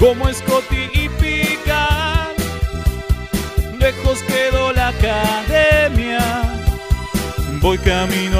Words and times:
como 0.00 0.32
Scotty 0.32 0.88
y 0.94 1.08
Pican. 1.10 2.30
Lejos 3.78 4.22
quedó 4.22 4.72
la 4.72 4.88
academia, 4.88 6.42
voy 7.60 7.78
camino 7.78 8.39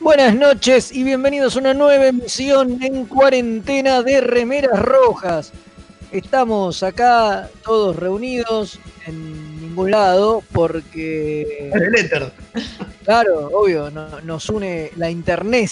Buenas 0.00 0.34
noches 0.34 0.92
y 0.92 1.02
bienvenidos 1.04 1.56
a 1.56 1.60
una 1.60 1.74
nueva 1.74 2.06
emisión 2.06 2.82
en 2.82 3.04
cuarentena 3.06 4.02
de 4.02 4.20
Remeras 4.20 4.78
Rojas. 4.80 5.52
Estamos 6.12 6.82
acá 6.82 7.48
todos 7.62 7.96
reunidos 7.96 8.78
en 9.06 9.60
ningún 9.60 9.90
lado 9.92 10.42
porque, 10.52 11.70
El 11.72 11.94
éter. 11.96 12.32
claro, 13.04 13.48
obvio, 13.52 13.90
no- 13.90 14.20
nos 14.22 14.48
une 14.48 14.90
la 14.96 15.10
internet 15.10 15.70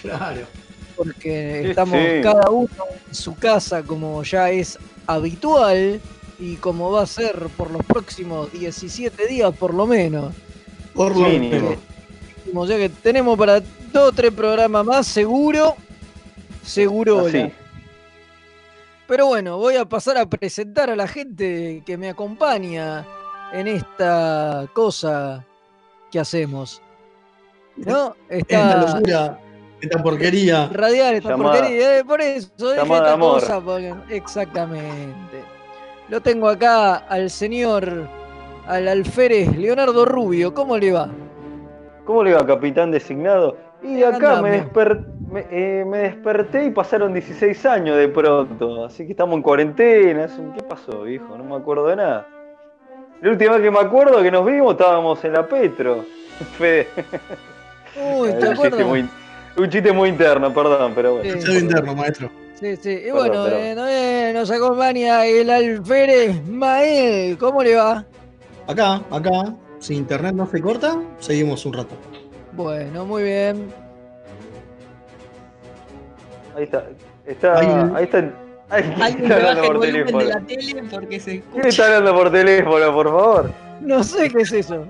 Claro. 0.00 0.46
porque 0.96 1.70
estamos 1.70 1.98
sí. 1.98 2.20
cada 2.22 2.50
uno 2.50 2.68
en 3.08 3.14
su 3.14 3.34
casa 3.34 3.82
como 3.82 4.22
ya 4.22 4.50
es 4.50 4.78
habitual 5.06 6.00
y 6.38 6.56
como 6.56 6.92
va 6.92 7.02
a 7.02 7.06
ser 7.06 7.36
por 7.56 7.70
los 7.70 7.84
próximos 7.84 8.50
17 8.52 9.26
días 9.26 9.52
por 9.56 9.74
lo 9.74 9.86
menos. 9.86 10.32
Por 11.00 11.16
lo 11.16 11.28
Mínimo. 11.28 11.70
menos. 11.70 11.78
O 12.54 12.66
sea 12.66 12.76
que 12.76 12.90
tenemos 12.90 13.38
para 13.38 13.60
dos 13.60 14.08
o 14.08 14.12
tres 14.12 14.30
programas 14.32 14.84
más, 14.84 15.06
seguro. 15.06 15.74
Seguro. 16.62 17.26
Así. 17.26 17.50
Pero 19.06 19.26
bueno, 19.28 19.56
voy 19.56 19.76
a 19.76 19.86
pasar 19.86 20.18
a 20.18 20.26
presentar 20.26 20.90
a 20.90 20.96
la 20.96 21.08
gente 21.08 21.82
que 21.86 21.96
me 21.96 22.10
acompaña 22.10 23.06
en 23.54 23.66
esta 23.66 24.68
cosa 24.74 25.42
que 26.12 26.20
hacemos. 26.20 26.82
¿No? 27.76 28.14
Esta 28.28 28.56
Está 28.78 28.94
locura, 28.94 29.38
esta 29.80 30.02
porquería. 30.02 30.68
radial 30.70 31.14
esta 31.14 31.30
Llamada- 31.30 31.60
porquería. 31.60 31.98
eh, 31.98 32.04
por 32.04 32.20
eso, 32.20 32.50
dije 32.58 32.82
esta 32.82 33.12
amor. 33.14 33.40
cosa. 33.40 33.58
porque- 33.60 33.94
exactamente. 34.10 35.42
Lo 36.10 36.20
tengo 36.20 36.46
acá 36.48 36.96
al 36.96 37.30
señor, 37.30 38.06
al 38.70 38.88
alférez 38.88 39.56
Leonardo 39.56 40.04
Rubio. 40.04 40.54
¿Cómo 40.54 40.78
le 40.78 40.92
va? 40.92 41.08
¿Cómo 42.04 42.22
le 42.24 42.32
va, 42.34 42.46
capitán 42.46 42.90
designado? 42.90 43.56
Y 43.82 44.02
acá 44.02 44.40
me, 44.42 44.50
Andamos. 44.50 44.50
desper- 44.72 45.06
me, 45.30 45.46
eh, 45.50 45.84
me 45.86 45.98
desperté 45.98 46.64
y 46.66 46.70
pasaron 46.70 47.12
16 47.14 47.64
años 47.66 47.96
de 47.96 48.08
pronto. 48.08 48.84
Así 48.84 49.04
que 49.06 49.12
estamos 49.12 49.36
en 49.36 49.42
cuarentena. 49.42 50.28
un- 50.38 50.52
¿Qué 50.52 50.62
pasó, 50.62 51.02
viejo? 51.02 51.36
No 51.36 51.44
me 51.44 51.56
acuerdo 51.56 51.86
de 51.86 51.96
nada. 51.96 52.26
La 53.22 53.30
última 53.30 53.52
vez 53.52 53.62
que 53.62 53.70
me 53.70 53.78
acuerdo 53.80 54.22
que 54.22 54.30
nos 54.30 54.46
vimos 54.46 54.72
estábamos 54.72 55.22
en 55.24 55.32
la 55.32 55.46
Petro. 55.46 56.04
Fede. 56.58 56.86
Uy, 57.96 58.28
¿te 58.30 58.34
un, 58.34 58.40
chiste 58.40 58.48
acuerdas? 58.66 58.86
muy, 58.86 59.08
un 59.58 59.68
chiste 59.70 59.92
muy 59.92 60.08
interno, 60.10 60.52
perdón, 60.54 60.92
pero 60.94 61.14
bueno. 61.16 61.32
Sí. 61.34 61.40
Soy 61.42 61.56
interno, 61.58 61.94
maestro. 61.94 62.30
Sí, 62.54 62.76
sí. 62.76 62.90
Y 62.90 63.10
Perdón, 63.10 63.28
bueno, 63.30 63.46
eh, 63.48 63.74
eh, 64.28 64.32
nos 64.34 64.50
acompaña 64.50 65.24
el 65.26 65.48
alférez 65.50 66.46
Mael. 66.46 67.38
¿Cómo 67.38 67.62
le 67.62 67.74
va? 67.76 68.04
Acá, 68.70 69.02
acá. 69.10 69.54
Si 69.78 69.94
internet 69.96 70.34
no 70.34 70.46
se 70.46 70.60
corta, 70.60 70.98
seguimos 71.18 71.64
un 71.66 71.72
rato. 71.72 71.94
Bueno, 72.52 73.04
muy 73.06 73.22
bien. 73.24 73.68
Ahí 76.56 76.64
está. 76.64 76.84
está 77.26 77.58
Ahí- 77.58 77.90
ahí 77.94 78.04
está. 78.04 78.18
Ahí 78.68 78.82
¿quién 78.84 79.02
Alguien 79.02 79.22
está 79.32 79.36
hablando 79.36 79.60
el 79.62 79.66
por 79.66 79.76
volumen 79.78 79.94
de 79.96 80.04
teléfono. 80.12 80.24
la 80.28 80.40
tele 80.46 80.82
porque 80.90 81.20
se 81.20 81.40
¿Quién 81.42 81.66
está 81.66 81.86
hablando 81.86 82.14
por 82.14 82.30
teléfono, 82.30 82.92
por 82.94 83.06
favor? 83.08 83.50
No 83.80 84.04
sé 84.04 84.28
qué 84.30 84.42
es 84.42 84.52
eso. 84.52 84.84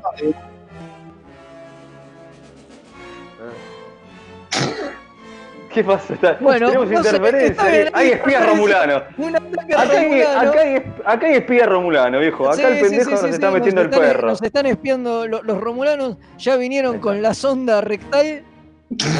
¿Qué 5.72 5.84
pasa? 5.84 6.14
Está- 6.14 6.36
Bueno, 6.40 6.66
tenemos 6.66 6.90
interferencia. 6.92 7.46
está 7.46 7.64
hay 7.66 7.88
ahí 8.06 8.08
espía 8.12 8.38
aparece. 8.38 8.46
romulano. 8.56 9.02
Un 9.18 9.36
ataque 9.36 9.74
Acá 9.74 9.90
hay, 9.92 10.04
romulano. 10.04 10.50
acá, 10.50 10.60
hay, 10.60 10.76
acá 11.04 11.26
hay 11.26 11.34
espía 11.34 11.66
romulano, 11.66 12.18
viejo. 12.18 12.46
Acá 12.48 12.56
Sí, 12.56 12.62
el 12.64 12.80
pendejo 12.80 13.04
sí, 13.04 13.10
nos 13.12 13.20
sí, 13.20 13.26
está 13.28 13.48
sí, 13.48 13.54
metiendo 13.54 13.80
el 13.82 13.86
están- 13.86 14.00
perro. 14.00 14.28
Nos 14.28 14.42
están 14.42 14.66
espiando. 14.66 15.28
lo- 15.28 15.42
Los 15.42 15.60
romulanos 15.60 16.16
ya 16.38 16.56
vinieron 16.56 16.98
con 16.98 17.22
la 17.22 17.34
sonda 17.34 17.80
rectal 17.80 18.42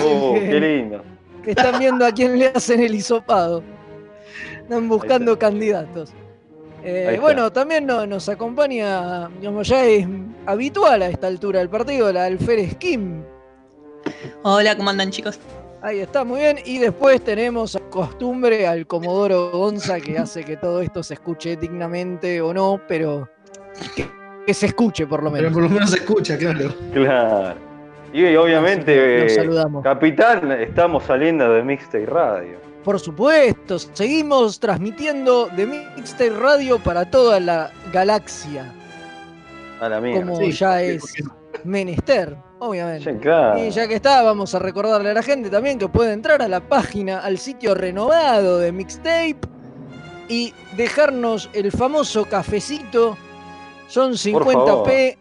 Oh, 0.04 0.34
qué 0.34 0.40
lindo. 0.60 1.02
que 1.44 1.52
están 1.52 1.78
viendo 1.78 2.04
a 2.04 2.10
quién 2.12 2.36
le 2.38 2.48
hacen 2.48 2.80
el 2.80 2.94
hisopado. 2.96 3.62
Están 4.62 4.88
buscando 4.88 5.32
está. 5.34 5.46
candidatos. 5.46 6.12
Eh, 6.82 7.06
está. 7.10 7.20
bueno, 7.20 7.52
también 7.52 7.86
no- 7.86 8.06
nos 8.06 8.28
acompaña, 8.28 9.28
digamos, 9.38 9.68
ya 9.68 9.84
es 9.84 10.04
habitual 10.46 11.02
a 11.02 11.08
esta 11.08 11.28
altura 11.28 11.60
del 11.60 11.68
partido, 11.68 12.12
la 12.12 12.24
alférez 12.24 12.74
Kim. 12.76 13.22
Hola, 14.42 14.76
¿cómo 14.76 14.90
andan 14.90 15.10
chicos? 15.10 15.38
Ahí 15.82 16.00
está, 16.00 16.24
muy 16.24 16.40
bien. 16.40 16.58
Y 16.64 16.78
después 16.78 17.22
tenemos 17.24 17.74
a 17.76 17.80
costumbre 17.80 18.66
al 18.66 18.86
Comodoro 18.86 19.50
Gonza 19.50 19.98
que 20.00 20.18
hace 20.18 20.44
que 20.44 20.56
todo 20.56 20.80
esto 20.82 21.02
se 21.02 21.14
escuche 21.14 21.56
dignamente 21.56 22.40
o 22.42 22.52
no, 22.52 22.80
pero 22.86 23.28
que, 23.96 24.06
que 24.46 24.52
se 24.54 24.66
escuche 24.66 25.06
por 25.06 25.22
lo 25.22 25.30
Pero 25.32 25.44
menos. 25.44 25.54
por 25.54 25.62
lo 25.62 25.68
menos 25.70 25.90
se 25.90 25.96
escucha, 25.96 26.36
claro. 26.36 26.74
Claro. 26.92 27.54
Y 28.12 28.34
obviamente, 28.36 29.22
Los 29.22 29.32
eh, 29.32 29.34
saludamos. 29.36 29.82
capitán, 29.84 30.50
estamos 30.52 31.04
saliendo 31.04 31.50
de 31.54 31.62
Mixtape 31.62 32.06
Radio. 32.06 32.58
Por 32.84 32.98
supuesto, 32.98 33.78
seguimos 33.78 34.58
transmitiendo 34.58 35.46
de 35.48 35.66
Mixtape 35.66 36.30
Radio 36.30 36.78
para 36.78 37.08
toda 37.10 37.38
la 37.40 37.70
galaxia, 37.92 38.72
A 39.80 39.88
la 39.88 40.00
mía. 40.00 40.20
como 40.22 40.36
Sí, 40.36 40.50
ya 40.52 40.78
sí, 40.80 40.84
es 40.86 41.04
menester, 41.64 42.36
obviamente. 42.60 43.12
Sí, 43.12 43.18
claro. 43.18 43.58
Y 43.58 43.70
ya 43.70 43.88
que 43.88 43.94
está, 43.94 44.22
vamos 44.22 44.54
a 44.54 44.58
recordarle 44.58 45.10
a 45.10 45.14
la 45.14 45.22
gente 45.22 45.50
también 45.50 45.78
que 45.78 45.88
puede 45.88 46.12
entrar 46.12 46.40
a 46.40 46.48
la 46.48 46.60
página, 46.60 47.18
al 47.18 47.38
sitio 47.38 47.74
renovado 47.74 48.58
de 48.58 48.70
Mixtape 48.70 49.40
y 50.28 50.54
dejarnos 50.76 51.50
el 51.52 51.72
famoso 51.72 52.24
cafecito. 52.24 53.16
Son 53.88 54.12
50p 54.12 55.16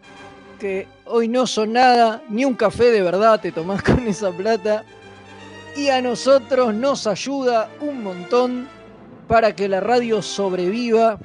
que 0.60 0.86
hoy 1.06 1.26
no 1.26 1.46
son 1.46 1.72
nada, 1.72 2.22
ni 2.28 2.44
un 2.44 2.54
café 2.54 2.90
de 2.90 3.02
verdad 3.02 3.40
te 3.40 3.50
tomás 3.50 3.82
con 3.82 4.06
esa 4.06 4.30
plata. 4.30 4.84
Y 5.76 5.88
a 5.88 6.00
nosotros 6.02 6.74
nos 6.74 7.06
ayuda 7.06 7.68
un 7.80 8.02
montón 8.02 8.68
para 9.26 9.54
que 9.54 9.68
la 9.68 9.80
radio 9.80 10.20
sobreviva 10.22 11.18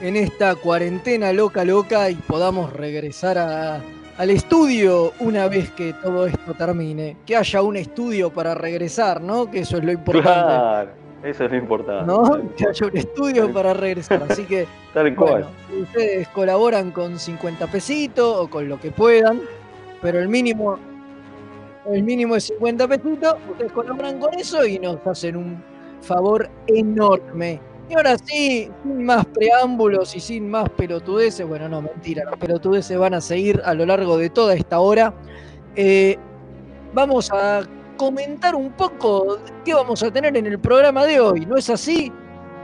en 0.00 0.16
esta 0.16 0.56
cuarentena 0.56 1.32
loca 1.32 1.64
loca 1.64 2.10
y 2.10 2.16
podamos 2.16 2.72
regresar 2.72 3.38
a, 3.38 3.80
al 4.18 4.30
estudio 4.30 5.12
una 5.20 5.48
vez 5.48 5.70
que 5.70 5.92
todo 5.94 6.26
esto 6.26 6.54
termine. 6.54 7.16
Que 7.26 7.36
haya 7.36 7.62
un 7.62 7.76
estudio 7.76 8.30
para 8.30 8.54
regresar, 8.54 9.20
¿no? 9.20 9.50
Que 9.50 9.60
eso 9.60 9.78
es 9.78 9.84
lo 9.84 9.92
importante. 9.92 10.28
Claro. 10.28 10.90
Eso 11.22 11.44
es 11.44 11.50
lo 11.52 11.56
importante. 11.56 12.06
¿no? 12.06 12.54
Que 12.56 12.66
haya 12.68 12.86
un 12.86 12.96
estudio 12.96 13.52
para 13.52 13.74
regresar. 13.74 14.24
Así 14.28 14.44
que, 14.44 14.66
Tal 14.94 15.14
cual. 15.14 15.30
bueno, 15.30 15.82
ustedes 15.82 16.28
colaboran 16.28 16.90
con 16.90 17.18
50 17.18 17.66
pesitos 17.68 18.36
o 18.36 18.50
con 18.50 18.68
lo 18.68 18.80
que 18.80 18.90
puedan, 18.90 19.40
pero 20.00 20.18
el 20.18 20.28
mínimo, 20.28 20.78
el 21.86 22.02
mínimo 22.02 22.34
es 22.36 22.44
50 22.44 22.88
pesitos. 22.88 23.36
Ustedes 23.50 23.72
colaboran 23.72 24.18
con 24.18 24.34
eso 24.34 24.66
y 24.66 24.78
nos 24.80 24.98
hacen 25.06 25.36
un 25.36 25.62
favor 26.00 26.50
enorme. 26.66 27.60
Y 27.92 27.94
ahora 27.94 28.16
sí, 28.16 28.70
sin 28.82 29.04
más 29.04 29.26
preámbulos 29.26 30.16
y 30.16 30.20
sin 30.20 30.48
más 30.48 30.66
pelotudeces, 30.70 31.46
bueno, 31.46 31.68
no, 31.68 31.82
mentira, 31.82 32.24
los 32.24 32.38
pelotudeces 32.38 32.96
van 32.96 33.12
a 33.12 33.20
seguir 33.20 33.60
a 33.66 33.74
lo 33.74 33.84
largo 33.84 34.16
de 34.16 34.30
toda 34.30 34.54
esta 34.54 34.80
hora. 34.80 35.12
Eh, 35.76 36.16
vamos 36.94 37.30
a 37.30 37.60
comentar 37.98 38.54
un 38.54 38.72
poco 38.72 39.36
qué 39.62 39.74
vamos 39.74 40.02
a 40.02 40.10
tener 40.10 40.34
en 40.38 40.46
el 40.46 40.58
programa 40.58 41.04
de 41.04 41.20
hoy, 41.20 41.44
¿no 41.44 41.58
es 41.58 41.68
así? 41.68 42.10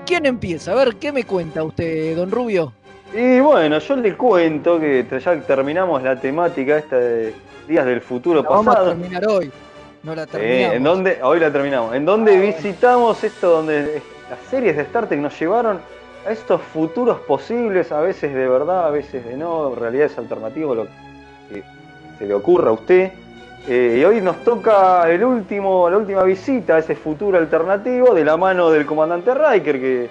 ¿Quién 0.07 0.25
empieza? 0.25 0.73
A 0.73 0.77
ver, 0.77 0.97
¿qué 0.97 1.13
me 1.13 1.25
cuenta 1.25 1.63
usted, 1.63 2.17
don 2.17 2.31
Rubio? 2.31 2.73
Y 3.15 3.39
bueno, 3.41 3.79
yo 3.81 3.97
le 3.97 4.17
cuento 4.17 4.81
que 4.81 5.05
ya 5.23 5.39
terminamos 5.43 6.03
la 6.03 6.19
temática 6.19 6.79
esta 6.79 6.97
de 6.97 7.35
Días 7.69 7.85
del 7.85 8.01
Futuro 8.01 8.43
La 8.43 8.49
vamos 8.49 8.67
a 8.69 8.71
Pasado. 8.79 8.89
terminar 8.93 9.27
hoy. 9.29 9.51
No 10.05 10.15
la 10.15 10.25
Sí, 10.25 10.31
terminamos. 10.33 10.75
en 10.77 10.83
donde, 10.85 11.19
hoy 11.23 11.39
la 11.41 11.53
terminamos. 11.53 11.95
En 11.95 12.07
donde 12.07 12.35
Ah, 12.35 12.41
visitamos 12.41 13.23
esto, 13.23 13.51
donde 13.51 14.01
las 14.31 14.39
series 14.51 14.77
de 14.77 14.83
Star 14.83 15.09
Trek 15.09 15.21
nos 15.21 15.39
llevaron 15.39 15.81
a 16.27 16.31
estos 16.31 16.61
futuros 16.61 17.21
posibles, 17.21 17.93
a 17.93 18.01
veces 18.01 18.35
de 18.35 18.49
verdad, 18.49 18.87
a 18.87 18.91
veces 18.91 19.25
de 19.25 19.37
no, 19.37 19.75
realidades 19.75 20.19
alternativas, 20.19 20.77
lo 20.77 20.85
que 21.49 21.63
se 22.19 22.27
le 22.27 22.35
ocurra 22.35 22.71
a 22.71 22.73
usted. 22.73 23.13
Eh, 23.67 23.99
y 24.01 24.05
hoy 24.05 24.21
nos 24.21 24.43
toca 24.45 25.11
el 25.11 25.23
último, 25.25 25.91
la 25.91 25.99
última 25.99 26.23
visita 26.23 26.77
a 26.77 26.79
ese 26.79 26.95
futuro 26.95 27.39
alternativo 27.39 28.15
de 28.15 28.25
la 28.25 28.37
mano 28.37 28.71
del 28.71 28.87
comandante 28.87 29.33
Riker, 29.35 29.81
que 29.81 30.09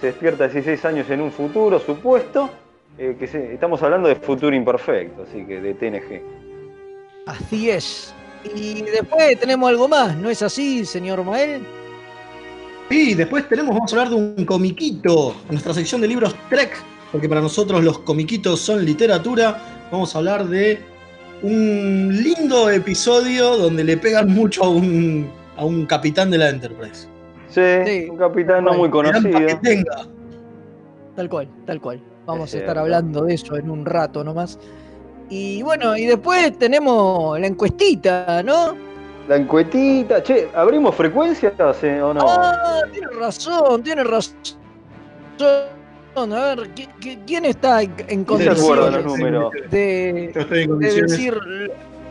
se 0.00 0.06
despierta 0.06 0.48
16 0.48 0.84
años 0.84 1.10
en 1.10 1.20
un 1.20 1.30
futuro 1.32 1.78
supuesto. 1.78 2.50
eh, 2.98 3.16
que 3.18 3.24
estamos 3.24 3.82
hablando 3.82 4.08
de 4.08 4.16
futuro 4.16 4.56
imperfecto, 4.56 5.24
así 5.28 5.44
que 5.44 5.60
de 5.60 5.74
TNG. 5.74 6.22
Así 7.26 7.70
es. 7.70 8.14
Y 8.54 8.82
después 8.82 9.38
tenemos 9.38 9.68
algo 9.68 9.88
más, 9.88 10.16
¿no 10.16 10.30
es 10.30 10.40
así, 10.42 10.86
señor 10.86 11.22
Mael? 11.24 11.66
Y 12.90 13.14
después 13.14 13.48
tenemos, 13.48 13.74
vamos 13.74 13.92
a 13.92 13.96
hablar 13.96 14.10
de 14.10 14.16
un 14.16 14.44
comiquito, 14.44 15.34
en 15.46 15.52
nuestra 15.52 15.74
sección 15.74 16.00
de 16.00 16.08
libros 16.08 16.34
Trek, 16.48 16.70
porque 17.10 17.28
para 17.28 17.40
nosotros 17.40 17.82
los 17.82 17.98
comiquitos 18.00 18.60
son 18.60 18.84
literatura. 18.84 19.58
Vamos 19.90 20.14
a 20.14 20.18
hablar 20.18 20.46
de 20.46 20.80
un 21.42 22.10
lindo 22.22 22.70
episodio 22.70 23.56
donde 23.56 23.82
le 23.84 23.96
pegan 23.96 24.28
mucho 24.32 24.64
a 24.64 24.68
un, 24.68 25.28
a 25.56 25.64
un 25.64 25.84
capitán 25.86 26.30
de 26.30 26.38
la 26.38 26.48
Enterprise. 26.50 27.08
Sí, 27.48 27.60
Sí, 27.84 28.06
un 28.10 28.16
capitán 28.18 28.64
no 28.64 28.74
muy 28.74 28.90
conocido. 28.90 29.38
que 29.46 29.54
tenga. 29.56 30.06
Tal 31.16 31.28
cual, 31.28 31.48
tal 31.66 31.80
cual. 31.80 32.00
Vamos 32.26 32.50
Es 32.50 32.54
a 32.54 32.58
estar 32.58 32.74
cierto. 32.74 32.80
hablando 32.80 33.24
de 33.24 33.34
eso 33.34 33.56
en 33.56 33.70
un 33.70 33.84
rato 33.86 34.22
nomás. 34.22 34.58
Y 35.30 35.62
bueno, 35.62 35.96
y 35.96 36.04
después 36.06 36.56
tenemos 36.58 37.38
la 37.40 37.46
encuestita, 37.46 38.42
¿no? 38.44 38.74
La 39.28 39.36
encuetita. 39.36 40.22
Che, 40.22 40.48
¿abrimos 40.54 40.94
frecuencias 40.94 41.52
eh, 41.82 42.00
o 42.00 42.14
no? 42.14 42.20
Ah, 42.26 42.80
tiene 42.92 43.08
razón, 43.18 43.82
tiene 43.82 44.04
razón. 44.04 44.34
A 46.16 46.24
ver, 46.24 46.74
¿qui- 46.74 46.88
qui- 47.00 47.18
¿quién 47.26 47.44
está 47.44 47.82
en, 47.82 47.92
en 48.08 48.24
¿Quién 48.24 48.38
se 48.40 48.50
acuerda 48.50 48.90
los 48.90 49.02
condiciones 49.04 49.32
números? 49.32 49.52
de, 49.70 50.32
en 50.62 50.78
de 50.78 51.02
decir 51.02 51.38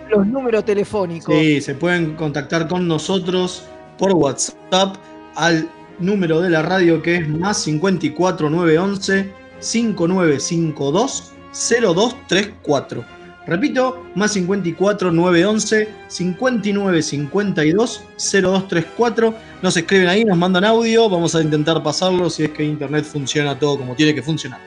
los 0.10 0.28
números 0.28 0.64
telefónicos? 0.64 1.34
Sí, 1.34 1.60
se 1.62 1.74
pueden 1.74 2.16
contactar 2.16 2.68
con 2.68 2.88
nosotros 2.88 3.64
por 3.98 4.14
WhatsApp 4.14 4.98
al 5.36 5.68
número 5.98 6.40
de 6.42 6.50
la 6.52 6.62
radio 6.62 7.02
que 7.02 7.16
es 7.16 7.28
más 7.30 7.58
54 7.64 8.50
911 8.50 9.32
5952 9.60 11.34
0234. 11.54 13.15
Repito, 13.48 14.04
más 14.16 14.34
54 14.34 15.12
911 15.12 15.88
5952 16.08 18.04
0234. 18.18 19.36
Nos 19.62 19.78
escriben 19.78 20.08
ahí, 20.08 20.26
nos 20.26 20.38
mandan 20.38 20.66
audio, 20.66 21.08
vamos 21.10 21.36
a 21.36 21.42
intentar 21.42 21.82
pasarlo 21.84 22.30
si 22.30 22.46
es 22.46 22.50
que 22.52 22.64
internet 22.64 23.06
funciona 23.06 23.58
todo 23.58 23.78
como 23.78 23.96
tiene 23.96 24.16
que 24.16 24.24
funcionar. 24.24 24.60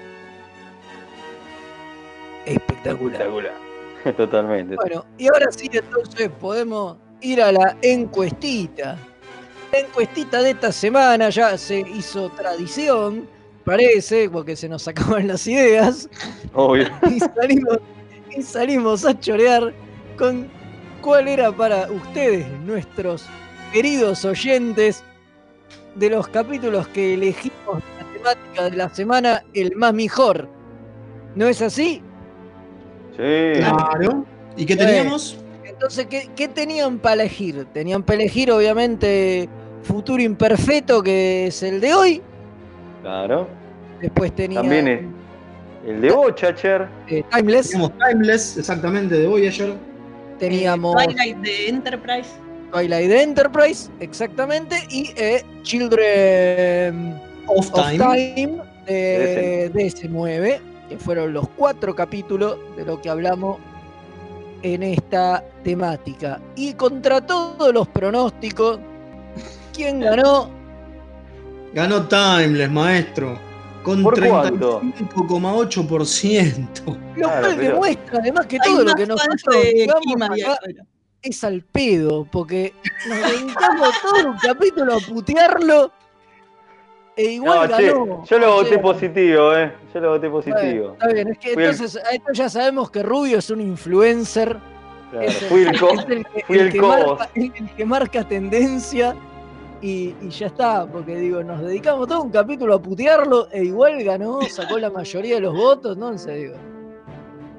Espectacular. 2.45 3.21
Espectacular. 3.21 3.69
Totalmente. 4.17 4.77
Bueno, 4.77 5.05
y 5.19 5.27
ahora 5.27 5.51
sí, 5.51 5.69
entonces 5.73 6.31
podemos 6.41 6.97
ir 7.21 7.43
a 7.43 7.53
la 7.53 7.77
encuestita. 7.83 8.97
La 9.73 9.81
encuestita 9.81 10.41
de 10.41 10.51
esta 10.51 10.73
semana 10.73 11.29
ya 11.29 11.59
se 11.59 11.81
hizo 11.81 12.31
tradición, 12.31 13.29
parece, 13.65 14.31
porque 14.31 14.57
se 14.57 14.69
nos 14.69 14.89
acaban 14.89 15.27
las 15.27 15.47
ideas, 15.47 16.09
Obvio. 16.55 16.89
y 17.11 17.19
salimos, 17.21 17.79
y 18.38 18.43
salimos 18.43 19.05
a 19.05 19.19
chorear 19.19 19.75
con 20.17 20.49
cuál 21.02 21.26
era 21.26 21.50
para 21.50 21.90
ustedes, 21.90 22.46
nuestros 22.64 23.26
queridos 23.73 24.25
oyentes, 24.25 25.02
de 25.96 26.11
los 26.11 26.29
capítulos 26.29 26.87
que 26.88 27.14
elegimos 27.14 27.82
la 27.99 28.12
temática 28.12 28.70
de 28.70 28.76
la 28.76 28.88
semana, 28.94 29.43
el 29.55 29.75
más 29.75 29.93
mejor. 29.93 30.49
¿No 31.35 31.49
es 31.49 31.61
así? 31.61 32.00
Sí. 33.17 33.52
Claro. 33.56 34.25
¿Y 34.56 34.64
qué 34.64 34.76
teníamos? 34.76 35.37
Entonces, 35.64 36.06
¿qué, 36.06 36.31
qué 36.37 36.46
tenían 36.46 36.99
para 36.99 37.14
elegir? 37.23 37.67
Tenían 37.73 38.05
para 38.05 38.20
elegir, 38.20 38.52
obviamente, 38.52 39.49
Futuro 39.82 40.23
Imperfecto, 40.23 41.02
que 41.02 41.49
es 41.49 41.62
el 41.64 41.81
de 41.81 41.94
hoy. 41.94 42.23
Claro. 43.02 43.49
Después 44.00 44.32
tenían 44.34 44.62
También 44.62 44.88
es 44.88 45.18
el 45.87 46.01
de 46.01 46.11
Bochacher. 46.11 46.89
eh, 47.09 47.23
Timeless. 47.31 47.71
Teníamos 47.71 47.93
Timeless, 47.99 48.57
exactamente, 48.59 49.15
de 49.15 49.27
Voyager. 49.27 49.75
Teníamos 50.39 50.95
Twilight 51.05 51.37
de 51.39 51.69
Enterprise. 51.69 52.29
Twilight 52.73 53.11
Enterprise, 53.11 53.91
exactamente. 54.01 54.77
Y 54.91 55.11
eh, 55.17 55.43
Children 55.63 57.21
Off 57.47 57.73
of 57.73 57.89
Time. 57.89 58.35
Time 58.35 58.63
de 58.87 59.71
DS9, 59.73 60.61
que 60.89 60.99
fueron 60.99 61.33
los 61.33 61.49
cuatro 61.51 61.95
capítulos 61.95 62.58
de 62.77 62.85
lo 62.85 63.01
que 63.01 63.11
hablamos 63.11 63.58
en 64.63 64.82
esta 64.82 65.44
temática. 65.63 66.41
Y 66.56 66.75
contra 66.75 67.20
todos 67.20 67.73
los 67.73 67.89
pronósticos, 67.89 68.79
¿quién 69.75 70.01
ganó? 70.01 70.51
Ganó 71.75 72.06
Timeless, 72.08 72.70
maestro. 72.70 73.47
Con 73.82 74.03
¿Por 74.03 74.19
cuánto? 74.29 74.81
35,8%. 74.82 76.69
Lo 77.17 77.29
cual 77.29 77.43
pero- 77.43 77.56
demuestra 77.56 78.19
además 78.19 78.47
que 78.47 78.58
todo 78.58 78.82
lo 78.85 78.94
que 78.94 79.06
nosotros 79.06 79.56
es 81.23 81.44
al 81.44 81.63
pedo, 81.63 82.25
porque 82.31 82.75
nos 83.08 83.19
dedicamos 83.32 83.89
todo 84.03 84.31
un 84.31 84.37
capítulo 84.39 84.94
a 84.97 85.01
putearlo 85.01 85.91
e 87.17 87.25
igual 87.32 87.69
No, 87.70 87.77
che, 87.77 87.87
ganó. 87.89 88.25
yo 88.25 88.39
lo 88.39 88.51
O 88.53 88.55
voté 88.58 88.69
sea, 88.70 88.82
positivo, 88.82 89.56
eh. 89.56 89.73
Yo 89.93 90.01
lo 90.01 90.11
voté 90.11 90.31
positivo. 90.31 90.93
está 90.93 91.08
bien, 91.08 91.29
es 91.29 91.39
que 91.39 91.55
Fui 91.55 91.65
el- 91.65 91.70
entonces 91.70 92.03
a 92.05 92.11
esto 92.11 92.32
ya 92.32 92.49
sabemos 92.49 92.91
que 92.91 93.03
Rubio 93.03 93.39
es 93.39 93.51
un 93.51 93.61
influencer. 93.61 94.56
Claro, 95.11 95.27
es 95.27 95.43
el, 95.43 95.49
Fui 95.49 95.63
el 95.63 95.81
co- 95.81 95.91
es 95.94 96.05
el 96.08 96.25
que, 96.27 96.44
fui 96.47 96.58
el 96.58 96.70
que 96.73 96.79
cos. 96.79 96.89
marca, 97.19 97.31
el- 97.35 97.53
el 97.56 97.70
que 97.75 97.85
marca 97.85 98.25
tendencia 98.29 99.17
y, 99.81 100.15
y 100.20 100.29
ya 100.31 100.47
está, 100.49 100.87
porque 100.87 101.17
digo, 101.17 101.43
nos 101.44 101.61
dedicamos 101.63 102.08
todo 102.08 102.23
un 102.23 102.31
capítulo 102.31 102.75
a 102.75 102.82
putearlo 102.82 103.49
e 103.53 103.65
igual 103.65 104.03
ganó, 104.03 104.41
sacó 104.43 104.79
la 104.79 104.91
mayoría 104.91 105.37
de 105.37 105.41
los 105.43 105.55
votos, 105.55 105.97
no 105.97 106.17
sé, 106.19 106.35
digo. 106.35 106.55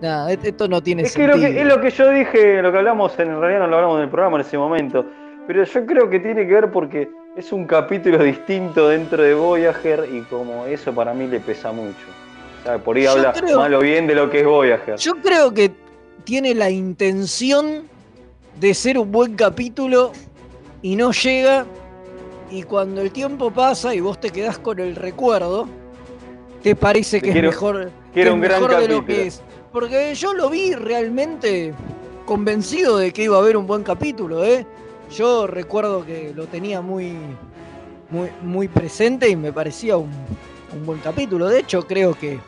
Nada, 0.02 0.32
esto 0.32 0.68
no 0.68 0.82
tiene 0.82 1.04
Es 1.04 1.14
que, 1.16 1.28
lo 1.28 1.34
sentido. 1.34 1.52
que 1.54 1.62
es 1.62 1.68
lo 1.68 1.82
que 1.82 1.90
yo 1.92 2.10
dije, 2.12 2.62
lo 2.62 2.72
que 2.72 2.78
hablamos, 2.78 3.18
en 3.20 3.40
realidad 3.40 3.60
no 3.62 3.68
lo 3.68 3.76
hablamos 3.78 3.98
en 3.98 4.04
el 4.04 4.10
programa 4.10 4.38
en 4.38 4.42
ese 4.42 4.58
momento, 4.58 5.06
pero 5.48 5.64
yo 5.64 5.86
creo 5.86 6.10
que 6.10 6.20
tiene 6.20 6.48
que 6.48 6.54
ver 6.54 6.72
porque 6.72 7.10
es 7.36 7.52
un 7.52 7.66
capítulo 7.66 8.24
distinto 8.24 8.88
dentro 8.90 9.22
de 9.24 9.34
Voyager 9.34 10.08
y 10.12 10.22
como 10.22 10.66
eso 10.66 10.94
para 10.94 11.14
mí 11.14 11.28
le 11.28 11.40
pesa 11.40 11.72
mucho. 11.72 11.96
O 12.62 12.64
sea, 12.64 12.78
por 12.78 12.96
ahí 12.98 13.04
Yo 13.04 13.12
habla 13.12 13.34
creo- 13.34 13.58
mal 13.60 13.74
o 13.74 13.80
bien 13.80 14.08
de 14.08 14.16
lo 14.16 14.30
que 14.30 14.40
es 14.42 14.46
Voyager. 14.46 14.96
Yo 14.98 15.14
creo 15.16 15.54
que 15.54 15.72
tiene 16.24 16.54
la 16.54 16.70
intención 16.70 17.84
de 18.60 18.74
ser 18.74 18.98
un 18.98 19.12
buen 19.12 19.36
capítulo 19.36 20.12
y 20.82 20.96
no 20.96 21.12
llega. 21.12 21.66
Y 22.52 22.64
cuando 22.64 23.02
el 23.02 23.12
tiempo 23.12 23.52
pasa 23.52 23.94
y 23.94 24.00
vos 24.00 24.20
te 24.20 24.30
quedás 24.32 24.58
con 24.60 24.80
el 24.80 24.96
recuerdo, 24.96 25.68
te 26.64 26.76
parece 26.76 27.22
que 27.22 27.32
Quiero- 27.32 27.50
es 27.50 27.56
mejor, 27.56 27.92
que 28.14 28.22
era 28.22 28.30
es 28.32 28.34
un 28.36 28.42
gran 28.42 28.62
mejor 28.62 28.82
de 28.82 28.88
lo 28.88 28.96
capítulo. 29.00 29.06
que 29.06 29.28
es. 29.28 29.42
Porque 29.72 30.16
yo 30.16 30.34
lo 30.34 30.50
vi 30.50 30.74
realmente 30.74 31.74
convencido 32.26 32.98
de 32.98 33.12
que 33.14 33.24
iba 33.24 33.36
a 33.38 33.40
haber 33.40 33.56
un 33.56 33.68
buen 33.68 33.84
capítulo, 33.84 34.44
¿eh? 34.44 34.66
Yo 35.16 35.46
recuerdo 35.48 36.06
que 36.06 36.34
lo 36.36 36.46
tenía 36.48 36.82
muy, 36.82 37.14
muy, 38.10 38.30
muy 38.44 38.68
presente 38.68 39.30
y 39.30 39.36
me 39.36 39.54
parecía 39.54 39.98
un, 39.98 40.10
un 40.74 40.86
buen 40.86 41.00
capítulo. 41.00 41.48
De 41.48 41.60
hecho, 41.60 41.86
creo 41.86 42.14
que 42.16 42.40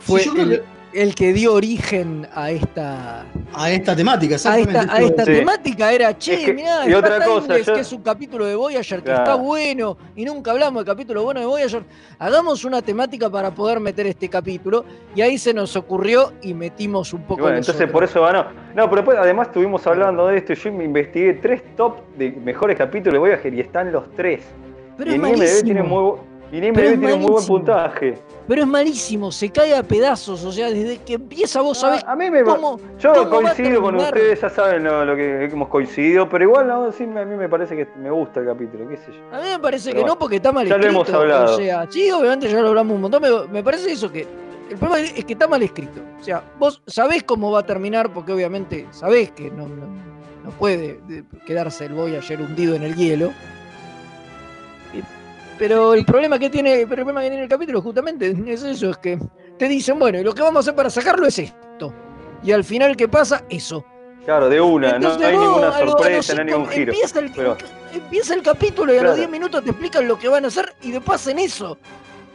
fue 0.00 0.20
Sí, 0.20 0.26
yo 0.26 0.32
creo 0.32 0.44
el, 0.46 0.50
que 0.60 0.62
el 0.92 1.14
que 1.14 1.32
dio 1.32 1.54
origen 1.54 2.26
a 2.34 2.50
esta, 2.50 3.24
A 3.54 3.70
esta 3.70 3.94
temática, 3.94 4.34
a 4.34 4.36
exactamente. 4.36 4.78
esta, 4.80 4.94
a 4.94 5.00
esta 5.00 5.24
Sí. 5.24 5.32
temática 5.32 5.92
era, 5.92 6.18
che, 6.18 6.34
Es 6.34 6.40
que- 6.46 6.54
mirá, 6.54 6.88
y 6.88 6.94
otra 6.94 7.14
está 7.18 7.26
cosa, 7.26 7.58
yo- 7.58 7.74
que 7.74 7.80
es 7.80 7.92
un 7.92 8.02
capítulo 8.02 8.44
de 8.44 8.54
Voyager 8.56 8.98
que 8.98 9.04
Claro. 9.04 9.20
está 9.22 9.34
bueno 9.36 9.96
y 10.16 10.24
nunca 10.24 10.50
hablamos 10.50 10.84
del 10.84 10.92
capítulo 10.94 11.22
bueno 11.22 11.40
de 11.40 11.46
Voyager. 11.46 11.82
Hagamos 12.18 12.64
una 12.64 12.82
temática 12.82 13.30
para 13.30 13.50
poder 13.52 13.78
meter 13.80 14.06
este 14.06 14.28
capítulo 14.28 14.84
y 15.14 15.20
ahí 15.20 15.38
se 15.38 15.54
nos 15.54 15.76
ocurrió 15.76 16.32
y 16.42 16.54
metimos 16.54 17.12
un 17.12 17.20
Y 17.20 17.24
poco 17.24 17.42
bueno, 17.42 17.58
entonces 17.58 17.90
por 17.90 18.02
eso 18.04 18.22
ganó. 18.22 18.46
No, 18.74 18.84
pero 18.88 18.96
después, 18.96 19.18
además 19.18 19.48
estuvimos 19.48 19.86
hablando 19.86 20.26
de 20.26 20.38
esto 20.38 20.52
y 20.52 20.56
yo 20.56 20.72
me 20.72 20.84
investigué 20.84 21.34
tres 21.34 21.62
top 21.76 21.98
de 22.18 22.32
mejores 22.32 22.76
capítulos 22.76 23.14
de 23.14 23.18
Voyager 23.18 23.54
y 23.54 23.60
están 23.60 23.92
los 23.92 24.04
tres. 24.16 24.42
Pero 24.96 25.12
y 25.12 25.14
es 25.14 25.20
en 25.22 25.26
IMDb 25.28 25.64
tiene 25.64 25.82
muy, 25.82 26.14
y 26.52 26.56
es 26.58 26.72
tiene 26.72 27.16
muy 27.16 27.30
buen 27.30 27.46
puntaje. 27.46 28.18
Pero 28.48 28.62
es 28.62 28.66
malísimo, 28.66 29.30
se 29.30 29.50
cae 29.50 29.74
a 29.76 29.82
pedazos, 29.82 30.44
o 30.44 30.50
sea, 30.50 30.68
desde 30.70 30.98
que 30.98 31.14
empieza 31.14 31.60
vos 31.60 31.78
sabés 31.78 32.02
Ah, 32.04 32.12
a 32.12 32.16
mí 32.16 32.28
me 32.30 32.42
cómo, 32.42 32.80
Yo 32.98 33.12
cómo 33.28 33.30
coincido 33.42 33.80
con 33.80 33.94
ustedes, 33.96 34.40
ya 34.40 34.48
saben 34.50 34.82
lo, 34.84 35.04
lo 35.04 35.14
que 35.14 35.44
hemos 35.44 35.68
coincidido, 35.68 36.28
pero 36.28 36.44
igual 36.44 36.66
no, 36.66 36.90
sí, 36.90 37.04
a 37.04 37.24
mí 37.24 37.36
me 37.36 37.48
parece 37.48 37.76
que 37.76 37.86
me 37.96 38.10
gusta 38.10 38.40
el 38.40 38.46
capítulo, 38.46 38.88
qué 38.88 38.96
sé 38.96 39.12
yo. 39.12 39.36
A 39.36 39.40
mí 39.40 39.48
me 39.48 39.58
parece 39.60 39.90
Pero 39.90 39.94
que 39.96 40.00
bueno, 40.02 40.14
no, 40.14 40.18
porque 40.18 40.36
está 40.36 40.50
mal 40.50 40.66
ya 40.66 40.76
lo 40.76 40.82
escrito. 40.82 41.00
hemos 41.02 41.14
hablado. 41.14 41.54
O 41.54 41.56
sea, 41.58 41.86
sí, 41.88 42.10
obviamente 42.10 42.48
ya 42.48 42.60
lo 42.60 42.68
hablamos 42.68 42.94
un 42.96 43.00
montón, 43.02 43.22
pero 43.22 43.46
me 43.48 43.62
parece 43.62 43.92
eso 43.92 44.10
que. 44.10 44.26
El 44.70 44.76
problema 44.78 45.00
es 45.08 45.24
que 45.24 45.32
está 45.32 45.48
mal 45.48 45.62
escrito. 45.62 46.00
O 46.20 46.22
sea, 46.24 46.42
vos 46.58 46.80
sabés 46.86 47.22
cómo 47.24 47.50
va 47.50 47.60
a 47.60 47.66
terminar, 47.66 48.12
porque 48.12 48.32
obviamente 48.32 48.86
sabés 48.92 49.30
que 49.32 49.50
no, 49.50 49.68
no, 49.68 49.86
no 50.44 50.50
puede 50.58 51.00
de- 51.08 51.24
quedarse 51.44 51.86
el 51.86 51.92
Voyager 51.94 52.40
hundido 52.40 52.74
en 52.76 52.82
el 52.84 52.94
hielo. 52.94 53.32
Pero 55.60 55.92
el 55.92 56.06
problema 56.06 56.38
que 56.38 56.48
tiene, 56.48 56.80
el 56.80 56.88
problema 56.88 57.20
que 57.20 57.28
tiene 57.28 57.42
el 57.42 57.48
capítulo 57.50 57.82
justamente 57.82 58.34
es 58.46 58.62
eso, 58.62 58.88
es 58.90 58.96
que 58.96 59.18
te 59.58 59.68
dicen, 59.68 59.98
bueno, 59.98 60.18
y 60.18 60.24
lo 60.24 60.34
que 60.34 60.40
vamos 60.40 60.56
a 60.56 60.60
hacer 60.60 60.74
para 60.74 60.88
sacarlo 60.88 61.26
es 61.26 61.38
esto. 61.38 61.92
Y 62.42 62.50
al 62.52 62.64
final, 62.64 62.96
¿qué 62.96 63.08
pasa? 63.08 63.44
Eso. 63.50 63.84
Claro, 64.24 64.48
de 64.48 64.58
una, 64.58 64.92
no 64.92 64.96
Entonces, 64.96 65.26
hay 65.26 65.36
vos, 65.36 65.44
ninguna 65.46 65.80
lo- 65.84 65.90
sorpresa, 65.90 66.32
no 66.34 66.40
hay 66.40 66.46
ningún 66.46 66.66
giro. 66.68 66.92
Empieza 66.94 67.18
el, 67.20 67.30
pero- 67.32 67.58
empieza 67.92 68.32
el 68.34 68.42
capítulo 68.42 68.94
y 68.94 68.96
a 68.96 69.02
los 69.02 69.16
10 69.16 69.28
minutos 69.28 69.62
te 69.62 69.68
explican 69.70 70.08
lo 70.08 70.18
que 70.18 70.28
van 70.28 70.46
a 70.46 70.48
hacer 70.48 70.74
y 70.80 70.92
después 70.92 71.20
hacen 71.20 71.38
eso. 71.38 71.76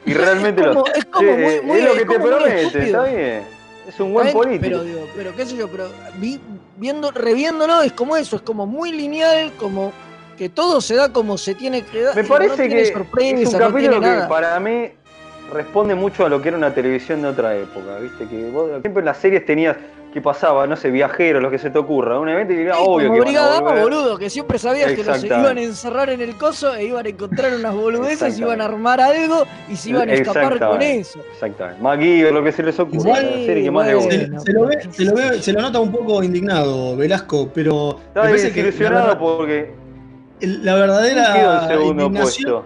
Y 0.05 0.13
realmente 0.13 0.61
es 0.61 0.67
lo. 0.67 0.73
como, 0.75 0.85
es 0.93 1.05
como 1.05 1.27
Sí, 1.31 1.35
muy, 1.41 1.61
muy- 1.63 1.79
es 1.79 1.83
lo 1.85 1.93
que 1.93 2.01
es 2.03 2.07
te 2.07 2.19
promete, 2.19 2.85
está 2.85 3.03
bien. 3.05 3.43
Es 3.87 3.99
un 3.99 4.13
buen 4.13 4.31
político. 4.33 4.61
Pero, 4.61 4.83
digo, 4.83 5.07
pero 5.15 5.35
qué 5.35 5.45
sé 5.47 5.55
yo, 5.55 5.67
pero 5.67 5.89
vi- 6.19 6.39
viendo, 6.77 7.09
reviéndolo 7.09 7.81
es 7.81 7.91
como 7.93 8.17
eso, 8.17 8.35
es 8.35 8.43
como 8.43 8.67
muy 8.67 8.91
lineal, 8.91 9.51
como 9.57 9.91
que 10.37 10.49
todo 10.49 10.81
se 10.81 10.95
da 10.95 11.11
como 11.11 11.37
se 11.37 11.55
tiene 11.55 11.81
que 11.83 12.01
dar. 12.01 12.15
Me 12.15 12.23
parece 12.23 12.67
que 12.69 12.81
es 12.81 12.93
un 12.95 13.59
capítulo 13.59 13.99
que 13.99 14.07
nada. 14.07 14.27
para 14.27 14.59
mí 14.59 14.89
responde 15.51 15.95
mucho 15.95 16.25
a 16.25 16.29
lo 16.29 16.41
que 16.41 16.49
era 16.49 16.57
una 16.57 16.73
televisión 16.73 17.21
de 17.21 17.27
otra 17.29 17.55
época, 17.55 17.97
¿viste? 18.01 18.25
Que 18.27 18.49
vos 18.49 18.69
siempre 18.81 18.99
en 19.01 19.05
las 19.05 19.17
series 19.17 19.45
tenías 19.45 19.77
que 20.11 20.21
pasaba, 20.21 20.65
no 20.65 20.77
sé, 20.77 20.91
viajeros, 20.91 21.43
lo 21.43 21.51
que 21.51 21.59
se 21.59 21.69
te 21.69 21.77
ocurra, 21.77 22.17
un 22.17 22.29
evento 22.29 22.53
y 22.53 22.59
era 22.61 22.75
Sí, 22.75 22.81
obvio 22.85 23.09
como 23.09 23.23
que 23.25 23.31
iban 23.31 23.67
a 23.67 23.81
boludo, 23.81 24.17
que 24.17 24.29
siempre 24.29 24.57
sabías 24.57 24.93
que 24.93 25.03
los 25.03 25.21
iban 25.21 25.57
a 25.57 25.61
encerrar 25.61 26.09
en 26.09 26.21
el 26.21 26.37
coso 26.37 26.73
e 26.73 26.85
iban 26.85 27.05
a 27.05 27.09
encontrar 27.09 27.53
unas 27.53 27.75
boludeces, 27.75 28.39
iban 28.39 28.61
a 28.61 28.65
armar 28.65 29.01
algo 29.01 29.43
y 29.69 29.75
se 29.75 29.89
iban 29.89 30.09
a 30.09 30.13
escapar 30.13 30.57
con 30.57 30.81
eso. 30.81 31.19
Exactamente. 31.33 31.83
MacGyver, 31.83 32.31
lo 32.33 32.43
que 32.45 32.53
se 32.53 32.63
les 32.63 32.79
ocurra, 32.79 32.97
Igual, 33.09 33.25
la 33.25 33.45
serie 33.45 33.63
que 33.65 33.71
más 33.71 33.93
bueno. 33.93 33.99
gusta. 33.99 34.39
Se, 34.45 34.53
lo 34.53 34.65
ve, 34.65 34.87
se, 34.89 35.03
lo 35.03 35.13
ve- 35.15 35.41
se 35.41 35.51
lo 35.53 35.61
nota 35.61 35.79
un 35.81 35.91
poco 35.91 36.23
indignado, 36.23 36.95
Velasco, 36.95 37.49
pero 37.53 37.95
me 37.97 38.05
Está 38.07 38.21
parece 38.21 38.51
que 38.53 38.59
la, 38.61 38.65
desilusionado 38.67 39.19
porque 39.19 39.84
la 40.41 40.75
verdadera 40.75 41.75
indignación, 41.83 42.63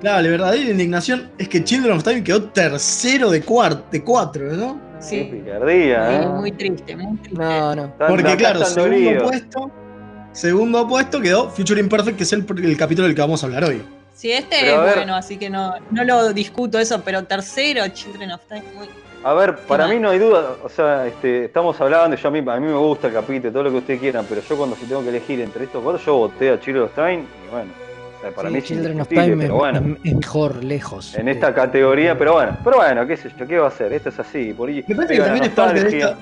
claro, 0.00 0.22
la 0.22 0.28
verdadera 0.30 0.70
indignación 0.70 1.30
es 1.38 1.48
que 1.48 1.62
Children 1.62 1.96
of 1.96 2.04
Time 2.04 2.24
quedó 2.24 2.44
tercero 2.44 3.30
de, 3.30 3.42
cuart, 3.42 3.90
de 3.90 4.02
cuatro, 4.02 4.44
¿no? 4.52 4.80
Qué 4.98 5.02
Sí, 5.04 5.28
picardía, 5.32 6.04
muy, 6.04 6.14
¿eh? 6.14 6.28
muy 6.28 6.52
triste, 6.52 6.96
muy 6.96 7.16
triste. 7.18 7.38
No, 7.42 7.74
no. 7.74 7.92
Porque 7.96 8.36
claro, 8.36 8.64
segundo 8.64 9.22
puesto, 9.24 9.70
segundo 10.32 10.88
puesto 10.88 11.20
quedó 11.20 11.50
Future 11.50 11.80
Imperfect, 11.80 12.16
que 12.16 12.22
es 12.22 12.32
el, 12.32 12.46
el 12.62 12.76
capítulo 12.76 13.06
del 13.06 13.16
que 13.16 13.20
vamos 13.20 13.42
a 13.42 13.46
hablar 13.46 13.64
hoy. 13.64 13.82
Sí, 14.14 14.30
este 14.30 14.58
Pero 14.60 14.86
es 14.86 14.94
bueno, 14.96 15.16
así 15.16 15.36
que 15.36 15.50
no, 15.50 15.74
no 15.90 16.04
lo 16.04 16.32
discuto 16.32 16.78
eso, 16.78 17.02
pero 17.04 17.24
tercero, 17.24 17.88
Children 17.88 18.32
of 18.32 18.42
Time, 18.46 18.62
muy... 18.76 18.88
A 19.24 19.34
ver, 19.34 19.56
para 19.68 19.86
mí 19.86 20.00
no 20.00 20.10
hay 20.10 20.18
duda, 20.18 20.56
o 20.64 20.68
sea, 20.68 21.06
este, 21.06 21.44
estamos 21.44 21.80
hablando, 21.80 22.16
yo 22.16 22.28
a 22.28 22.30
mí, 22.32 22.38
a 22.40 22.58
mí 22.60 22.66
me 22.66 22.74
gusta 22.74 23.06
el 23.06 23.12
capítulo, 23.14 23.52
todo 23.52 23.62
lo 23.62 23.70
que 23.70 23.76
ustedes 23.76 24.00
quieran, 24.00 24.26
pero 24.28 24.40
yo 24.42 24.56
cuando 24.56 24.74
si 24.74 24.84
tengo 24.86 25.02
que 25.02 25.10
elegir 25.10 25.40
entre 25.40 25.64
estos 25.64 25.80
cuatro, 25.82 26.02
yo 26.04 26.16
voté 26.16 26.50
a 26.50 26.58
Children 26.58 26.84
of 26.84 26.94
Time, 26.94 27.20
y 27.46 27.50
bueno, 27.52 27.70
o 28.18 28.20
sea, 28.20 28.30
para 28.32 28.48
Sí, 28.48 28.52
mí 28.52 28.58
es 28.58 28.64
Children 28.64 29.00
of 29.00 29.12
indiscutible, 29.12 29.24
Time 29.26 29.42
pero 29.42 29.54
es, 29.54 29.58
bueno, 29.60 29.96
es- 30.02 30.10
es 30.10 30.16
mejor, 30.16 30.64
lejos. 30.64 31.14
en 31.14 31.28
esta 31.28 31.54
categoría, 31.54 32.18
pero 32.18 32.32
bueno, 32.32 32.56
pero 32.64 32.76
bueno, 32.78 33.06
qué 33.06 33.16
sé 33.16 33.30
yo, 33.38 33.46
¿qué 33.46 33.58
va 33.58 33.66
a 33.66 33.68
hacer? 33.68 33.92
Esto 33.92 34.08
es 34.08 34.18
así, 34.18 34.52
por 34.54 34.68
ahí 34.68 34.84
Me 34.88 34.96
parece 34.96 35.14
que 35.14 35.20
también 35.20 35.44
es 35.44 35.50
parte 35.50 35.80
de 35.84 35.98
esta- 35.98 36.18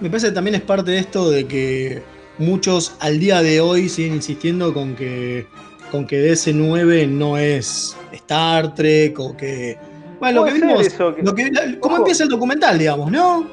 me 0.00 0.10
parece 0.10 0.26
que 0.28 0.32
también 0.34 0.54
es 0.56 0.62
parte 0.62 0.90
de 0.90 0.98
esto 0.98 1.30
de 1.30 1.46
que 1.46 2.02
muchos 2.36 2.96
al 3.00 3.18
día 3.18 3.40
de 3.40 3.60
hoy 3.62 3.88
siguen 3.88 4.14
insistiendo 4.14 4.74
con 4.74 4.94
que 4.94 5.46
con 5.90 6.06
que 6.06 6.18
DC9 6.20 7.06
no 7.06 7.36
es 7.38 7.96
Star 8.12 8.74
Trek 8.74 9.18
o 9.20 9.36
que 9.36 9.76
bueno, 10.22 10.40
lo 10.40 10.46
que 10.46 10.52
vimos, 10.54 10.86
eso, 10.86 11.14
que- 11.14 11.22
lo 11.22 11.34
que- 11.34 11.50
la- 11.50 11.78
cómo 11.80 11.94
Ojo. 11.94 12.02
empieza 12.02 12.22
el 12.24 12.28
documental, 12.30 12.78
digamos, 12.78 13.10
¿no? 13.10 13.46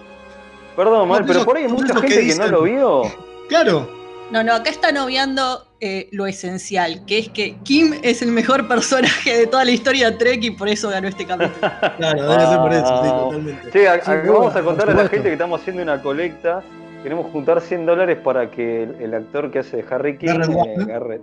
Perdón, 0.76 1.10
mal, 1.10 1.22
No, 1.22 1.28
pero 1.28 1.44
por 1.46 1.58
ahí 1.58 1.64
hay 1.64 1.70
mucha 1.72 1.94
que 1.96 2.02
gente 2.02 2.08
que, 2.08 2.22
no 2.22 2.22
dicen- 2.46 2.52
lo 2.52 2.62
vio. 2.64 3.02
Claro. 3.50 3.90
No, 4.32 4.44
no, 4.44 4.54
acá 4.54 4.70
están 4.70 4.96
obviando 4.98 5.66
eh, 5.82 6.08
lo 6.12 6.28
esencial, 6.28 7.04
que 7.08 7.18
es 7.20 7.30
que 7.30 7.56
Kim 7.64 7.94
es 8.04 8.22
el 8.22 8.32
mejor 8.32 8.68
personaje 8.68 9.36
de 9.38 9.48
toda 9.48 9.64
la 9.66 9.72
historia 9.72 10.12
de 10.12 10.18
Trek 10.18 10.44
y 10.44 10.52
por 10.52 10.68
eso 10.68 10.90
ganó 10.90 11.08
este 11.08 11.26
capítulo. 11.26 11.56
Claro, 11.98 12.30
debe 12.30 12.46
ser 12.48 12.58
por 12.60 12.74
eso, 12.74 13.04
sí, 13.04 13.10
totalmente. 13.10 13.72
Che, 13.72 13.88
a- 13.88 13.98
duda, 13.98 14.32
vamos 14.34 14.52
a 14.52 14.54
por 14.56 14.66
contarle 14.66 14.94
a 14.94 15.04
la 15.04 15.10
gente 15.10 15.24
que 15.28 15.34
estamos 15.34 15.60
haciendo 15.62 15.82
una 15.82 16.02
colecta. 16.02 16.62
Queremos 17.02 17.32
juntar 17.32 17.62
100 17.62 17.86
dólares 17.86 18.18
para 18.22 18.52
que 18.52 18.84
el, 18.84 18.96
el 19.00 19.14
actor 19.14 19.50
que 19.52 19.60
hace 19.60 19.78
de 19.78 19.86
Harry 19.90 20.18
King, 20.18 20.28
eh, 20.42 20.76
¿no? 20.78 20.86
Garrett, 20.86 21.22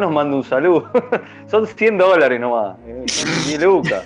nos 0.00 0.10
mande 0.10 0.34
un 0.34 0.44
saludo. 0.44 0.90
Son 1.50 1.66
100 1.66 1.98
dólares 1.98 2.40
nomás, 2.40 2.78
eh, 2.86 3.04
ni 3.46 3.58
lucas. 3.58 4.02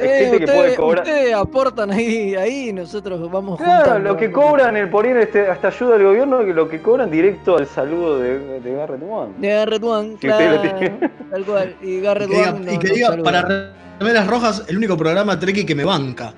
Eh, 0.00 0.18
gente 0.30 0.38
que 0.38 0.46
puede 0.46 0.58
ustedes, 0.58 0.76
cobrar. 0.78 1.04
ustedes 1.04 1.34
aportan 1.34 1.90
ahí, 1.90 2.34
ahí 2.36 2.68
y 2.68 2.72
nosotros 2.72 3.30
vamos 3.30 3.58
Claro, 3.58 3.84
juntando. 3.84 4.08
lo 4.10 4.16
que 4.16 4.30
cobran 4.30 4.76
el 4.76 4.88
por 4.88 5.04
ir 5.06 5.16
este, 5.16 5.48
hasta 5.48 5.68
ayuda 5.68 5.94
del 5.98 6.06
gobierno, 6.06 6.44
que 6.44 6.54
lo 6.54 6.68
que 6.68 6.80
cobran 6.80 7.10
directo 7.10 7.56
al 7.58 7.66
saludo 7.66 8.18
de, 8.20 8.60
de 8.60 8.74
Garrett 8.74 9.02
Wan. 9.02 9.40
De 9.40 9.48
Garrett 9.48 9.82
One, 9.82 10.16
claro. 10.20 10.62
Tal 11.30 11.44
cual. 11.44 11.74
Y 11.82 11.88
Y 11.96 12.00
Garrett 12.00 12.28
que 12.30 12.36
diga, 12.36 12.50
One 12.54 12.74
y 12.74 12.78
que 12.78 12.88
diga, 12.88 13.08
saluda. 13.08 13.24
para 13.24 13.72
remeras 13.98 14.26
rojas, 14.28 14.64
el 14.68 14.76
único 14.76 14.96
programa 14.96 15.38
Trekkie 15.38 15.66
que 15.66 15.74
me 15.74 15.84
banca. 15.84 16.32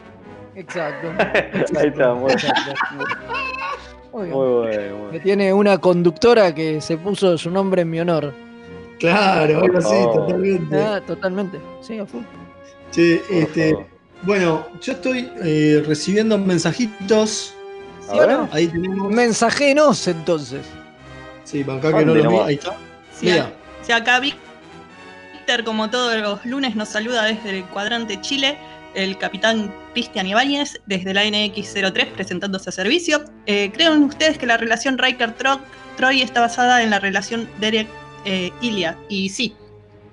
Exacto. 0.54 1.08
Ahí 1.78 1.88
está, 1.88 2.14
muy, 2.14 2.32
exacto. 2.32 2.72
Muy 4.12 4.24
bien. 4.24 4.36
muy 4.36 4.48
bueno. 4.48 5.10
Que 5.12 5.20
tiene 5.20 5.52
una 5.52 5.78
conductora 5.78 6.54
que 6.54 6.80
se 6.80 6.96
puso 6.96 7.36
su 7.38 7.50
nombre 7.50 7.82
en 7.82 7.90
mi 7.90 8.00
honor. 8.00 8.32
Claro, 8.98 9.60
algo 9.62 9.78
así, 9.78 9.94
Oh. 9.94 10.12
totalmente. 10.14 10.76
Ah, 10.76 11.00
totalmente. 11.06 11.58
Sí, 11.80 11.98
a 11.98 12.06
full. 12.06 12.22
Por 12.90 13.36
este, 13.36 13.76
bueno, 14.22 14.66
yo 14.82 14.92
estoy 14.92 15.30
eh, 15.42 15.82
recibiendo 15.86 16.36
mensajitos. 16.38 17.54
¿Sí 18.10 18.16
no? 18.16 18.48
Ahí 18.52 18.66
tenemos. 18.68 19.10
Mensajenos 19.10 20.06
entonces. 20.08 20.66
Sí, 21.44 21.64
para 21.64 21.78
acá 21.78 21.98
que 21.98 22.04
no 22.04 22.14
¿Dónde 22.14 22.24
lo 22.24 22.30
vi. 22.30 22.36
Ahí 22.38 22.54
está. 22.54 22.76
Si, 23.18 23.26
Mira. 23.26 23.52
si 23.82 23.92
acá 23.92 24.20
Víctor, 24.20 25.64
como 25.64 25.88
todos 25.90 26.16
los 26.20 26.44
lunes, 26.44 26.76
nos 26.76 26.88
saluda 26.88 27.24
desde 27.24 27.58
el 27.58 27.64
cuadrante 27.66 28.20
Chile, 28.20 28.58
el 28.94 29.16
capitán 29.16 29.72
Cristian 29.94 30.26
Ibáñez, 30.26 30.80
desde 30.86 31.14
la 31.14 31.24
NX03, 31.24 32.08
presentándose 32.08 32.68
a 32.68 32.72
servicio. 32.72 33.24
Eh, 33.46 33.70
¿Creen 33.72 34.04
ustedes 34.04 34.38
que 34.38 34.46
la 34.46 34.56
relación 34.56 34.98
Riker-Troy 34.98 36.22
está 36.22 36.40
basada 36.40 36.82
en 36.82 36.90
la 36.90 36.98
relación 36.98 37.48
Derek-Ilia? 37.58 38.98
y 39.08 39.28
sí, 39.30 39.54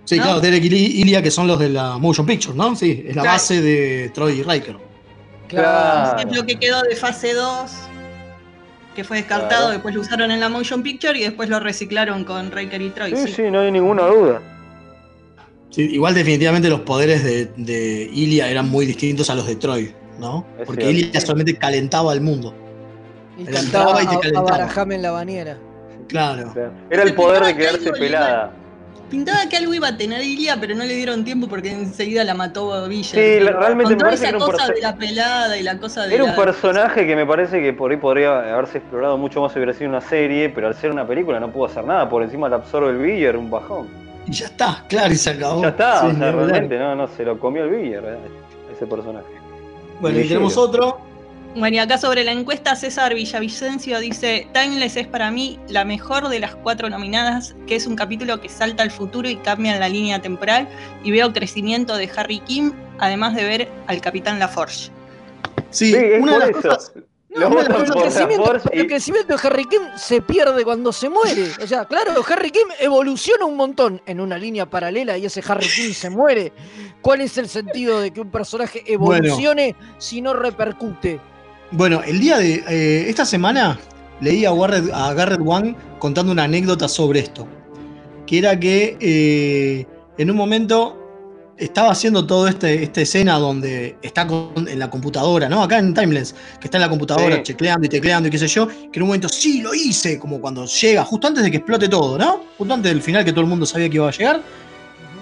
Sí, 0.08 0.16
¿no? 0.18 0.24
claro, 0.24 0.40
Derek 0.40 0.64
y 0.64 1.02
Ilia, 1.02 1.22
que 1.22 1.30
son 1.32 1.48
los 1.48 1.60
de 1.60 1.70
la 1.70 1.98
Motion 1.98 2.26
Picture, 2.26 2.56
¿no? 2.56 2.76
Sí, 2.76 3.04
es 3.08 3.16
la 3.16 3.22
Claro. 3.24 3.36
base 3.36 3.62
de 3.62 4.10
Troy 4.14 4.40
y 4.40 4.44
Riker. 4.44 4.78
Claro. 5.48 6.20
es 6.30 6.36
lo 6.36 6.46
que 6.46 6.58
quedó 6.58 6.82
de 6.82 6.96
fase 6.96 7.34
2, 7.34 7.72
que 8.96 9.04
fue 9.04 9.18
descartado, 9.18 9.50
Claro. 9.66 9.72
después 9.74 9.96
lo 9.96 10.02
usaron 10.02 10.32
en 10.32 10.40
la 10.40 10.50
Motion 10.50 10.82
Picture 10.82 11.18
y 11.20 11.24
después 11.24 11.50
lo 11.50 11.60
reciclaron 11.60 12.24
con 12.24 12.52
Riker 12.52 12.82
y 12.82 12.90
Troy. 12.90 13.16
Sí, 13.16 13.28
sí. 13.28 13.34
sí, 13.34 13.42
no 13.52 13.60
hay 13.62 13.72
ninguna 13.72 14.04
duda. 14.08 14.42
Sí, 15.70 15.82
igual 15.84 16.14
definitivamente 16.14 16.70
los 16.70 16.80
poderes 16.82 17.24
de, 17.24 17.46
de 17.58 18.10
Ilia 18.14 18.50
eran 18.50 18.70
muy 18.70 18.86
distintos 18.86 19.30
a 19.30 19.36
los 19.36 19.46
de 19.46 19.58
Troy, 19.58 19.94
¿no? 20.20 20.46
Es 20.60 20.66
Porque 20.66 20.84
cierto. 20.86 21.00
Ilia 21.08 21.22
solamente 21.22 21.56
calentaba 21.58 22.12
al 22.14 22.22
mundo. 22.22 22.54
Y 23.38 23.42
entraba 23.48 24.02
y 24.02 24.08
te 24.08 24.16
a, 24.16 24.18
a 24.18 24.20
calentaba. 24.22 24.52
Barajame 24.52 24.96
en 24.96 25.02
la 25.02 25.12
bañera. 25.12 25.58
Claro. 26.08 26.54
Era 26.90 27.04
el 27.04 27.14
poder 27.14 27.44
de 27.44 27.56
quedarse 27.56 27.92
pelada. 27.92 28.54
Pintaba 29.10 29.48
que 29.50 29.56
algo 29.56 29.74
iba 29.74 29.88
a 29.88 29.96
tener 29.98 30.22
Ilia, 30.22 30.58
pero 30.60 30.76
no 30.76 30.84
le 30.84 30.94
dieron 30.94 31.24
tiempo 31.24 31.48
porque 31.48 31.72
enseguida 31.72 32.26
la 32.26 32.34
mató 32.34 32.88
Villa. 32.90 33.10
Sí, 33.12 33.40
la- 33.40 33.52
realmente 33.52 33.96
Con 33.96 33.98
me 33.98 34.04
parece 34.04 34.24
esa 34.24 34.32
que 34.32 34.36
era 34.38 34.46
un 34.46 34.52
cosa 34.52 34.68
de 34.74 34.82
la 34.82 34.96
pelada 34.98 35.58
y 35.58 35.64
la 35.64 35.78
cosa 35.80 36.06
de 36.06 36.16
Era 36.16 36.24
un 36.26 36.32
la- 36.32 36.36
personaje 36.36 37.08
que 37.08 37.16
me 37.16 37.26
parece 37.26 37.62
que 37.62 37.72
por 37.72 37.92
ahí 37.92 37.98
podría 37.98 38.54
haberse 38.54 38.80
explorado 38.80 39.18
mucho 39.18 39.42
más 39.42 39.54
si 39.54 39.60
hubiera 39.60 39.74
sido 39.74 39.90
una 39.90 40.02
serie, 40.02 40.50
pero 40.50 40.68
al 40.68 40.76
ser 40.76 40.92
una 40.92 41.08
película 41.08 41.40
no 41.40 41.50
pudo 41.52 41.66
hacer 41.68 41.86
nada, 41.86 42.10
por 42.10 42.22
encima 42.22 42.50
la 42.50 42.58
absorbe 42.58 42.90
el 42.90 42.98
Biller, 42.98 43.38
un 43.38 43.50
bajón. 43.50 43.88
Y 44.28 44.32
ya 44.34 44.48
está, 44.48 44.84
claro, 44.90 45.14
y 45.14 45.16
se 45.16 45.30
acabó. 45.30 45.62
Ya 45.62 45.70
está, 45.70 46.02
Sí, 46.02 46.06
o 46.08 46.10
ni 46.12 46.20
sea, 46.20 46.28
hablar. 46.30 46.46
realmente 46.48 46.78
no, 46.78 46.96
no, 46.96 47.08
se 47.08 47.24
lo 47.24 47.40
comió 47.40 47.64
el 47.64 47.70
Biller, 47.70 48.04
eh, 48.04 48.18
ese 48.76 48.86
personaje. 48.86 49.26
Bueno, 50.02 50.20
y 50.20 50.28
tenemos 50.28 50.58
otro 50.58 51.00
Bueno, 51.56 51.78
y 51.78 51.80
acá 51.80 51.98
sobre 51.98 52.24
la 52.24 52.32
encuesta, 52.34 52.76
César 52.76 53.16
Villavicencio 53.16 54.00
dice: 54.00 54.48
Timeless 54.54 54.96
es 54.96 55.08
para 55.08 55.32
mí 55.32 55.60
la 55.70 55.86
mejor 55.86 56.30
de 56.30 56.40
las 56.40 56.56
cuatro 56.56 56.88
nominadas, 56.90 57.56
que 57.66 57.76
es 57.76 57.88
un 57.88 57.96
capítulo 57.96 58.40
que 58.40 58.48
salta 58.48 58.84
al 58.84 58.92
futuro 58.92 59.28
y 59.28 59.38
cambia 59.38 59.74
en 59.74 59.80
la 59.80 59.90
línea 59.90 60.22
temporal. 60.22 60.68
Y 61.04 61.12
veo 61.12 61.34
crecimiento 61.34 61.96
de 61.98 62.10
Harry 62.16 62.40
Kim, 62.42 62.74
además 63.00 63.34
de 63.36 63.44
ver 63.44 63.70
al 63.88 64.02
Capitán 64.02 64.38
LaForge. 64.38 64.92
Sí, 65.72 65.92
Sí, 65.92 65.96
es 65.96 66.22
una 66.22 66.34
de 66.34 66.40
las 66.40 66.50
eso. 66.50 66.62
cosas. 66.62 66.92
No, 67.30 67.50
pero 67.52 67.84
el, 67.84 67.92
crecimiento, 67.92 68.62
y- 68.74 68.80
el 68.80 68.88
crecimiento 68.88 69.36
de 69.38 69.48
Harry 69.48 69.66
Kim 69.66 69.82
se 69.96 70.22
pierde 70.22 70.64
cuando 70.64 70.92
se 70.92 71.08
muere. 71.10 71.52
O 71.62 71.68
sea, 71.68 71.86
claro, 71.86 72.12
Harry 72.28 72.50
Kim 72.50 72.68
evoluciona 72.80 73.46
un 73.46 73.56
montón 73.56 74.02
en 74.08 74.20
una 74.22 74.38
línea 74.40 74.68
paralela 74.68 75.18
y 75.20 75.26
ese 75.26 75.44
Harry 75.48 75.68
Kim 75.68 75.94
se 75.94 76.10
muere. 76.10 76.52
¿Cuál 77.02 77.22
es 77.22 77.38
el 77.38 77.48
sentido 77.48 78.00
de 78.00 78.12
que 78.12 78.22
un 78.22 78.32
personaje 78.32 78.84
evolucione 78.88 79.76
si 80.00 80.22
no 80.22 80.34
repercute? 80.34 81.20
Bueno, 81.72 82.02
el 82.06 82.20
día 82.20 82.38
de 82.38 82.64
eh, 82.68 83.10
esta 83.10 83.26
semana 83.26 83.78
leí 84.22 84.46
a 84.46 84.54
Garrett, 84.54 84.90
a 84.94 85.14
Garrett 85.14 85.42
Wang 85.42 85.76
contando 86.00 86.32
una 86.32 86.44
anécdota 86.44 86.88
sobre 86.88 87.20
esto. 87.20 87.48
Que 88.26 88.40
era 88.40 88.60
que 88.60 88.98
eh, 89.00 89.86
en 90.18 90.32
un 90.32 90.38
momento 90.38 91.04
estaba 91.58 91.92
haciendo 91.92 92.26
toda 92.26 92.50
este, 92.52 92.84
esta 92.84 93.02
escena 93.02 93.40
donde 93.40 93.98
está 94.02 94.28
con- 94.28 94.68
en 94.68 94.78
la 94.80 94.90
computadora, 94.90 95.50
¿no? 95.50 95.64
Acá 95.64 95.80
en 95.80 95.94
Timeless, 95.94 96.36
que 96.60 96.68
está 96.68 96.78
en 96.78 96.82
la 96.84 96.90
computadora 96.90 97.38
Sí. 97.38 97.44
checleando 97.44 97.86
y 97.86 97.90
tecleando 97.90 98.28
y 98.28 98.32
qué 98.32 98.38
sé 98.38 98.48
yo, 98.48 98.68
que 98.68 98.90
en 98.94 99.02
un 99.02 99.08
momento 99.08 99.28
sí 99.28 99.62
lo 99.62 99.74
hice, 99.74 100.20
como 100.20 100.40
cuando 100.40 100.66
llega, 100.66 101.04
justo 101.04 101.28
antes 101.28 101.44
de 101.44 101.50
que 101.52 101.58
explote 101.58 101.90
todo, 101.90 102.18
¿no? 102.18 102.44
Justo 102.58 102.74
antes 102.74 102.92
del 102.92 103.02
final 103.02 103.26
que 103.26 103.32
todo 103.32 103.42
el 103.42 103.48
mundo 103.48 103.66
sabía 103.66 103.90
que 103.90 103.96
iba 103.96 104.08
a 104.08 104.12
llegar. 104.12 104.42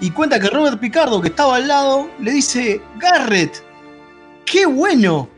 Y 0.02 0.12
cuenta 0.12 0.38
que 0.40 0.50
Robert 0.50 0.78
Picardo, 0.80 1.22
que 1.22 1.30
estaba 1.30 1.56
al 1.56 1.70
lado, 1.70 2.10
le 2.20 2.32
dice, 2.32 2.82
Garrett, 3.00 3.64
qué 4.46 4.66
bueno, 4.66 5.30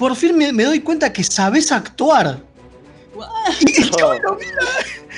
por 0.00 0.16
fin 0.16 0.34
me, 0.36 0.50
me 0.50 0.64
doy 0.64 0.80
cuenta 0.80 1.12
que 1.12 1.22
sabes 1.22 1.70
actuar. 1.70 2.38
Y 3.60 3.82
el 3.82 3.90
chabón 3.96 4.18
lo 4.22 4.34
mira, 4.36 4.52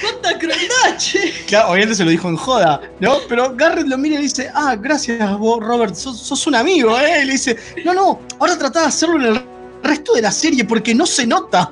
¡Cuánta 0.01 0.37
crueldad, 0.37 0.97
che! 0.99 1.33
claro, 1.47 1.69
obviamente 1.71 1.95
se 1.95 2.05
lo 2.05 2.11
dijo 2.11 2.29
en 2.29 2.37
joda, 2.37 2.81
¿no? 2.99 3.19
Pero 3.29 3.55
Garrett 3.55 3.87
lo 3.87 3.97
mira 3.97 4.19
y 4.19 4.23
dice, 4.23 4.51
ah, 4.53 4.75
gracias 4.75 5.39
vos, 5.39 5.61
Robert, 5.65 5.95
sos, 5.95 6.19
sos 6.19 6.45
un 6.49 6.57
amigo, 6.57 6.99
¿eh? 6.99 7.21
Y 7.23 7.27
le 7.27 7.33
dice, 7.33 7.57
no, 7.85 7.95
no, 7.95 8.21
ahora 8.41 8.59
tratá 8.59 8.81
de 8.81 8.87
hacerlo 8.87 9.17
en 9.21 9.37
el 9.37 9.43
resto 9.85 10.15
de 10.15 10.23
la 10.23 10.33
serie 10.33 10.65
porque 10.65 10.95
no 10.97 11.07
se 11.07 11.27
nota. 11.29 11.71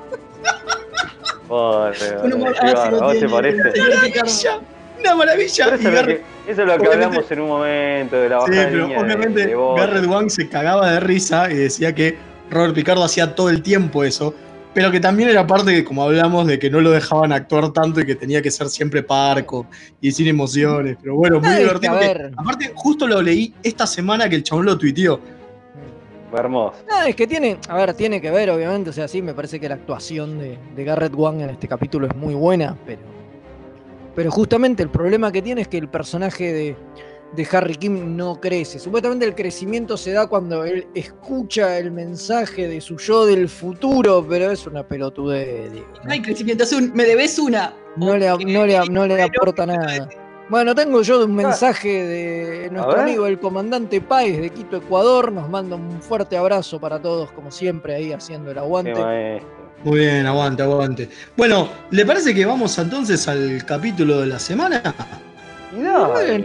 Pobre, 1.49 1.97
Una 2.23 2.37
pobre, 2.37 2.38
maravilla 2.38 2.83
¿a 2.85 2.90
vos 2.90 3.19
te 3.19 3.29
parece? 3.29 3.61
Una 3.81 3.88
maravilla, 3.97 4.61
una 5.00 5.14
maravilla. 5.17 5.64
Eso, 5.67 5.75
es 5.75 5.83
lo 5.83 6.07
que, 6.07 6.12
eso 6.12 6.23
es 6.49 6.57
lo 6.59 6.64
que 6.64 6.71
obviamente- 6.73 7.05
hablamos 7.07 7.31
en 7.33 7.40
un 7.40 7.49
momento 7.49 8.17
de 8.17 8.29
la 8.29 8.40
Sí, 8.45 8.50
bajada 8.50 8.67
de 8.67 8.71
pero 8.71 9.00
obviamente 9.00 9.47
de. 9.47 9.57
Garrett 9.76 10.07
Wang 10.07 10.31
se 10.31 10.49
cagaba 10.49 10.93
de 10.93 11.00
risa 11.00 11.50
y 11.50 11.57
decía 11.57 11.93
que 11.93 12.17
Robert 12.50 12.75
Picardo 12.75 13.04
hacía 13.04 13.35
todo 13.35 13.49
el 13.50 13.62
tiempo 13.62 14.04
eso, 14.04 14.35
pero 14.75 14.90
que 14.90 15.00
también 15.00 15.28
era 15.28 15.47
parte, 15.47 15.73
que, 15.75 15.85
como 15.85 16.02
hablamos, 16.04 16.47
de 16.47 16.59
que 16.59 16.71
no 16.71 16.80
lo 16.80 16.90
dejaban 16.90 17.33
actuar 17.33 17.73
tanto 17.73 18.00
y 18.00 18.07
que 18.07 18.14
tenía 18.14 18.40
que 18.42 18.50
ser 18.50 18.69
siempre 18.69 19.02
parco 19.02 19.66
y 20.00 20.12
sin 20.12 20.28
emociones. 20.28 20.97
Pero 21.00 21.16
bueno, 21.16 21.40
muy 21.40 21.49
Ay, 21.49 21.62
divertido. 21.62 21.99
que- 21.99 22.30
aparte, 22.37 22.73
justo 22.75 23.07
lo 23.07 23.21
leí 23.23 23.54
esta 23.62 23.87
semana 23.87 24.28
que 24.28 24.37
el 24.37 24.42
chabón 24.42 24.66
lo 24.66 24.78
tuiteó. 24.78 25.21
Hermoso. 26.33 26.76
No, 26.88 27.02
es 27.02 27.16
que 27.16 27.26
tiene, 27.26 27.59
a 27.69 27.75
ver, 27.76 27.95
tiene 27.95 28.21
que 28.21 28.30
ver, 28.30 28.50
obviamente, 28.50 28.90
o 28.90 28.92
sea, 28.92 29.09
sí, 29.09 29.21
me 29.21 29.35
parece 29.35 29.59
que 29.59 29.69
la 29.69 29.75
actuación 29.75 30.38
de, 30.38 30.59
de 30.76 30.85
Garrett 30.85 31.12
Wang 31.14 31.40
en 31.40 31.50
este 31.50 31.66
capítulo 31.66 32.07
es 32.07 32.14
muy 32.14 32.35
buena, 32.35 32.76
pero, 32.87 33.00
pero 34.14 34.30
justamente 34.30 34.85
el 34.85 34.90
problema 34.90 35.33
que 35.33 35.42
tiene 35.42 35.62
es 35.62 35.69
que 35.69 35.78
el 35.78 35.88
personaje 35.88 36.52
de, 36.52 36.76
de 37.35 37.47
Harry 37.53 37.77
Kim 37.77 38.17
no 38.17 38.41
crece. 38.41 38.79
Supuestamente 38.79 39.25
el 39.25 39.35
crecimiento 39.35 39.97
se 39.97 40.13
da 40.13 40.27
cuando 40.27 40.65
él 40.65 40.87
escucha 40.95 41.79
el 41.79 41.93
mensaje 41.93 42.67
de 42.69 42.81
su 42.81 42.97
yo 42.99 43.25
del 43.27 43.49
futuro, 43.49 44.27
pero 44.29 44.51
es 44.51 44.67
una 44.67 44.83
pelotudez, 44.87 45.73
digo, 45.73 45.87
¿no? 45.99 46.05
No 46.05 46.13
hay 46.13 46.23
crecimiento, 46.23 46.65
es 46.65 46.73
un- 46.73 46.93
me 46.95 47.04
debes 47.04 47.39
una. 47.39 47.73
No 47.97 48.17
le, 48.17 48.28
no 48.45 48.67
le, 48.67 48.81
no 48.91 49.07
le 49.07 49.23
aporta 49.23 49.67
nada. 49.67 50.09
Bueno, 50.49 50.75
tengo 50.75 51.02
yo 51.02 51.25
un 51.25 51.35
mensaje 51.37 51.89
de 52.04 52.71
nuestro 52.71 52.95
amigo 53.02 53.26
el 53.26 53.39
comandante 53.39 54.00
Páez 54.00 54.41
de 54.41 54.50
Quito, 54.50 54.78
Ecuador. 54.78 55.31
Nos 55.31 55.49
manda 55.49 55.76
un 55.76 56.02
fuerte 56.02 56.37
abrazo 56.37 56.81
para 56.81 57.00
todos, 57.00 57.31
como 57.31 57.52
siempre, 57.52 57.95
ahí 57.95 58.13
haciendo 58.13 58.50
el 58.50 58.59
aguante. 58.59 58.95
Muy 59.85 60.00
bien, 60.00 60.26
aguante, 60.26 60.63
aguante. 60.65 61.09
Bueno, 61.37 61.69
¿le 61.91 62.04
parece 62.04 62.35
que 62.35 62.45
vamos 62.45 62.76
entonces 62.78 63.26
al 63.28 63.65
capítulo 63.65 64.21
de 64.21 64.26
la 64.26 64.39
semana? 64.41 64.83
Y 65.73 65.83
dale. 65.83 66.09
Bueno, 66.13 66.45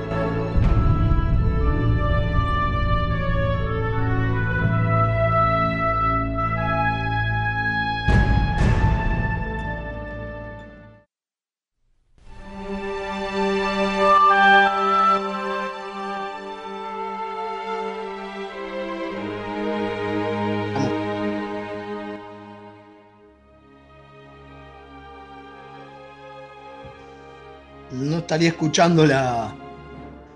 Estaría 28.31 28.47
escuchando 28.47 29.05
la. 29.05 29.43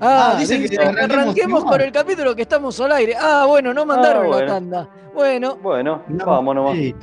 Ah, 0.02 0.34
Ah, 0.34 0.36
dice 0.38 0.62
que 0.62 0.68
que 0.68 0.78
arranquemos 0.78 1.18
arranquemos 1.18 1.64
con 1.64 1.80
el 1.80 1.92
capítulo 1.94 2.36
que 2.36 2.42
estamos 2.42 2.78
al 2.82 2.92
aire. 2.92 3.16
Ah, 3.18 3.46
bueno, 3.48 3.74
no 3.74 3.86
mandaron 3.86 4.26
Ah, 4.34 4.40
la 4.42 4.46
tanda. 4.46 4.90
Bueno, 5.14 5.56
Bueno, 5.64 6.02
No, 6.10 6.26
vamos 6.26 6.56
nomás. 6.56 6.74
sí. 6.76 6.94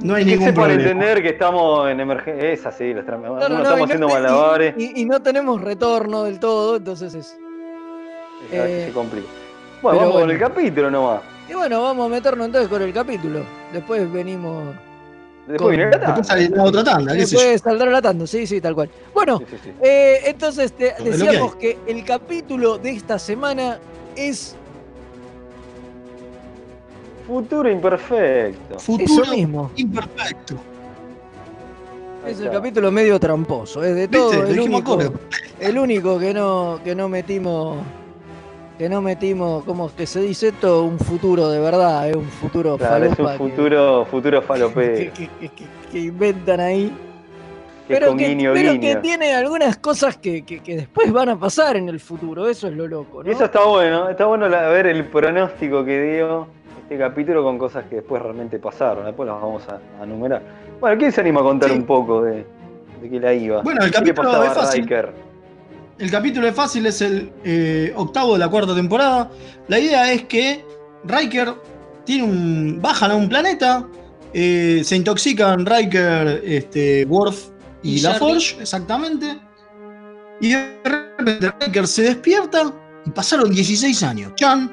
No 0.00 0.14
hay 0.14 0.24
ningún 0.24 0.54
problema. 0.54 0.80
entender 0.80 1.20
que 1.20 1.30
estamos 1.30 1.90
en 1.90 1.98
emergencia. 1.98 2.52
Es 2.52 2.64
así, 2.64 2.94
los 2.94 3.04
no, 3.04 3.36
estamos 3.40 3.78
no 3.78 3.84
haciendo 3.84 4.08
malabares. 4.08 4.74
Y, 4.78 5.00
y 5.00 5.04
no 5.04 5.20
tenemos 5.20 5.60
retorno 5.60 6.22
del 6.22 6.38
todo, 6.38 6.76
entonces 6.76 7.12
es. 7.14 7.36
veces 8.52 8.70
eh, 8.70 8.84
se 8.86 8.92
complica. 8.92 9.26
Bueno, 9.82 9.98
vamos 9.98 10.20
con 10.20 10.30
el 10.30 10.38
capítulo 10.38 10.90
nomás. 10.92 11.22
Y 11.48 11.54
bueno, 11.54 11.82
vamos 11.82 12.06
a 12.06 12.08
meternos 12.08 12.46
entonces 12.46 12.68
con 12.68 12.80
el 12.82 12.92
capítulo. 12.92 13.40
Después 13.72 14.12
venimos. 14.12 14.76
Después 15.48 15.76
viene 15.76 15.90
la 15.90 15.98
tanda. 15.98 16.06
Después 16.16 16.26
sale 16.26 16.48
la 16.50 16.62
otra 16.62 16.84
tanda, 16.84 17.12
qué. 17.12 17.18
Después 17.20 17.60
saldrá 17.62 17.90
la 17.90 18.02
tanda, 18.02 18.26
sí, 18.26 18.46
sí, 18.46 18.60
tal 18.60 18.74
cual. 18.74 18.90
Bueno, 19.14 19.38
Sí, 19.38 19.44
sí, 19.50 19.56
sí. 19.64 19.70
Eh, 19.82 20.20
entonces 20.26 20.72
te- 20.72 20.94
lo 20.98 21.04
que 21.04 21.10
decíamos 21.10 21.54
que, 21.56 21.78
el 21.86 22.04
capítulo 22.04 22.78
de 22.78 22.90
esta 22.90 23.18
semana 23.18 23.78
es 24.14 24.54
Futuro 27.26 27.70
imperfecto. 27.70 28.78
Futuro 28.78 29.22
eso 29.24 29.34
mismo. 29.34 29.70
imperfecto. 29.76 30.54
Es 32.26 32.40
el 32.40 32.50
capítulo 32.50 32.90
medio 32.90 33.18
tramposo. 33.20 33.82
Es 33.82 33.94
de 33.94 34.08
todo 34.08 34.44
el 34.44 34.60
único, 34.60 34.98
el 35.60 35.78
único 35.78 36.18
que 36.18 36.32
no, 36.34 36.80
que 36.84 36.94
no 36.94 37.08
metimos. 37.08 37.78
Que 38.78 38.88
no 38.88 39.02
metimos, 39.02 39.64
¿cómo 39.64 39.90
que 39.94 40.06
se 40.06 40.20
dice 40.20 40.48
esto? 40.48 40.84
Un 40.84 40.98
futuro 41.00 41.48
de 41.50 41.58
verdad, 41.58 42.08
es 42.08 42.14
un 42.14 42.24
futuro 42.28 42.78
Claro, 42.78 43.04
es 43.06 43.10
un 43.10 43.16
falopa 43.16 43.32
que- 43.32 43.38
futuro, 43.38 44.04
futuro 44.08 44.40
que, 44.40 44.46
falopero. 44.46 44.94
que- 45.14 45.28
que- 45.40 45.48
que- 45.48 45.64
que 45.90 45.98
inventan 45.98 46.60
ahí. 46.60 46.92
Pero, 47.88 48.14
que, 48.14 48.28
guiño, 48.28 48.52
pero 48.52 48.78
que 48.78 48.96
tiene 48.96 49.34
algunas 49.34 49.78
cosas 49.78 50.16
que, 50.18 50.44
que- 50.44 50.60
que 50.60 50.76
después 50.76 51.10
van 51.10 51.30
a 51.30 51.38
pasar 51.38 51.76
en 51.76 51.88
el 51.88 51.98
futuro. 51.98 52.46
Eso 52.46 52.68
es 52.68 52.74
lo 52.74 52.86
loco, 52.86 53.22
Y 53.22 53.26
¿no? 53.28 53.32
eso 53.32 53.46
está 53.46 53.64
bueno, 53.64 54.10
está 54.10 54.26
bueno 54.26 54.48
la- 54.48 54.68
ver 54.68 54.86
el 54.86 55.04
pronóstico 55.06 55.84
que 55.84 56.00
dio 56.12 56.46
este 56.82 56.98
capítulo 56.98 57.42
con 57.42 57.58
cosas 57.58 57.84
que 57.90 57.96
después 57.96 58.22
realmente 58.22 58.58
pasaron. 58.60 59.06
Después 59.06 59.26
las 59.28 59.40
vamos 59.40 59.66
a, 59.68 59.80
a 60.00 60.04
enumerar. 60.04 60.42
Bueno, 60.78 60.96
¿quién 60.98 61.10
se 61.10 61.20
anima 61.20 61.40
a 61.40 61.42
contar 61.44 61.70
Sí. 61.70 61.76
un 61.76 61.84
poco 61.84 62.22
de, 62.22 62.46
de 63.02 63.10
qué 63.10 63.18
la 63.18 63.32
iba? 63.34 63.62
Bueno, 63.62 63.80
el 63.82 63.90
¿Qué 63.90 63.98
le 64.00 64.04
capítulo 64.12 64.28
pasaba 64.28 64.44
es 64.44 64.50
a 64.52 64.54
fácil. 64.54 64.82
Riker? 64.82 65.12
El 65.98 66.10
capítulo 66.10 66.46
es 66.46 66.54
fácil, 66.54 66.86
es 66.86 67.00
el 67.00 67.32
eh, 67.44 67.92
octavo 67.96 68.34
de 68.34 68.38
la 68.38 68.48
cuarta 68.48 68.74
temporada. 68.74 69.30
La 69.66 69.78
idea 69.80 70.12
es 70.12 70.24
que 70.24 70.64
Riker 71.04 71.54
tiene 72.04 72.22
un. 72.24 72.78
bajan 72.80 73.10
a 73.10 73.14
un 73.16 73.28
planeta. 73.28 73.86
eh, 74.32 74.82
se 74.84 74.96
intoxican 74.96 75.64
Riker, 75.66 76.42
este, 76.44 77.04
Worf 77.06 77.48
y, 77.82 77.96
Y 77.96 78.00
la. 78.00 78.14
Forge, 78.14 78.56
exactamente. 78.60 79.40
Y 80.40 80.50
de 80.52 80.80
repente 80.84 81.52
Riker 81.60 81.86
se 81.86 82.02
despierta 82.02 82.72
y 83.04 83.10
pasaron 83.10 83.50
16 83.50 84.02
años. 84.04 84.32
Chan. 84.36 84.70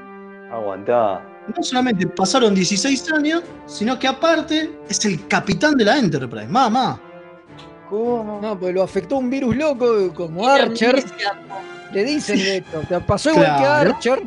Aguantá. 0.52 1.26
No 1.56 1.64
solamente 1.64 2.08
pasaron 2.08 2.54
16 2.54 3.12
años, 3.14 3.42
sino 3.66 3.98
que 3.98 4.08
aparte 4.08 4.72
es 4.90 5.04
el 5.06 5.28
capitán 5.28 5.76
de 5.76 5.86
la 5.86 5.98
Enterprise. 5.98 6.48
Mamá. 6.48 7.02
¿Cómo? 7.90 8.40
No, 8.42 8.58
pues 8.58 8.74
lo 8.74 8.84
afectó 8.84 9.18
un 9.18 9.30
virus 9.30 9.56
loco 9.56 10.12
como 10.14 10.48
Archer. 10.48 11.04
Le 11.94 12.04
dicen 12.04 12.38
de 12.38 12.58
esto, 12.58 12.82
te 12.88 13.00
pasó 13.02 13.30
igual 13.32 13.58
que. 13.58 13.66
Archer 13.66 14.22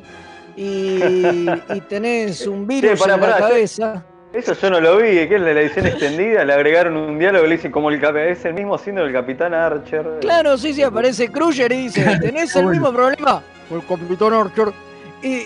y, 0.56 1.46
y 1.74 1.80
tenés 1.88 2.46
un 2.46 2.66
virus 2.66 3.00
en 3.06 3.20
la 3.20 3.36
cabeza. 3.38 4.04
Eso 4.32 4.52
yo 4.52 4.70
no 4.70 4.80
lo 4.80 4.98
vi, 4.98 5.26
que 5.26 5.34
es 5.36 5.40
la 5.40 5.50
edición 5.52 5.86
extendida, 5.86 6.44
le 6.44 6.52
agregaron 6.52 6.96
un 6.96 7.18
diálogo 7.18 7.46
le 7.46 7.56
dice 7.56 7.70
como 7.70 7.88
el 7.90 8.02
es 8.18 8.44
el 8.44 8.52
mismo 8.54 8.74
haciendo 8.74 9.02
el 9.02 9.12
capitán 9.12 9.54
Archer. 9.54 10.18
Claro, 10.20 10.58
sí, 10.58 10.74
sí, 10.74 10.82
aparece 10.82 11.28
Crusher 11.30 11.72
y 11.72 11.84
dice, 11.84 12.04
¿tenés 12.20 12.54
el 12.54 12.66
mismo 12.66 12.92
problema? 12.92 13.42
Con 13.68 13.80
el 13.80 13.86
Capitán 13.86 14.34
Archer. 14.34 14.68
Y 15.22 15.44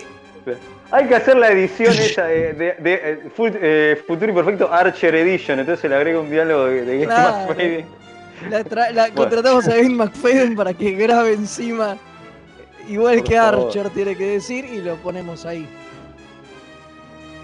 Hay 0.91 1.07
que 1.07 1.15
hacer 1.15 1.37
la 1.37 1.49
edición 1.51 1.93
esa 1.93 2.25
de, 2.25 2.53
de, 2.53 2.75
de, 2.79 2.93
eh, 2.93 3.19
Fu- 3.33 3.47
eh, 3.47 4.03
Futuro 4.05 4.29
Imperfecto 4.29 4.71
Archer 4.71 5.15
Edition, 5.15 5.59
entonces 5.59 5.81
se 5.81 5.87
le 5.89 5.95
agrega 5.95 6.19
un 6.19 6.29
diálogo 6.29 6.65
de, 6.65 6.83
de 6.83 6.93
Game 6.99 7.05
Claro. 7.05 7.55
La, 8.49 8.63
tra- 8.63 8.91
la 8.91 9.09
contratamos 9.11 9.67
a 9.67 9.73
Kevin 9.73 9.95
McFadden 9.97 10.55
para 10.55 10.73
que 10.73 10.91
grabe 10.91 11.33
encima. 11.33 11.97
Igual 12.87 13.19
Por 13.19 13.27
que 13.29 13.35
favor. 13.37 13.67
Archer 13.67 13.89
tiene 13.91 14.15
que 14.15 14.25
decir 14.27 14.65
y 14.65 14.81
lo 14.81 14.95
ponemos 14.97 15.45
ahí. 15.45 15.67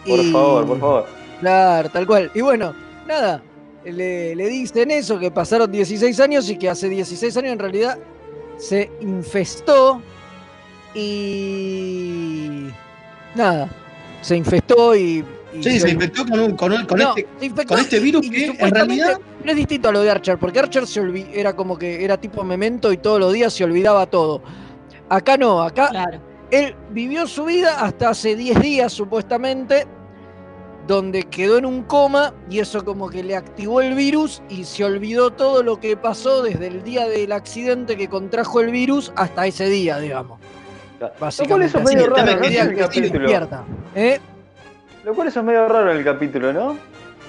Por 0.05 0.19
Y- 0.19 0.31
favor, 0.31 0.65
por 0.67 0.79
favor. 0.79 1.05
Claro, 1.39 1.89
tal 1.89 2.05
cual. 2.05 2.29
Y 2.33 2.41
bueno, 2.41 2.73
nada, 3.07 3.41
le, 3.85 4.35
le 4.35 4.47
dicen 4.49 4.91
eso, 4.91 5.17
que 5.17 5.31
pasaron 5.31 5.71
16 5.71 6.19
años 6.19 6.49
y 6.49 6.57
que 6.57 6.69
hace 6.69 6.89
16 6.89 7.37
años 7.37 7.53
en 7.53 7.59
realidad 7.59 7.97
se 8.57 8.91
infestó 8.99 10.01
y... 10.93 12.67
Nada, 13.35 13.69
se 14.21 14.35
infestó 14.35 14.95
y... 14.95 15.23
Sí, 15.61 15.79
se 15.79 15.89
infectó 15.89 16.25
con, 16.25 16.39
un- 16.39 16.55
con, 16.55 16.71
un- 16.71 16.85
con 16.85 16.99
No, 16.99 17.13
este. 17.15 17.65
con 17.65 17.79
este 17.79 17.99
virus 17.99 18.25
y 18.25 18.29
que, 18.29 18.45
en 18.59 18.71
realidad- 18.71 19.19
No 19.43 19.51
es 19.51 19.57
distinto 19.57 19.89
a 19.89 19.91
lo 19.91 20.01
de 20.01 20.11
Archer, 20.11 20.37
porque 20.37 20.59
Archer 20.59 20.85
se 20.85 21.01
olvi- 21.01 21.27
era 21.33 21.55
como 21.55 21.77
que 21.77 22.03
era 22.03 22.17
tipo 22.17 22.43
memento 22.43 22.91
y 22.93 22.97
todos 22.97 23.19
los 23.19 23.33
días 23.33 23.51
se 23.53 23.63
olvidaba 23.63 24.05
todo. 24.05 24.41
Acá 25.09 25.37
no, 25.37 25.61
acá 25.63 25.87
Claro. 25.89 26.19
él 26.51 26.75
vivió 26.91 27.25
su 27.25 27.45
vida 27.45 27.79
hasta 27.83 28.09
hace 28.09 28.35
10 28.35 28.59
días 28.61 28.93
supuestamente, 28.93 29.87
donde 30.87 31.23
quedó 31.23 31.57
en 31.57 31.65
un 31.65 31.83
coma 31.83 32.33
y 32.49 32.59
eso 32.59 32.83
como 32.83 33.09
que 33.09 33.23
le 33.23 33.35
activó 33.35 33.81
el 33.81 33.93
virus 33.95 34.41
y 34.49 34.63
se 34.65 34.83
olvidó 34.83 35.31
todo 35.31 35.61
lo 35.63 35.79
que 35.79 35.95
pasó 35.95 36.41
desde 36.41 36.67
el 36.67 36.83
día 36.83 37.07
del 37.07 37.31
accidente 37.31 37.95
que 37.95 38.07
contrajo 38.07 38.59
el 38.61 38.71
virus 38.71 39.11
hasta 39.15 39.45
ese 39.47 39.67
día, 39.69 39.99
digamos. 39.99 40.39
Básicamente. 41.19 41.65
eso 41.67 41.77
es 41.79 41.83
medio 41.95 42.07
raro, 42.09 42.35
¿no? 42.35 42.41
que 42.41 42.49
que 42.49 42.87
se 42.91 43.01
despierta. 43.01 43.63
¿eh? 43.95 44.19
Lo 45.09 45.15
cual 45.15 45.27
eso 45.27 45.39
es 45.39 45.45
medio 45.47 45.67
raro 45.67 45.89
en 45.89 45.97
el 45.97 46.03
capítulo, 46.03 46.53
¿no? 46.53 46.77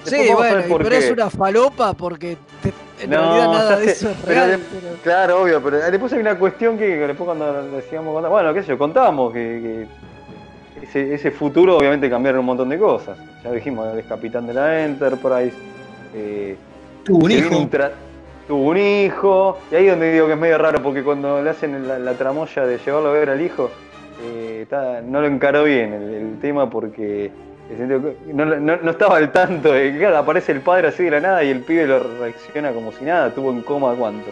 Después 0.05 0.27
Sí, 0.27 0.31
bueno, 0.31 0.61
pero 0.77 0.89
qué. 0.89 0.97
es 0.99 1.09
una 1.11 1.31
falopa 1.31 1.93
porque 1.95 2.37
te- 2.61 3.03
en 3.03 3.09
No, 3.09 3.17
realidad 3.17 3.51
nada 3.51 3.77
de 3.79 3.85
eso 3.85 4.09
es 4.11 4.17
pero 4.23 4.45
real. 4.45 4.59
pero- 4.71 4.93
Claro, 5.01 5.41
obvio, 5.41 5.63
pero 5.63 5.77
después 5.77 6.13
hay 6.13 6.19
una 6.19 6.37
cuestión 6.37 6.77
que 6.77 6.85
que 6.85 7.07
después 7.07 7.25
cuando 7.25 7.63
decíamos, 7.71 8.11
cuando- 8.11 8.29
bueno, 8.29 8.53
qué 8.53 8.61
sé 8.61 8.67
yo, 8.69 8.77
contábamos 8.77 9.33
que, 9.33 9.87
que 10.77 10.83
ese, 10.85 11.11
ese 11.15 11.31
futuro 11.31 11.75
obviamente 11.75 12.07
cambiaron 12.07 12.41
un 12.41 12.45
montón 12.45 12.69
de 12.69 12.77
cosas. 12.77 13.17
Ya 13.43 13.51
dijimos, 13.51 13.91
él 13.91 13.97
es 13.97 14.05
capitán 14.05 14.45
de 14.45 14.53
la 14.53 14.85
Enterprise, 14.85 15.55
eh, 16.13 16.55
Tuvo 17.03 17.25
un 17.25 17.31
hijo. 17.31 17.67
tuvo 18.47 18.69
un 18.69 18.77
hijo, 18.77 19.57
y 19.71 19.75
ahí 19.75 19.87
donde 19.87 20.13
digo 20.13 20.27
que 20.27 20.33
es 20.33 20.39
medio 20.39 20.59
raro, 20.59 20.83
porque 20.83 21.01
cuando 21.01 21.41
le 21.41 21.49
hacen 21.49 21.87
la, 21.87 21.97
la 21.97 22.13
tramoya 22.13 22.63
de 22.63 22.77
llevarlo 22.77 23.09
a 23.09 23.13
ver 23.13 23.31
al 23.31 23.41
hijo, 23.41 23.71
eh, 24.23 24.59
está- 24.65 25.01
no 25.01 25.19
lo 25.21 25.25
encaró 25.25 25.63
bien 25.63 25.93
el, 25.93 26.13
el 26.13 26.39
tema 26.39 26.69
porque 26.69 27.31
no, 28.33 28.45
no- 28.45 28.77
no 28.77 28.91
estaba 28.91 29.17
al 29.17 29.31
tanto 29.31 29.71
de 29.73 29.97
claro, 29.97 30.17
aparece 30.17 30.51
el 30.51 30.61
padre 30.61 30.89
así 30.89 31.03
de 31.03 31.11
la 31.11 31.19
nada 31.19 31.43
y 31.43 31.49
el 31.49 31.61
pibe 31.61 31.87
lo 31.87 31.99
reacciona 32.19 32.71
como 32.71 32.91
si 32.91 33.05
nada, 33.05 33.33
tuvo 33.33 33.51
en 33.51 33.61
coma 33.61 33.93
cuánto. 33.95 34.29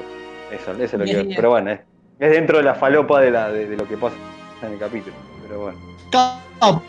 Eso, 0.52 0.72
eso 0.74 0.84
es 0.84 0.94
lo 0.94 1.00
que. 1.00 1.06
Bien, 1.06 1.28
bien. 1.28 1.36
Pero 1.36 1.50
bueno, 1.52 1.72
es, 1.72 1.80
es 2.20 2.32
dentro 2.32 2.58
de 2.58 2.64
la 2.64 2.76
falopa 2.76 3.22
de, 3.22 3.32
la, 3.32 3.52
de, 3.52 3.68
de 3.68 3.78
lo 3.78 3.88
que 3.88 3.98
pasa 3.98 4.16
en 4.64 4.74
el 4.74 4.80
capítulo. 4.80 5.16
Pero 5.48 5.62
bueno. 5.62 5.78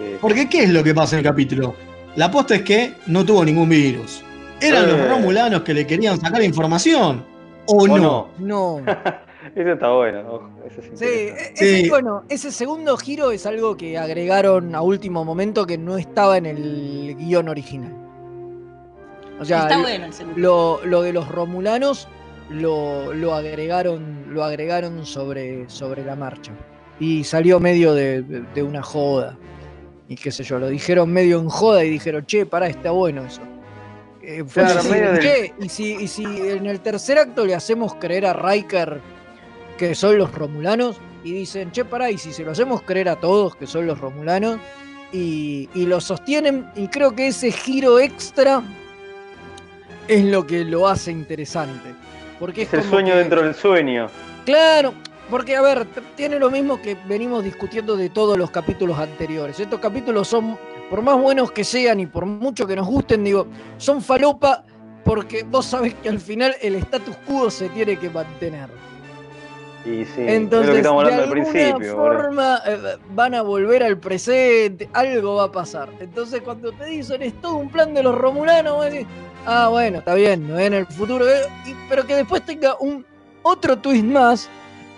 Eh, 0.00 0.18
Porque 0.20 0.48
¿qué 0.48 0.64
es 0.64 0.70
lo 0.70 0.82
que 0.82 0.94
pasa 0.94 1.16
en 1.16 1.20
el 1.20 1.24
capítulo? 1.30 1.74
La 2.16 2.26
aposta 2.26 2.54
es 2.56 2.62
que 2.62 2.94
no 3.06 3.24
tuvo 3.24 3.44
ningún 3.44 3.68
virus. 3.68 4.24
¿Eran 4.60 4.84
Eh. 4.84 4.86
los 4.88 5.08
romulanos 5.08 5.62
que 5.62 5.72
le 5.74 5.86
querían 5.86 6.20
sacar 6.20 6.42
información? 6.42 7.24
¿O, 7.66 7.84
o 7.84 7.86
no? 7.98 8.28
no. 8.38 8.80
Eso 9.55 9.72
está 9.72 9.88
bueno, 9.90 10.20
ojo, 10.35 10.50
eso 10.66 10.81
es 10.81 10.98
Sí, 10.98 11.05
e- 11.07 11.53
ese, 11.55 11.83
Sí. 11.85 11.88
bueno, 11.88 12.24
ese 12.29 12.50
segundo 12.53 12.96
giro 12.96 13.31
es 13.31 13.46
algo 13.46 13.76
que 13.76 13.96
agregaron 13.96 14.74
a 14.74 14.83
último 14.83 15.24
momento 15.24 15.66
que 15.66 15.79
no 15.79 15.96
estaba 15.96 16.37
en 16.37 16.46
el 16.46 17.16
guion 17.18 17.48
original. 17.48 17.94
O 19.40 19.44
sea, 19.44 19.62
Está 19.62 19.76
lo- 19.76 19.83
bueno 19.83 20.05
el 20.07 20.12
segundo. 20.12 20.38
lo, 20.40 20.81
lo 20.85 21.03
de 21.03 21.12
los 21.14 21.29
romulanos 21.29 22.07
lo, 22.50 23.14
lo 23.14 23.35
agregaron, 23.35 24.26
lo 24.35 24.44
agregaron 24.44 25.07
sobre, 25.07 25.68
sobre 25.70 26.05
la 26.05 26.16
marcha. 26.16 26.53
Y 26.98 27.24
salió 27.24 27.61
medio 27.61 27.94
de, 27.94 28.22
de- 28.22 28.62
una 28.62 28.83
joda. 28.83 29.38
Y 30.09 30.16
qué 30.16 30.31
sé 30.33 30.42
yo, 30.42 30.59
lo 30.59 30.68
dijeron 30.68 31.11
medio 31.11 31.38
en 31.38 31.48
joda 31.48 31.85
y 31.85 31.88
dijeron, 31.90 32.26
che, 32.26 32.44
pará, 32.44 32.66
está 32.66 32.90
bueno 32.90 33.24
eso. 33.24 33.40
Eh, 34.22 34.44
Claro, 34.53 34.83
del- 34.83 35.18
"Che, 35.20 35.55
y 35.61 35.68
si, 35.70 35.94
y 35.94 36.09
si 36.09 36.24
en 36.24 36.66
el 36.66 36.81
tercer 36.81 37.16
acto 37.18 37.46
le 37.46 37.55
hacemos 37.55 37.94
creer 37.94 38.26
a 38.26 38.33
Riker 38.35 39.00
que 39.81 39.95
son 39.95 40.19
los 40.19 40.35
romulanos, 40.35 40.99
y 41.25 41.33
dicen, 41.33 41.73
che, 41.73 41.87
pará, 41.87 42.11
y 42.11 42.19
si 42.19 42.35
se 42.35 42.45
lo 42.45 42.51
hacemos 42.53 42.83
creer 42.83 43.09
a 43.09 43.16
todos 43.16 43.57
que 43.57 43.66
son 43.66 43.87
los 43.87 43.99
romulanos, 43.99 44.61
y, 45.11 45.71
y 45.75 45.87
lo 45.87 46.03
sostienen, 46.03 46.66
y 46.77 46.88
creo 46.88 47.16
que 47.16 47.29
ese 47.29 47.51
giro 47.51 47.99
extra 47.99 48.62
es 50.07 50.23
lo 50.27 50.47
que 50.47 50.64
lo 50.66 50.87
hace 50.87 51.11
interesante. 51.12 51.95
Porque 52.38 52.62
es, 52.62 52.75
Es 52.75 52.85
el 52.85 52.90
sueño 52.90 53.14
que- 53.14 53.19
dentro 53.21 53.43
del 53.43 53.55
sueño. 53.55 54.09
Claro, 54.45 54.93
porque 55.31 55.57
a 55.57 55.62
ver, 55.62 55.87
tiene 56.14 56.38
lo 56.38 56.51
mismo 56.51 56.81
que 56.83 56.95
venimos 57.09 57.43
discutiendo 57.43 57.97
de 57.97 58.11
todos 58.11 58.37
los 58.37 58.51
capítulos 58.51 58.99
anteriores. 58.99 59.59
Estos 59.61 59.81
capítulos 59.81 60.29
son, 60.29 60.59
por 60.90 61.01
más 61.01 61.19
buenos 61.19 61.53
que 61.53 61.64
sean 61.64 62.01
y 62.01 62.07
por 62.07 62.27
mucho 62.27 62.66
que 62.66 62.77
nos 62.77 62.87
gusten, 62.87 63.25
digo, 63.25 63.47
son 63.79 64.03
falopa 64.03 64.62
porque 65.07 65.43
vos 65.43 65.64
sabés 65.64 65.95
que 65.95 66.11
al 66.11 66.21
final 66.21 66.55
el 66.61 66.75
status 66.75 67.16
quo 67.27 67.51
se 67.51 67.71
tiene 67.71 67.97
que 67.97 68.11
mantener. 68.11 68.69
Y 69.85 70.05
sí, 70.05 70.25
Entonces, 70.27 70.61
es 70.62 70.66
lo 70.66 70.73
que 70.73 70.79
estamos 70.81 71.05
de 71.05 71.12
hablando 71.14 71.23
al 71.33 71.38
alguna 71.38 71.53
principio. 71.53 71.97
boludo. 71.97 72.19
forma 72.19 72.62
eh, 72.66 72.79
van 73.14 73.35
a 73.35 73.43
volver 73.43 73.83
al 73.83 73.99
presente, 73.99 74.88
algo 74.93 75.37
va 75.37 75.45
a 75.45 75.53
pasar. 75.53 75.88
Entonces, 76.01 76.43
cuando 76.43 76.71
te 76.73 76.85
dicen 76.85 77.23
es 77.23 77.33
todo 77.40 77.57
un 77.57 77.71
plan 77.71 77.95
de 77.95 78.03
los 78.03 78.14
romulanos, 78.14 78.75
vos 78.75 78.85
decís, 78.90 79.07
ah, 79.47 79.69
bueno, 79.71 79.99
está 80.01 80.14
bien, 80.14 80.47
no 80.47 80.59
en 80.59 80.75
el 80.75 80.87
futuro, 80.87 81.27
eh, 81.27 81.43
y- 81.66 81.75
pero 81.88 82.07
que 82.07 82.14
después 82.14 82.43
tenga 82.45 82.77
un 82.79 83.07
otro 83.43 83.79
twist 83.79 84.05
más, 84.05 84.51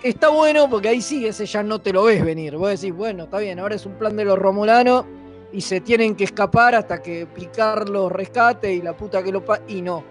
está 0.03 0.27
bueno 0.27 0.69
porque 0.69 0.89
ahí 0.89 1.01
sí, 1.01 1.25
ese 1.25 1.45
ya 1.45 1.63
no 1.63 1.79
te 1.79 1.93
lo 1.93 2.03
ves 2.03 2.23
venir. 2.25 2.57
Vos 2.57 2.69
decís, 2.69 2.93
bueno, 2.93 3.23
está 3.23 3.39
bien, 3.39 3.59
ahora 3.59 3.75
es 3.75 3.85
un 3.85 3.93
plan 3.93 4.17
de 4.17 4.25
los 4.25 4.37
romulanos 4.37 5.05
y 5.53 5.61
se 5.61 5.79
tienen 5.79 6.13
que 6.15 6.25
escapar 6.25 6.75
hasta 6.75 7.01
que 7.01 7.25
Picar 7.25 7.87
los 7.87 8.11
rescate 8.11 8.73
y 8.73 8.81
la 8.81 8.97
puta 8.97 9.23
que 9.23 9.31
lo 9.31 9.45
pa 9.45 9.61
y 9.65 9.81
no. 9.81 10.03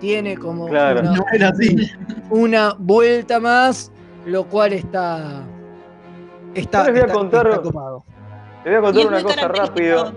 Tiene 0.00 0.36
como 0.36 0.68
Claro. 0.68 1.00
una- 1.00 1.12
No 1.16 1.24
era 1.32 1.48
así. 1.48 1.76
una 2.30 2.74
vuelta 2.78 3.40
más, 3.40 3.90
lo 4.26 4.44
cual 4.44 4.72
está. 4.72 5.42
Está, 6.54 6.86
Yo 6.86 6.92
les 6.92 6.92
voy 6.92 7.00
a 7.00 7.04
está- 7.06 7.14
contar- 7.14 7.46
está 7.48 7.62
copado. 7.62 8.04
Te 8.64 8.70
voy 8.70 8.78
a 8.78 8.80
contar 8.82 9.06
una 9.06 9.22
cosa 9.22 9.48
rápido. 9.48 10.12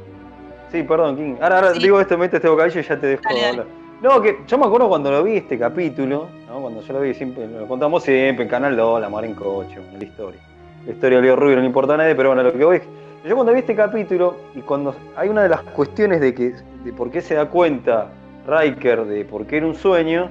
Sí, 0.72 0.84
perdón, 0.84 1.18
King. 1.18 1.36
Ahora, 1.42 1.56
ahora 1.58 1.74
Sí. 1.74 1.80
digo 1.80 2.00
esto, 2.00 2.18
mete 2.18 2.38
este 2.38 2.48
bocadillo 2.48 2.80
y 2.80 2.84
ya 2.84 3.00
te 3.00 3.08
dejo 3.08 3.24
Dale, 3.24 3.36
dale. 3.42 3.50
hablar. 3.62 3.68
No, 4.02 4.22
que 4.22 4.40
yo 4.48 4.58
me 4.58 4.66
acuerdo 4.66 4.88
cuando 4.90 5.12
lo 5.12 5.24
vi 5.24 5.38
este 5.38 5.60
capítulo, 5.60 6.28
¿no? 6.48 6.62
cuando 6.62 6.82
yo 6.82 6.94
lo 6.94 7.02
vi 7.02 7.14
siempre, 7.14 7.48
lo 7.48 7.68
contamos 7.68 8.04
siempre 8.04 8.46
en 8.46 8.50
Canal 8.50 8.76
2, 8.76 9.00
La 9.00 9.10
Mar 9.10 9.26
en 9.26 9.36
Coche, 9.36 9.76
bueno, 9.80 9.98
la 10.00 10.04
historia. 10.04 10.42
La 10.86 10.92
historia 10.94 11.18
de 11.20 11.24
Leo 11.26 11.36
Rubio 11.36 11.56
no 11.58 11.62
le 11.62 11.68
importa 11.68 11.94
a 11.94 11.98
nadie, 11.98 12.16
pero 12.16 12.30
bueno, 12.30 12.42
lo 12.42 12.52
que 12.52 12.64
voy 12.66 12.78
es 12.78 12.84
yo 13.28 13.36
cuando 13.36 13.54
vi 13.54 13.60
este 13.60 13.76
capítulo 13.76 14.36
y 14.56 14.62
cuando 14.62 14.96
hay 15.16 15.30
una 15.30 15.44
de 15.44 15.50
las 15.50 15.62
cuestiones 15.62 16.20
de 16.22 16.34
que 16.34 16.56
de 16.84 16.94
por 16.94 17.12
qué 17.12 17.22
se 17.22 17.36
da 17.36 17.46
cuenta 17.48 18.08
Riker 18.46 19.06
de 19.06 19.26
por 19.26 19.46
qué 19.48 19.58
era 19.58 19.68
un 19.68 19.76
sueño, 19.76 20.30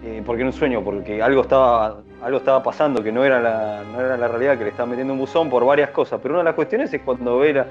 eh, 0.00 0.22
por 0.24 0.36
qué 0.36 0.42
era 0.42 0.50
un 0.50 0.52
sueño, 0.56 0.82
porque 0.84 1.22
algo 1.22 1.42
estaba, 1.42 2.02
algo 2.20 2.38
estaba 2.38 2.62
pasando 2.62 3.02
que 3.02 3.12
no 3.12 3.24
era, 3.24 3.40
la, 3.40 3.84
no 3.84 4.00
era 4.00 4.16
la 4.16 4.28
realidad, 4.28 4.58
que 4.58 4.64
le 4.64 4.70
estaban 4.70 4.90
metiendo 4.90 5.12
un 5.12 5.18
buzón 5.20 5.50
por 5.50 5.64
varias 5.64 5.90
cosas, 5.90 6.20
pero 6.22 6.34
una 6.34 6.40
de 6.40 6.44
las 6.46 6.54
cuestiones 6.54 6.92
es 6.92 7.02
cuando 7.02 7.38
ve 7.38 7.52
la, 7.54 7.66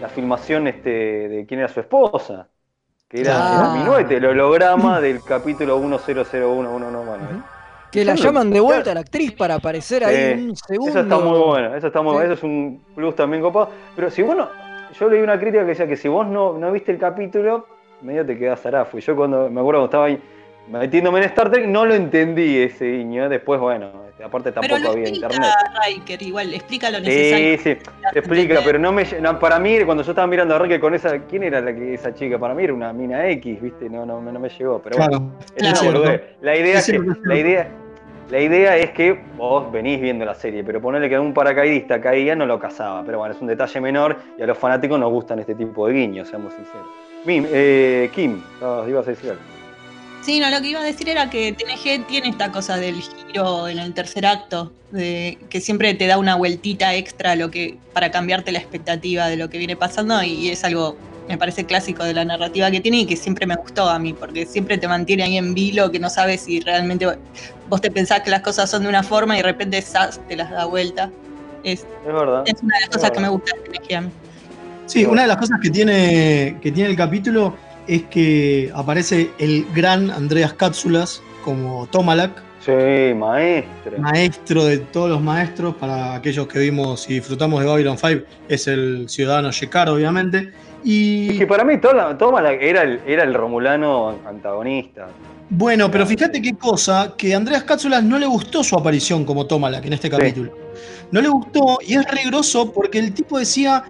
la 0.00 0.08
filmación 0.08 0.66
este, 0.68 0.90
de 1.28 1.46
quién 1.46 1.60
era 1.60 1.68
su 1.68 1.80
esposa, 1.80 2.48
que 3.08 3.20
era 3.20 3.64
el 3.66 3.70
minuete, 3.70 4.16
el 4.16 4.26
holograma 4.26 5.00
del 5.00 5.22
capítulo 5.22 5.78
100111, 5.78 6.90
no, 6.90 7.04
bueno. 7.04 7.44
Que 7.90 8.04
la 8.04 8.14
llaman 8.14 8.50
de 8.50 8.60
vuelta 8.60 8.90
a 8.90 8.94
la 8.94 9.00
actriz 9.00 9.32
para 9.32 9.54
aparecer 9.54 10.04
ahí 10.04 10.34
Sí, 10.34 10.48
un 10.48 10.56
segundo. 10.56 10.90
Eso 10.90 11.00
está 11.00 11.18
muy 11.18 11.38
bueno, 11.38 11.74
eso 11.76 11.86
está 11.86 12.02
muy 12.02 12.10
Sí. 12.10 12.16
bueno, 12.16 12.32
eso 12.32 12.34
es 12.34 12.42
un 12.42 12.84
plus 12.94 13.14
también 13.14 13.42
copado. 13.42 13.70
Pero 13.94 14.10
si 14.10 14.22
vos 14.22 14.36
no, 14.36 14.48
yo 14.98 15.08
leí 15.08 15.22
una 15.22 15.38
crítica 15.38 15.62
que 15.62 15.68
decía 15.68 15.86
que 15.86 15.96
si 15.96 16.08
vos 16.08 16.26
no, 16.26 16.58
no 16.58 16.72
viste 16.72 16.90
el 16.92 16.98
capítulo, 16.98 17.66
medio 18.04 18.24
te 18.24 18.38
quedás 18.38 18.60
zarafo. 18.60 18.98
Y 18.98 19.00
yo 19.00 19.16
cuando 19.16 19.50
me 19.50 19.60
acuerdo 19.60 19.80
cuando 19.80 19.84
estaba 19.86 20.04
ahí 20.06 20.20
metiéndome 20.70 21.18
en 21.18 21.24
Star 21.26 21.50
Trek, 21.50 21.66
no 21.66 21.84
lo 21.84 21.94
entendí 21.94 22.58
ese 22.58 22.90
guiño. 22.90 23.28
Después, 23.28 23.60
bueno, 23.60 23.90
este, 24.08 24.24
aparte 24.24 24.52
Pero 24.52 24.60
tampoco 24.68 24.82
lo 24.82 24.90
había 24.90 25.08
explica 25.08 25.26
internet. 25.26 25.50
Riker 25.86 26.22
igual, 26.22 26.54
explica 26.54 26.90
lo 26.90 27.00
necesario. 27.00 27.58
Sí, 27.58 27.74
sí, 27.74 27.90
te 28.12 28.18
explica, 28.18 28.60
pero 28.64 28.78
no 28.78 28.92
me 28.92 29.04
no, 29.20 29.38
para 29.38 29.58
mí 29.58 29.78
cuando 29.84 30.02
yo 30.02 30.12
estaba 30.12 30.26
mirando 30.26 30.54
a 30.54 30.58
Riker 30.58 30.80
con 30.80 30.94
esa, 30.94 31.18
¿quién 31.20 31.42
era 31.42 31.60
la 31.60 31.74
que 31.74 31.94
esa 31.94 32.14
chica? 32.14 32.38
Para 32.38 32.54
mí 32.54 32.64
era 32.64 32.74
una 32.74 32.92
mina 32.92 33.28
X, 33.30 33.60
¿viste? 33.60 33.88
No, 33.88 34.06
no, 34.06 34.20
no 34.20 34.40
me 34.40 34.48
llegó, 34.48 34.80
pero 34.80 34.96
bueno. 34.96 35.32
Claro. 35.56 35.80
Claro. 35.80 36.02
una. 36.02 36.20
La 36.40 36.56
idea 36.56 36.82
que, 36.82 37.00
la 37.24 37.36
idea, 37.36 37.68
la 38.30 38.40
idea 38.40 38.76
es 38.76 38.90
que 38.90 39.18
vos 39.36 39.70
venís 39.70 40.00
viendo 40.00 40.24
la 40.24 40.34
serie, 40.34 40.64
pero 40.64 40.80
ponerle 40.80 41.08
que 41.08 41.18
un 41.18 41.34
paracaidista 41.34 42.00
caía 42.00 42.34
no 42.34 42.46
lo 42.46 42.58
cazaba. 42.58 43.02
Pero 43.04 43.18
bueno, 43.18 43.34
es 43.34 43.40
un 43.40 43.48
detalle 43.48 43.80
menor 43.80 44.16
y 44.38 44.42
a 44.42 44.46
los 44.46 44.56
fanáticos 44.56 44.98
nos 44.98 45.10
gustan 45.10 45.38
este 45.40 45.54
tipo 45.54 45.86
de 45.86 45.94
guiños, 45.94 46.28
seamos 46.28 46.54
sinceros. 46.54 47.03
Mim, 47.24 47.46
eh, 47.48 48.10
Kim, 48.14 48.42
ah, 48.62 48.84
ibas 48.88 49.06
a 49.06 49.10
decir 49.10 49.30
algo. 49.30 49.42
Sí, 50.22 50.40
no, 50.40 50.48
lo 50.50 50.60
que 50.62 50.68
iba 50.68 50.80
a 50.80 50.84
decir 50.84 51.08
era 51.08 51.28
que 51.28 51.52
TNG 51.52 52.06
tiene 52.06 52.28
esta 52.30 52.50
cosa 52.50 52.78
del 52.78 52.96
giro 53.02 53.68
en 53.68 53.78
el 53.78 53.92
tercer 53.92 54.24
acto, 54.24 54.72
de 54.90 55.38
que 55.50 55.60
siempre 55.60 55.92
te 55.94 56.06
da 56.06 56.16
una 56.16 56.34
vueltita 56.34 56.94
extra 56.94 57.32
a 57.32 57.36
lo 57.36 57.50
que, 57.50 57.76
para 57.92 58.10
cambiarte 58.10 58.50
la 58.50 58.58
expectativa 58.58 59.26
de 59.26 59.36
lo 59.36 59.50
que 59.50 59.58
viene 59.58 59.76
pasando 59.76 60.22
y 60.22 60.48
es 60.48 60.64
algo, 60.64 60.96
me 61.28 61.36
parece 61.36 61.66
clásico 61.66 62.04
de 62.04 62.14
la 62.14 62.24
narrativa 62.24 62.70
que 62.70 62.80
tiene 62.80 63.00
y 63.00 63.06
que 63.06 63.16
siempre 63.16 63.46
me 63.46 63.54
gustó 63.56 63.88
a 63.88 63.98
mí, 63.98 64.14
porque 64.14 64.46
siempre 64.46 64.78
te 64.78 64.88
mantiene 64.88 65.24
ahí 65.24 65.36
en 65.36 65.52
vilo, 65.52 65.90
que 65.90 65.98
no 65.98 66.08
sabes 66.08 66.40
si 66.42 66.60
realmente 66.60 67.06
vos 67.68 67.80
te 67.82 67.90
pensás 67.90 68.22
que 68.22 68.30
las 68.30 68.40
cosas 68.40 68.70
son 68.70 68.84
de 68.84 68.88
una 68.88 69.02
forma 69.02 69.34
y 69.34 69.38
de 69.38 69.42
repente 69.42 69.82
¡zas! 69.82 70.20
te 70.26 70.36
las 70.36 70.50
da 70.50 70.64
vuelta. 70.64 71.10
Es, 71.64 71.80
Es 71.80 72.12
verdad. 72.12 72.44
es 72.46 72.62
una 72.62 72.76
de 72.76 72.80
las 72.80 72.90
Es 72.90 72.96
cosas 72.96 73.10
que 73.10 73.20
me 73.20 73.28
gusta 73.28 73.52
de 73.56 73.78
TNG 73.78 73.94
a 73.94 74.00
mí. 74.02 74.10
Sí, 74.86 75.04
una 75.04 75.22
de 75.22 75.28
las 75.28 75.36
cosas 75.38 75.58
que 75.62 75.70
tiene, 75.70 76.58
que 76.60 76.70
tiene 76.70 76.90
el 76.90 76.96
capítulo 76.96 77.54
es 77.86 78.02
que 78.04 78.70
aparece 78.74 79.30
el 79.38 79.66
gran 79.74 80.10
Andreas 80.10 80.52
Cápsulas 80.54 81.22
como 81.42 81.86
Tomalak, 81.86 82.42
Sí, 82.64 83.12
maestro. 83.14 83.98
maestro 83.98 84.64
de 84.64 84.78
todos 84.78 85.10
los 85.10 85.20
maestros. 85.20 85.74
Para 85.74 86.14
aquellos 86.14 86.46
que 86.46 86.58
vimos 86.60 87.08
y 87.10 87.14
disfrutamos 87.14 87.60
de 87.60 87.66
Babylon 87.68 87.98
5, 87.98 88.24
es 88.48 88.66
el 88.68 89.06
ciudadano 89.08 89.50
Shekar, 89.52 89.90
obviamente. 89.90 90.38
Es 90.38 90.52
Y 90.82 91.38
que 91.38 91.46
para 91.46 91.62
mí 91.64 91.78
Toma, 91.78 92.16
Toma 92.16 92.40
la- 92.40 92.52
era, 92.54 92.82
el, 92.82 93.00
era 93.06 93.22
el 93.24 93.34
romulano 93.34 94.18
antagonista. 94.26 95.08
bueno, 95.50 95.90
pero 95.90 96.06
fíjate 96.06 96.40
qué 96.40 96.54
cosa, 96.54 97.12
que 97.18 97.34
a 97.34 97.36
Andreas 97.36 97.64
Cápsulas 97.64 98.02
no 98.02 98.18
le 98.18 98.26
gustó 98.26 98.64
su 98.64 98.76
aparición 98.76 99.24
como 99.26 99.46
Tomalak 99.46 99.84
en 99.84 99.92
este 99.92 100.08
capítulo. 100.08 100.52
No 101.10 101.20
le 101.20 101.28
gustó 101.28 101.78
y 101.86 101.94
es 101.94 102.10
re 102.10 102.22
grosso 102.26 102.72
porque 102.72 102.98
el 102.98 103.12
tipo 103.12 103.38
decía 103.38 103.84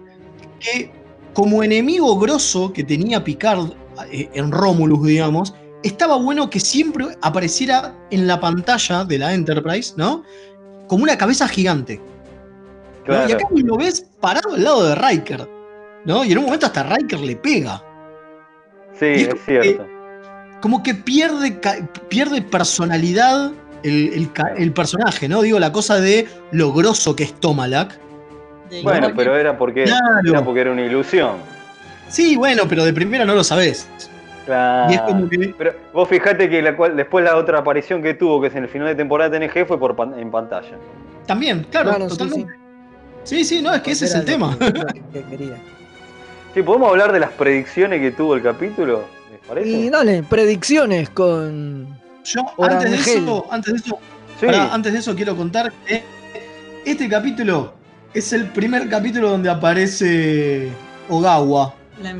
que 0.59 0.91
como 1.33 1.63
enemigo 1.63 2.17
grosso 2.17 2.71
que 2.71 2.83
tenía 2.83 3.23
Picard 3.23 3.71
eh, 4.11 4.29
en 4.33 4.51
Romulus, 4.51 5.05
digamos, 5.05 5.53
estaba 5.83 6.17
bueno 6.17 6.49
que 6.49 6.59
siempre 6.59 7.07
apareciera 7.21 7.95
en 8.09 8.25
la 8.25 8.39
pantalla 8.39 9.05
de 9.05 9.19
la 9.19 9.33
Enterprise, 9.33 9.93
¿no? 9.97 10.23
Como 10.87 11.03
una 11.03 11.17
cabeza 11.17 11.47
gigante. 11.47 12.01
Y 13.07 13.31
acá 13.31 13.47
lo 13.51 13.77
ves 13.77 14.05
parado 14.19 14.55
al 14.55 14.63
lado 14.63 14.83
de 14.87 14.95
Riker, 14.95 15.47
¿no? 16.05 16.25
Y 16.25 16.31
en 16.31 16.39
un 16.39 16.45
momento 16.45 16.65
hasta 16.65 16.83
Riker 16.83 17.19
le 17.19 17.35
pega. 17.35 17.83
Sí, 18.99 19.05
es 19.05 19.35
cierto. 19.45 19.85
Como 20.61 20.81
que 20.81 20.95
pierde, 20.95 21.59
pierde 22.09 22.41
personalidad 22.41 23.51
el, 23.83 24.13
el 24.13 24.31
el 24.57 24.73
personaje, 24.73 25.29
¿no? 25.29 25.43
Digo, 25.43 25.59
la 25.59 25.71
cosa 25.71 25.99
de 25.99 26.27
lo 26.51 26.73
grosso 26.73 27.15
que 27.15 27.25
es 27.25 27.39
Tomalak. 27.39 27.99
De- 28.69 28.81
Bueno, 28.81 29.09
pero 29.15 29.35
era 29.37 29.57
porque, 29.57 29.83
Claro. 29.83 30.05
era 30.27 30.43
porque 30.43 30.61
era 30.61 30.71
una 30.71 30.81
ilusión. 30.83 31.37
Sí, 32.07 32.35
bueno, 32.35 32.63
pero 32.67 32.83
de 32.85 32.93
primera 32.93 33.25
no 33.25 33.33
lo 33.35 33.43
sabés. 33.43 33.87
Claro. 34.45 34.91
Y 34.91 34.95
es 34.95 35.01
como 35.01 35.27
que. 35.29 35.53
Pero 35.57 35.73
vos 35.93 36.07
fijate 36.07 36.49
que 36.49 36.61
la 36.61 36.75
cual, 36.75 36.95
después 36.95 37.25
la 37.25 37.35
otra 37.35 37.59
aparición 37.59 38.01
que 38.03 38.13
tuvo, 38.13 38.39
que 38.41 38.47
es 38.47 38.55
en 38.55 38.63
el 38.63 38.69
final 38.69 38.87
de 38.87 38.95
temporada 38.95 39.29
de 39.29 39.39
TNG, 39.47 39.65
fue 39.67 39.79
por 39.79 39.95
pan- 39.95 40.17
en 40.19 40.29
pantalla. 40.29 40.77
También, 41.25 41.65
claro, 41.71 41.89
Claro, 41.89 42.09
sí, 42.09 42.17
totalmente. 42.17 42.53
Sí, 43.23 43.43
sí, 43.43 43.61
no, 43.63 43.73
es 43.73 43.81
que 43.81 43.91
ese 43.91 44.05
es 44.05 44.13
el 44.13 44.23
tema. 44.25 44.55
que- 45.13 45.23
quería. 45.23 45.57
Sí, 46.53 46.61
¿podemos 46.61 46.89
hablar 46.91 47.11
de 47.11 47.19
las 47.19 47.31
predicciones 47.31 47.99
que 48.01 48.11
tuvo 48.11 48.35
el 48.35 48.43
capítulo? 48.43 49.03
¿Les 49.31 49.39
parece? 49.47 49.67
Y 49.67 49.89
dale, 49.89 50.21
predicciones 50.23 51.09
con. 51.09 51.87
Yo, 52.23 52.41
antes 52.63 52.91
de 52.91 52.97
eso, 52.97 53.45
antes 53.51 53.73
de 53.73 53.79
eso, 53.79 53.99
Sí. 54.39 54.45
pará, 54.45 54.73
antes 54.73 54.93
de 54.93 54.99
eso 54.99 55.15
quiero 55.15 55.35
contar 55.35 55.71
que 55.87 56.03
este 56.85 57.09
capítulo 57.09 57.73
es 58.15 58.31
el 58.33 58.47
primer 58.47 58.87
capítulo 58.89 59.29
donde 59.29 59.49
aparece 59.49 60.69
Ogawa, 61.09 61.75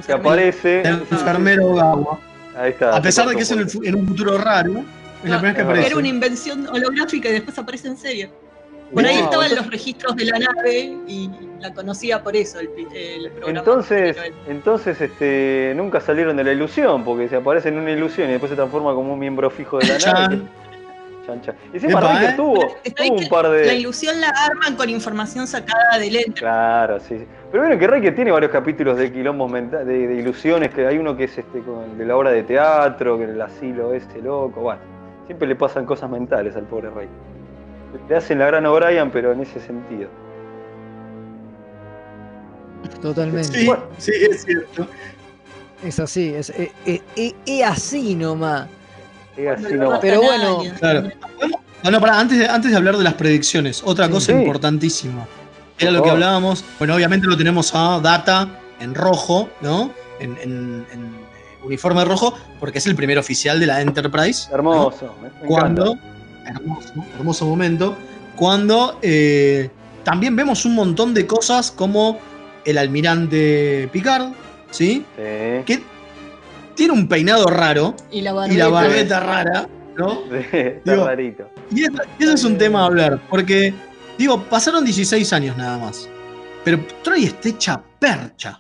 que 0.06 0.14
aparece. 0.14 0.82
el 0.82 1.06
enfermero 1.10 1.68
Ogawa. 1.68 2.20
Ahí 2.58 2.72
está. 2.72 2.96
A 2.96 3.02
pesar 3.02 3.28
de 3.28 3.36
que 3.36 3.42
es 3.44 3.52
en, 3.52 3.60
el 3.60 3.96
un 3.96 4.08
futuro 4.08 4.38
raro, 4.38 4.84
es 5.24 5.30
la 5.30 5.40
primera 5.40 5.42
vez 5.42 5.56
que 5.56 5.62
aparece. 5.62 5.88
Era 5.88 5.98
una 5.98 6.08
invención 6.08 6.68
holográfica 6.68 7.30
y 7.30 7.34
después 7.34 7.58
aparece 7.58 7.88
en 7.88 7.98
serio. 7.98 8.30
Por 8.94 9.04
poco. 9.04 9.08
ahí 9.08 9.24
estaban 9.24 9.56
los 9.56 9.72
registros 9.72 10.16
de 10.16 10.26
la 10.26 10.38
nave 10.38 10.96
y 11.08 11.30
la 11.60 11.74
conocía 11.74 12.22
por 12.22 12.36
eso 12.36 12.60
el, 12.60 12.70
el 12.94 13.32
programa. 13.32 13.60
Entonces, 13.60 14.18
entonces 14.48 15.02
este, 15.02 15.74
nunca 15.76 16.00
salieron 16.00 16.38
de 16.38 16.44
la 16.44 16.52
ilusión, 16.52 17.04
porque 17.04 17.28
se 17.28 17.38
aparece 17.38 17.70
en 17.70 17.80
una 17.80 17.92
ilusión 17.92 18.30
y 18.30 18.34
después 18.34 18.52
se 18.52 18.56
transforma 18.56 18.94
como 18.94 19.14
un 19.14 19.20
miembro 19.20 19.50
fijo 19.50 19.80
de 19.80 19.88
la 19.88 19.98
nave. 20.14 20.42
Chan, 21.26 21.42
chan. 21.42 21.56
Y 21.74 21.78
Epa, 21.86 22.00
Riker 22.14 22.30
¿eh? 22.30 22.34
tuvo, 22.36 22.78
un 23.16 23.30
par 23.30 23.46
La 23.46 23.52
de. 23.52 23.76
ilusión 23.76 24.20
la 24.22 24.30
arman 24.30 24.76
con 24.76 24.90
información 24.90 25.48
sacada 25.48 25.98
del 25.98 26.16
ente. 26.18 26.34
Claro, 26.40 27.00
sí. 27.00 27.18
sí. 27.20 27.26
Pero 27.52 27.64
bueno, 27.64 27.80
que 27.80 27.88
Riker 27.88 28.14
tiene 28.16 28.32
varios 28.32 28.52
capítulos 28.52 28.98
de 28.98 29.12
quilombos 29.12 29.52
de, 29.52 29.86
de 29.86 30.16
ilusiones, 30.16 30.74
que 30.74 30.86
hay 30.86 30.98
uno 30.98 31.16
que 31.18 31.24
es 31.26 31.38
este 31.38 31.60
con- 31.62 31.98
de 31.98 32.06
la 32.06 32.16
obra 32.18 32.32
de 32.32 32.44
teatro, 32.44 33.18
que 33.18 33.24
el 33.26 33.42
asilo 33.42 33.94
ese 33.94 34.22
loco, 34.22 34.62
bueno. 34.62 34.82
Siempre 35.26 35.48
le 35.48 35.56
pasan 35.56 35.86
cosas 35.86 36.10
mentales 36.10 36.56
al 36.56 36.64
pobre 36.64 36.90
Riker. 36.90 37.10
Le 38.10 38.16
hacen 38.16 38.38
la 38.40 38.46
gran 38.48 38.66
O'Brien, 38.66 39.10
pero 39.10 39.32
en 39.32 39.42
ese 39.42 39.60
sentido. 39.60 40.10
Totalmente. 43.02 43.44
Sí, 43.60 43.66
Bueno. 43.66 43.84
sí, 43.98 44.12
es 44.30 44.44
cierto. 44.44 44.88
Es 45.84 46.00
así, 46.00 46.34
es, 46.34 46.50
es, 46.52 46.70
es- 46.86 47.02
es- 47.16 47.36
es 47.46 47.64
así 47.64 48.16
nomás. 48.16 48.68
Así. 49.54 49.66
Pero 50.02 50.22
bueno. 50.22 50.64
Claro. 50.80 51.10
Bueno, 51.84 52.00
pará, 52.02 52.20
antes 52.20 52.40
de, 52.40 52.48
antes 52.48 52.72
de 52.72 52.78
hablar 52.78 52.98
de 52.98 53.04
las 53.04 53.14
predicciones, 53.14 53.82
otra 53.86 54.08
Sí. 54.08 54.12
cosa 54.12 54.26
Sí. 54.34 54.38
importantísima. 54.40 55.28
Era 55.78 55.92
lo 55.92 55.98
que 56.00 56.10
favor. 56.10 56.14
hablábamos. 56.24 56.64
Bueno, 56.80 56.96
obviamente 56.96 57.28
lo 57.28 57.38
tenemos 57.38 57.72
a 57.76 58.00
Data 58.00 58.48
en 58.80 58.96
rojo, 58.96 59.50
¿no? 59.62 59.92
En, 60.20 60.38
en- 60.42 60.86
en, 60.94 61.26
uniforme 61.64 62.06
rojo, 62.06 62.34
porque 62.60 62.78
es 62.78 62.86
el 62.86 62.96
primer 62.96 63.18
oficial 63.18 63.60
de 63.60 63.66
la 63.66 63.82
Enterprise. 63.82 64.48
Hermoso. 64.54 65.16
me 65.22 65.30
Cuando, 65.48 65.96
hermoso, 66.46 66.94
hermoso 67.18 67.46
momento, 67.48 67.96
cuando 68.36 69.00
eh, 69.02 69.70
también 70.04 70.36
vemos 70.36 70.64
un 70.66 70.76
montón 70.76 71.14
de 71.16 71.26
cosas 71.26 71.72
como 71.72 72.20
el 72.66 72.78
almirante 72.78 73.90
Picard, 73.92 74.32
¿sí? 74.70 75.04
Sí. 75.18 75.24
Que 75.66 75.84
tiene 76.76 76.94
un 76.94 77.08
peinado 77.08 77.48
raro 77.48 77.96
Y 78.12 78.22
la 78.22 78.32
y 78.32 78.34
barbeta. 78.34 78.58
la 78.64 78.68
barbeta 78.70 79.20
rara, 79.20 79.70
¿no? 79.98 80.20
Sí, 80.30 80.58
está 80.58 80.92
Digo, 80.92 81.06
rarito. 81.06 81.50
Y 81.72 81.84
eso, 81.84 82.34
es 82.34 82.44
un 82.44 82.58
tema 82.58 82.82
a 82.84 82.86
hablar, 82.86 83.20
porque, 83.30 83.74
digo, 84.18 84.42
pasaron 84.44 84.84
16 84.86 85.34
años 85.34 85.58
nada 85.58 85.78
más. 85.78 86.10
Pero 86.64 86.80
Troy 87.04 87.26
está 87.26 87.50
hecha 87.50 87.82
percha. 88.00 88.60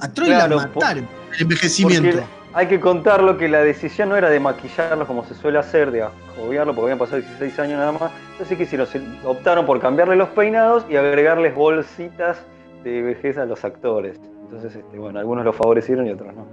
A 0.00 0.08
Troy 0.12 0.28
Claro, 0.28 0.56
la 0.56 0.62
mataron 0.68 1.08
el 1.34 1.42
envejecimiento. 1.42 2.20
Hay 2.54 2.66
que 2.66 2.80
contarlo 2.80 3.36
que 3.36 3.48
la 3.48 3.62
decisión 3.62 4.08
no 4.08 4.16
era 4.16 4.30
de 4.30 4.40
maquillarlo 4.40 5.06
como 5.06 5.24
se 5.24 5.34
suele 5.34 5.58
hacer, 5.58 5.90
de 5.90 6.02
ajoviarlo, 6.02 6.74
porque 6.74 6.92
habían 6.92 6.98
pasado 6.98 7.20
16 7.20 7.58
años 7.58 7.78
nada 7.78 7.92
más. 7.92 8.10
Entonces, 8.32 8.56
¿qué 8.56 8.64
hicieron? 8.64 8.88
Optaron 9.24 9.66
por 9.66 9.78
cambiarle 9.80 10.16
los 10.16 10.28
peinados 10.30 10.84
y 10.88 10.96
agregarles 10.96 11.54
bolsitas 11.54 12.38
de 12.84 13.02
vejez 13.02 13.36
a 13.38 13.44
los 13.44 13.64
actores. 13.64 14.18
Entonces, 14.44 14.76
este, 14.76 14.98
bueno, 14.98 15.18
algunos 15.18 15.44
lo 15.44 15.52
favorecieron 15.52 16.06
y 16.06 16.10
otros 16.10 16.34
no. 16.34 16.46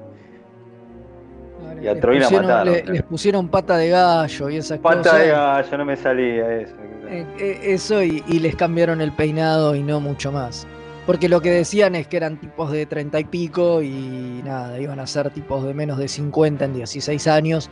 Y 1.82 1.88
a 1.88 1.94
Les 1.94 2.02
Troy 2.02 2.20
la 2.20 2.26
pusieron- 2.26 2.48
mataron, 2.48 2.74
le- 2.74 2.80
claro. 2.82 2.94
les 2.94 3.04
pusieron 3.04 3.48
pata 3.50 3.78
de 3.78 3.90
gallo 3.90 4.50
y 4.50 4.58
esas 4.58 4.80
Pata 4.80 4.98
cosas. 4.98 5.20
de 5.20 5.28
gallo, 5.30 5.78
no 5.78 5.86
me 5.86 5.96
salía 5.96 6.52
eso. 6.62 6.74
Eh, 7.10 7.26
eh, 7.40 7.60
eso 7.66 8.02
y, 8.04 8.24
y 8.28 8.40
les 8.40 8.56
cambiaron 8.56 9.02
el 9.02 9.12
peinado 9.12 9.76
y 9.76 9.84
no 9.84 10.00
mucho 10.00 10.32
más. 10.32 10.66
Porque 11.06 11.30
lo 11.30 11.40
que 11.40 11.52
decían 11.52 11.94
es 11.94 12.08
que 12.08 12.18
eran 12.18 12.38
tipos 12.38 12.72
de 12.72 12.88
30 12.88 13.20
y 13.20 13.26
pico 13.26 13.84
y 13.84 14.42
nada, 14.44 14.80
iban 14.80 15.00
a 15.00 15.06
ser 15.06 15.30
tipos 15.30 15.64
de 15.64 15.76
menos 15.76 16.00
de 16.00 16.08
50 16.08 16.66
en 16.66 16.74
16 16.74 17.28
años. 17.28 17.70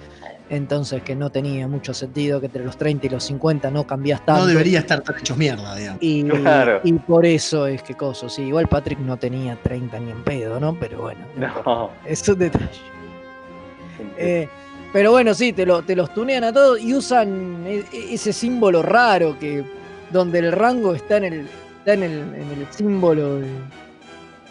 Entonces 0.52 1.02
que 1.02 1.16
no 1.16 1.32
tenía 1.32 1.68
mucho 1.68 1.96
sentido 1.96 2.40
que 2.40 2.46
entre 2.46 2.64
los 2.64 2.78
30 2.78 3.08
y 3.08 3.10
los 3.10 3.24
50 3.24 3.72
no 3.72 3.88
cambias 3.88 4.24
tanto. 4.24 4.42
No 4.42 4.48
debería 4.48 4.80
estar 4.80 5.02
tan 5.02 5.18
hechos 5.18 5.36
mierda, 5.36 5.74
digamos. 5.76 5.98
Y, 6.04 6.26
Claro. 6.26 6.82
y 6.84 6.94
por 6.94 7.26
eso 7.26 7.66
es 7.66 7.82
que 7.82 7.96
coso. 7.96 8.30
Sí, 8.30 8.44
igual 8.44 8.68
Patrick 8.68 9.00
no 9.00 9.18
tenía 9.18 9.56
30 9.64 10.00
ni 10.00 10.12
en 10.12 10.24
pedo, 10.24 10.60
¿no? 10.60 10.78
Pero 10.80 11.02
bueno. 11.02 11.22
No. 11.36 11.90
es 12.06 12.28
un 12.30 12.38
detalle. 12.38 12.68
Eh, 14.18 14.48
pero 14.92 15.12
bueno, 15.12 15.34
sí, 15.34 15.54
te, 15.54 15.66
lo, 15.66 15.82
te 15.84 15.96
los 15.96 16.14
tunean 16.14 16.44
a 16.44 16.54
todos 16.54 16.80
y 16.80 16.94
usan 16.94 17.64
e- 17.66 17.84
e- 17.92 18.14
ese 18.14 18.32
símbolo 18.32 18.82
raro 18.84 19.38
que 19.40 19.64
donde 20.12 20.40
el 20.40 20.52
rango 20.52 20.94
está 20.94 21.18
en 21.18 21.24
el, 21.26 21.48
está 21.80 21.94
en 21.94 22.04
el, 22.04 22.12
en 22.20 22.52
el 22.60 22.68
símbolo, 22.70 23.38
de- 23.38 23.48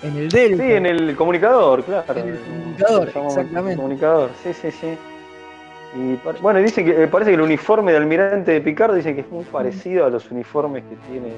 en 0.02 0.16
el 0.16 0.28
delta. 0.28 0.62
Sí, 0.64 0.72
en 0.72 0.86
el 0.86 1.14
comunicador, 1.14 1.84
claro. 1.84 2.04
En 2.18 2.28
el 2.28 2.38
comunicador, 2.40 3.08
exactamente. 3.08 3.76
Comunicador, 3.76 4.30
sí, 4.42 4.52
sí, 4.52 4.70
sí. 4.72 4.98
Y 5.94 6.18
bueno, 6.40 6.58
dice 6.58 6.82
que 6.84 7.04
eh, 7.04 7.06
parece 7.06 7.30
que 7.30 7.34
el 7.34 7.42
uniforme 7.42 7.92
de 7.92 7.98
almirante 7.98 8.50
de 8.52 8.60
Picard 8.62 8.94
dice 8.96 9.14
que 9.14 9.20
es 9.20 9.30
muy 9.30 9.44
parecido 9.44 10.06
a 10.06 10.10
los 10.10 10.30
uniformes 10.30 10.82
que 10.84 10.96
tiene. 11.10 11.28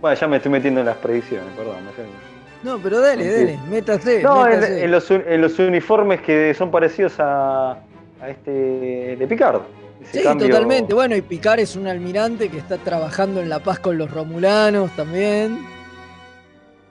Bueno, 0.00 0.16
ya 0.20 0.26
me 0.26 0.36
estoy 0.38 0.50
metiendo 0.52 0.80
en 0.80 0.86
las 0.86 0.96
predicciones, 0.96 1.46
perdón. 1.56 1.76
me- 1.84 2.33
No, 2.64 2.78
pero 2.78 3.00
dale, 3.00 3.30
dale, 3.30 3.58
métase. 3.70 4.22
No, 4.22 4.46
en, 4.46 4.54
métase. 4.60 4.84
en 4.84 4.90
los, 4.90 5.10
un- 5.10 5.24
en 5.26 5.40
los 5.42 5.58
uniformes 5.58 6.20
que 6.22 6.54
son 6.54 6.70
parecidos 6.70 7.14
a, 7.20 7.72
a 8.20 8.28
este 8.30 8.50
de 9.16 9.26
Picard. 9.28 9.60
Sí, 10.10 10.22
cambio- 10.22 10.48
totalmente. 10.48 10.94
Bueno, 10.94 11.14
y 11.16 11.22
Picard 11.22 11.60
es 11.60 11.76
un 11.76 11.86
almirante 11.86 12.48
que 12.48 12.58
está 12.58 12.78
trabajando 12.78 13.40
en 13.40 13.48
la 13.48 13.58
paz 13.60 13.78
con 13.78 13.96
los 13.98 14.10
romulanos 14.10 14.90
también. 14.96 15.58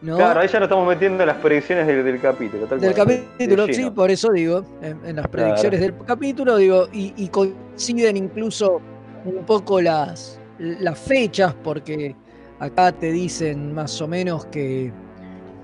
¿no? 0.01 0.17
Claro, 0.17 0.41
ahí 0.41 0.47
ya 0.49 0.59
nos 0.59 0.67
estamos 0.67 0.87
metiendo 0.87 1.23
en 1.23 1.27
las 1.27 1.37
predicciones 1.37 1.87
del, 1.87 2.03
del 2.03 2.19
capítulo. 2.19 2.65
tal 2.67 2.79
del 2.81 2.93
cual, 2.93 3.23
capítulo, 3.37 3.65
de 3.67 3.73
sí, 3.73 3.89
por 3.89 4.11
eso 4.11 4.31
digo, 4.33 4.63
en, 4.81 4.99
en 5.05 5.15
las 5.15 5.27
predicciones 5.29 5.79
del 5.79 5.93
capítulo, 6.05 6.57
digo, 6.57 6.87
y, 6.91 7.13
y 7.15 7.29
coinciden 7.29 8.17
incluso 8.17 8.81
un 9.23 9.45
poco 9.45 9.79
las, 9.79 10.39
las 10.59 10.99
fechas, 10.99 11.55
porque 11.63 12.15
acá 12.59 12.91
te 12.91 13.11
dicen 13.13 13.73
más 13.73 14.01
o 14.01 14.07
menos 14.09 14.45
que, 14.47 14.91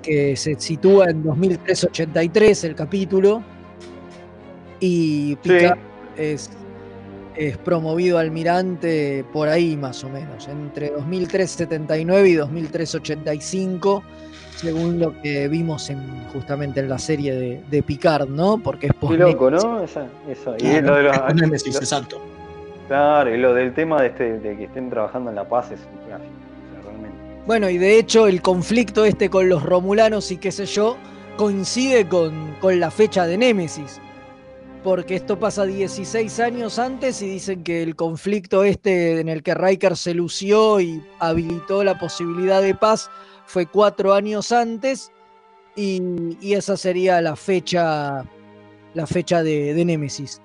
que 0.02 0.36
se 0.36 0.60
sitúa 0.60 1.06
en 1.10 1.24
2383 1.24 2.64
el 2.66 2.76
capítulo, 2.76 3.44
y 4.80 5.38
Sí. 5.44 5.50
Picard 5.50 5.78
es, 6.18 6.50
es 7.36 7.58
promovido 7.58 8.18
almirante 8.18 9.26
por 9.34 9.48
ahí 9.50 9.76
más 9.78 10.04
o 10.04 10.10
menos, 10.10 10.48
entre 10.48 10.90
2379 10.92 12.30
y 12.30 12.34
2385 12.36 14.04
según 14.56 15.00
lo 15.00 15.14
que 15.22 15.48
vimos 15.48 15.90
en, 15.90 16.26
justamente 16.34 16.82
en 16.82 16.90
la 16.90 16.98
serie 17.00 17.34
de, 17.34 17.64
de 17.72 17.82
Picard, 17.82 18.28
¿no? 18.28 18.58
Porque 18.58 18.88
es 18.88 18.94
Qué 19.08 19.18
loco, 19.18 19.50
¿no? 19.50 19.82
Esa, 19.82 20.06
eso. 20.30 20.54
Y 20.60 20.82
lo 20.82 20.96
de 20.96 21.04
los, 21.04 21.16
lo- 21.18 21.56
exacto. 21.56 22.22
claro, 22.90 23.34
y 23.34 23.38
lo 23.38 23.54
del 23.54 23.74
tema 23.74 24.02
de, 24.02 24.08
este, 24.10 24.38
de 24.40 24.58
que 24.58 24.66
estén 24.66 24.90
trabajando 24.90 25.30
en 25.30 25.38
la 25.38 25.48
paz 25.48 25.72
es 25.72 25.80
Bueno, 27.50 27.68
y 27.68 27.80
de 27.80 27.98
hecho 27.98 28.28
el 28.28 28.44
conflicto 28.44 29.06
este 29.06 29.32
con 29.32 29.50
los 29.50 29.64
romulanos 29.64 30.30
y 30.30 30.38
qué 30.38 30.52
sé 30.52 30.68
yo 30.68 30.98
coincide 31.36 32.08
con, 32.08 32.54
con 32.62 32.80
la 32.80 32.92
fecha 32.92 33.26
de 33.26 33.40
Némesis. 33.40 34.00
Porque 34.84 35.16
esto 35.16 35.40
pasa 35.40 35.66
16 35.66 36.40
años 36.42 36.78
antes 36.78 37.24
y 37.24 37.28
dicen 37.28 37.64
que 37.64 37.82
el 37.82 37.96
conflicto 37.96 38.64
este 38.64 39.20
en 39.20 39.30
el 39.30 39.42
que 39.42 39.56
Riker 39.56 39.98
se 39.98 40.14
lució 40.14 40.80
y 40.80 41.04
habilitó 41.18 41.84
la 41.84 41.98
posibilidad 41.98 42.62
de 42.62 42.76
paz 42.76 43.10
fue 43.48 43.66
cuatro 43.66 44.14
años 44.14 44.52
antes 44.52 45.12
y, 45.76 46.54
esa 46.54 46.78
sería 46.78 47.20
la 47.20 47.36
fecha 47.36 48.26
la 48.94 49.08
fecha 49.08 49.42
de, 49.42 49.74
de 49.74 49.86
Némesis. 49.86 50.40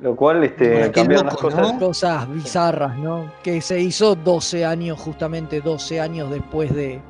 Lo 0.00 0.16
cual 0.16 0.42
este, 0.44 0.90
cambiaron 0.90 1.26
las 1.26 1.36
cosas. 1.36 1.72
¿no? 1.72 1.78
Cosas 1.78 2.28
bizarras, 2.32 2.96
¿no? 2.98 3.32
Que 3.42 3.60
se 3.60 3.78
hizo 3.80 4.14
12 4.16 4.64
años, 4.64 4.98
justamente 4.98 5.60
12 5.60 6.00
años 6.00 6.30
después 6.30 6.74
de, 6.74 7.00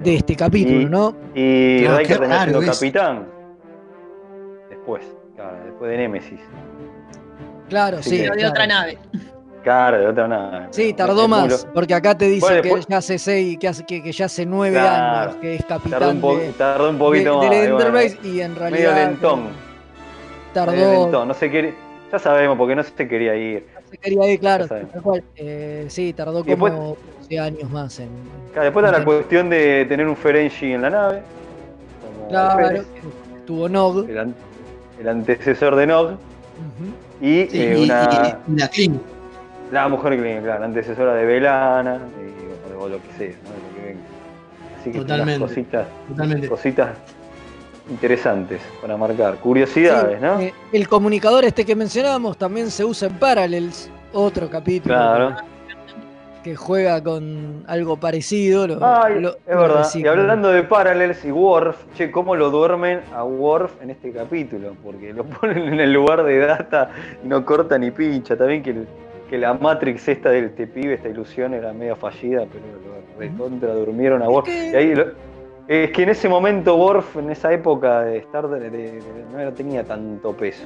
de 0.00 0.14
este 0.16 0.34
capítulo, 0.36 0.80
Y- 0.80 0.84
¿no? 0.86 1.14
Y 1.34 1.80
Claro, 1.82 1.98
Riker 1.98 2.22
es. 2.62 2.70
capitán. 2.78 3.26
Después, 4.68 5.04
claro, 5.36 5.56
después 5.64 5.90
de 5.90 5.96
Némesis. 5.96 6.40
Claro, 7.68 8.02
Sí, 8.02 8.10
sí. 8.10 8.16
pero 8.18 8.32
Pero 8.32 8.34
de 8.34 8.38
claro. 8.40 8.50
otra 8.52 8.66
nave. 8.66 8.98
Claro, 9.62 9.98
de 9.98 10.06
otra 10.06 10.28
nada. 10.28 10.68
Sí, 10.70 10.92
tardó 10.94 11.28
más, 11.28 11.66
porque 11.74 11.92
acá 11.94 12.16
te 12.16 12.26
dice 12.26 12.40
Bueno, 12.46 12.62
que 12.62 12.68
después- 12.68 12.86
ya 12.88 12.96
hace 12.98 13.18
seis, 13.18 13.58
que, 13.58 13.68
hace, 13.68 13.84
que, 13.84 14.02
que 14.02 14.12
ya 14.12 14.24
hace 14.26 14.46
nueve 14.46 14.76
Claro. 14.76 15.30
años 15.30 15.36
que 15.40 15.54
es 15.56 15.66
Tardó 15.66 15.82
capitán 15.84 16.08
un, 16.16 16.20
po- 16.20 16.36
de, 16.38 16.52
tardó 16.52 16.88
un 16.90 16.94
de- 16.94 17.04
poquito 17.04 17.40
del 17.40 17.50
más. 17.50 17.58
y 17.58 17.70
bueno, 17.72 18.00
y 18.24 18.40
en 18.40 18.52
medio 18.54 18.58
realidad 18.60 18.94
lentón. 18.96 19.40
medio 19.44 19.54
tardó, 20.54 20.72
lentón, 21.02 21.28
No 21.28 21.34
se 21.34 21.50
quiere, 21.50 21.74
ya 22.10 22.18
sabemos 22.18 22.56
porque 22.58 22.74
no 22.76 22.82
se 22.82 23.08
quería 23.08 23.34
ir. 23.36 23.66
se 23.90 23.98
quería 23.98 24.32
ir, 24.32 24.40
claro. 24.40 24.66
Eh, 25.36 25.86
sí, 25.88 26.12
tardó 26.12 26.40
Y 26.40 26.44
después- 26.44 26.72
como 26.72 26.96
12 27.20 27.38
años 27.38 27.70
más 27.70 27.98
en... 28.00 28.08
Claro, 28.52 28.64
después 28.64 28.86
está 28.86 28.98
la 28.98 29.04
cuestión 29.04 29.50
de 29.50 29.84
tener 29.88 30.06
un 30.08 30.16
Ferengi 30.16 30.72
en 30.72 30.82
la 30.82 30.90
nave. 30.90 31.22
como 32.16 32.28
Claro, 32.28 32.82
tuvo 33.46 33.68
Nog. 33.68 34.08
el, 34.08 34.18
an- 34.18 34.34
el 35.00 35.08
antecesor 35.08 35.76
de 35.76 35.86
Nog. 35.86 36.06
Ujú. 36.12 36.16
Y, 37.20 37.46
Sí, 37.48 37.60
eh, 37.60 37.74
y, 37.78 37.84
una, 37.84 38.38
y- 38.48 38.52
y 38.52 38.56
la 38.58 38.68
Kling. 38.68 38.98
la 39.72 39.88
mujer 39.88 40.16
que, 40.22 40.40
claro, 40.42 40.60
la 40.60 40.66
antecesora 40.66 41.14
de 41.14 41.24
Velana. 41.26 41.98
o, 42.78 42.82
o 42.84 42.88
lo 42.88 42.96
que 43.02 43.12
sea, 43.18 43.28
¿no? 43.44 43.82
De. 43.82 43.96
Así 44.80 44.92
que 44.92 44.98
Totalmente. 45.00 45.40
cositas, 45.40 45.86
Totalmente. 46.08 46.48
cositas 46.48 46.88
interesantes 47.88 48.60
para 48.80 48.96
marcar. 48.96 49.36
Curiosidades, 49.36 50.18
Sí, 50.18 50.24
¿no? 50.24 50.40
eh, 50.40 50.52
el 50.72 50.88
comunicador 50.88 51.44
este 51.44 51.64
que 51.64 51.74
mencionábamos 51.76 52.36
también 52.36 52.70
se 52.70 52.84
usa 52.84 53.08
en 53.08 53.14
Parallels, 53.18 53.90
otro 54.12 54.48
capítulo 54.50 54.94
Claro. 54.94 55.36
que, 56.42 56.54
juega 56.56 57.02
con 57.02 57.64
algo 57.66 57.96
parecido. 57.98 58.66
lo- 58.66 58.78
Ay, 58.84 59.20
lo- 59.20 59.30
es 59.46 59.54
lo 59.54 59.60
verdad. 59.60 59.86
Y 59.94 60.06
hablando 60.06 60.48
de 60.50 60.62
Parallels 60.62 61.24
y 61.24 61.30
Worf, 61.30 61.76
che, 61.96 62.10
¿cómo 62.10 62.36
lo 62.36 62.50
duermen 62.50 63.00
a 63.14 63.24
Worf 63.24 63.82
en 63.82 63.90
este 63.90 64.12
capítulo? 64.12 64.74
Porque 64.82 65.12
lo 65.12 65.24
ponen 65.40 65.74
en 65.74 65.80
el 65.80 65.92
lugar 65.92 66.24
de 66.24 66.38
data 66.38 66.90
y 67.22 67.28
no 67.28 67.44
corta 67.44 67.76
ni 67.78 67.90
pincha. 67.90 68.36
También 68.36 68.62
que, 68.62 68.74
que 69.28 69.36
la 69.36 69.52
Matrix 69.54 70.08
esta 70.08 70.30
de 70.30 70.46
este 70.46 70.66
pibe, 70.66 70.94
esta 70.94 71.08
ilusión 71.10 71.52
era 71.52 71.72
medio 71.74 71.96
fallida, 71.96 72.46
pero 72.50 72.64
lo 72.82 73.18
recontra 73.20 73.74
durmieron 73.74 74.22
a 74.22 74.28
Worf. 74.30 74.46
que- 74.46 74.70
Y 74.70 74.74
ahí 74.74 74.94
lo- 74.94 75.27
es 75.68 75.90
que 75.92 76.02
en 76.02 76.08
ese 76.08 76.28
momento 76.28 76.74
Worf, 76.76 77.16
en 77.18 77.30
esa 77.30 77.52
época 77.52 78.00
de 78.00 78.16
estar 78.18 78.48
de, 78.48 78.58
de- 78.58 78.70
de- 78.70 79.02
no 79.30 79.38
era- 79.38 79.52
tenía 79.52 79.84
tanto 79.84 80.32
peso. 80.34 80.62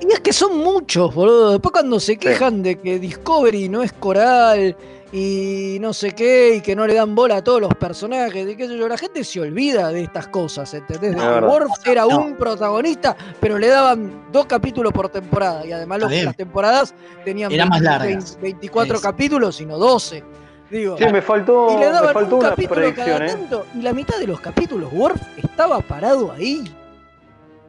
Y 0.00 0.12
es 0.12 0.20
que 0.20 0.32
son 0.32 0.58
muchos, 0.58 1.14
boludo. 1.14 1.52
Después 1.52 1.72
cuando 1.72 1.98
se 1.98 2.16
quejan 2.18 2.62
de 2.62 2.76
que 2.78 2.98
Discovery 2.98 3.68
no 3.70 3.82
es 3.82 3.92
coral 3.94 4.76
y 5.10 5.76
no 5.80 5.92
sé 5.92 6.12
qué, 6.12 6.56
y 6.56 6.60
que 6.62 6.74
no 6.76 6.86
le 6.86 6.94
dan 6.94 7.14
bola 7.14 7.36
a 7.36 7.44
todos 7.44 7.60
los 7.60 7.74
personajes, 7.74 8.48
y 8.48 8.56
qué 8.56 8.66
sé 8.68 8.76
yo, 8.78 8.88
la 8.88 8.96
gente 8.96 9.24
se 9.24 9.40
olvida 9.40 9.88
de 9.90 10.02
estas 10.04 10.28
cosas, 10.28 10.72
¿entendés? 10.72 11.14
Worf 11.16 11.70
era 11.86 12.06
No. 12.06 12.18
un 12.18 12.36
protagonista, 12.36 13.14
pero 13.40 13.58
le 13.58 13.68
daban 13.68 14.26
dos 14.32 14.46
capítulos 14.46 14.90
por 14.92 15.08
temporada, 15.10 15.66
y 15.66 15.72
además 15.72 16.00
los- 16.00 16.12
las 16.12 16.36
temporadas 16.36 16.94
tenían 17.24 17.52
Eran 17.52 17.68
más 17.68 17.80
20, 17.80 17.98
largas. 17.98 18.38
24 18.40 18.96
Es. 18.96 19.02
capítulos, 19.02 19.56
sino 19.56 19.76
12. 19.78 20.24
Digo, 20.72 20.96
Sí, 20.96 21.04
me 21.12 21.20
faltó, 21.20 21.68
y 21.70 21.72
le 21.74 21.86
me 21.86 21.92
daban 21.92 22.14
faltó 22.14 22.36
un 22.36 22.40
una 22.40 22.48
capítulo 22.50 22.74
predicción, 22.80 23.06
cada 23.18 23.26
¿eh? 23.26 23.28
tanto, 23.30 23.66
y 23.78 23.82
la 23.82 23.92
mitad 23.92 24.16
de 24.18 24.26
los 24.26 24.40
capítulos 24.40 24.90
Worf 24.92 25.20
estaba 25.36 25.80
parado 25.80 26.32
ahí. 26.32 26.64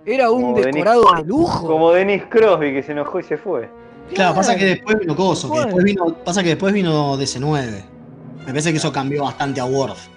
Era 0.06 0.32
un 0.32 0.42
Como 0.42 0.58
Denis- 0.58 0.66
decorado 0.74 1.04
de 1.18 1.24
lujo. 1.26 1.68
Como 1.68 1.92
Dennis 1.92 2.24
Crosby 2.30 2.74
que 2.74 2.82
se 2.82 2.94
enojó 2.94 3.20
y 3.20 3.24
se 3.24 3.36
fue. 3.38 3.70
Claro, 4.14 4.34
pasa 4.36 4.56
que 4.56 4.66
después 4.66 4.98
vino 5.00 5.16
Coso, 5.18 5.52
que 5.52 5.60
después 5.60 5.84
vino, 5.84 6.14
pasa 6.24 6.42
que 6.44 6.50
después 6.50 6.74
vino 6.74 7.18
DC9. 7.18 7.84
Me 8.40 8.46
parece 8.48 8.72
que 8.72 8.78
eso 8.78 8.92
cambió 8.94 9.24
bastante 9.24 9.60
a 9.60 9.66
Worf. 9.66 10.08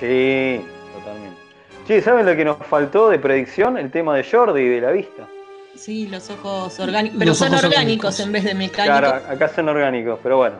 Sí, 0.00 0.60
totalmente. 0.94 1.40
Sí, 1.86 2.00
¿saben 2.02 2.26
lo 2.26 2.36
que 2.36 2.44
nos 2.44 2.58
faltó 2.66 3.08
de 3.10 3.18
predicción? 3.18 3.78
El 3.78 3.90
tema 3.90 4.14
de 4.16 4.24
Jordi 4.24 4.60
y 4.62 4.68
de 4.68 4.80
la 4.80 4.90
vista. 4.90 5.26
Sí, 5.74 6.06
los 6.06 6.28
ojos 6.30 6.78
orgánicos. 6.80 7.18
Pero 7.18 7.30
Los 7.30 7.38
son 7.38 7.48
orgánicos 7.48 7.70
orgánicos. 7.74 8.20
en 8.20 8.32
vez 8.32 8.44
de 8.44 8.54
mecánicos. 8.54 8.98
Claro, 9.00 9.22
acá 9.28 9.48
son 9.48 9.68
orgánicos, 9.68 10.18
pero 10.22 10.36
bueno, 10.38 10.56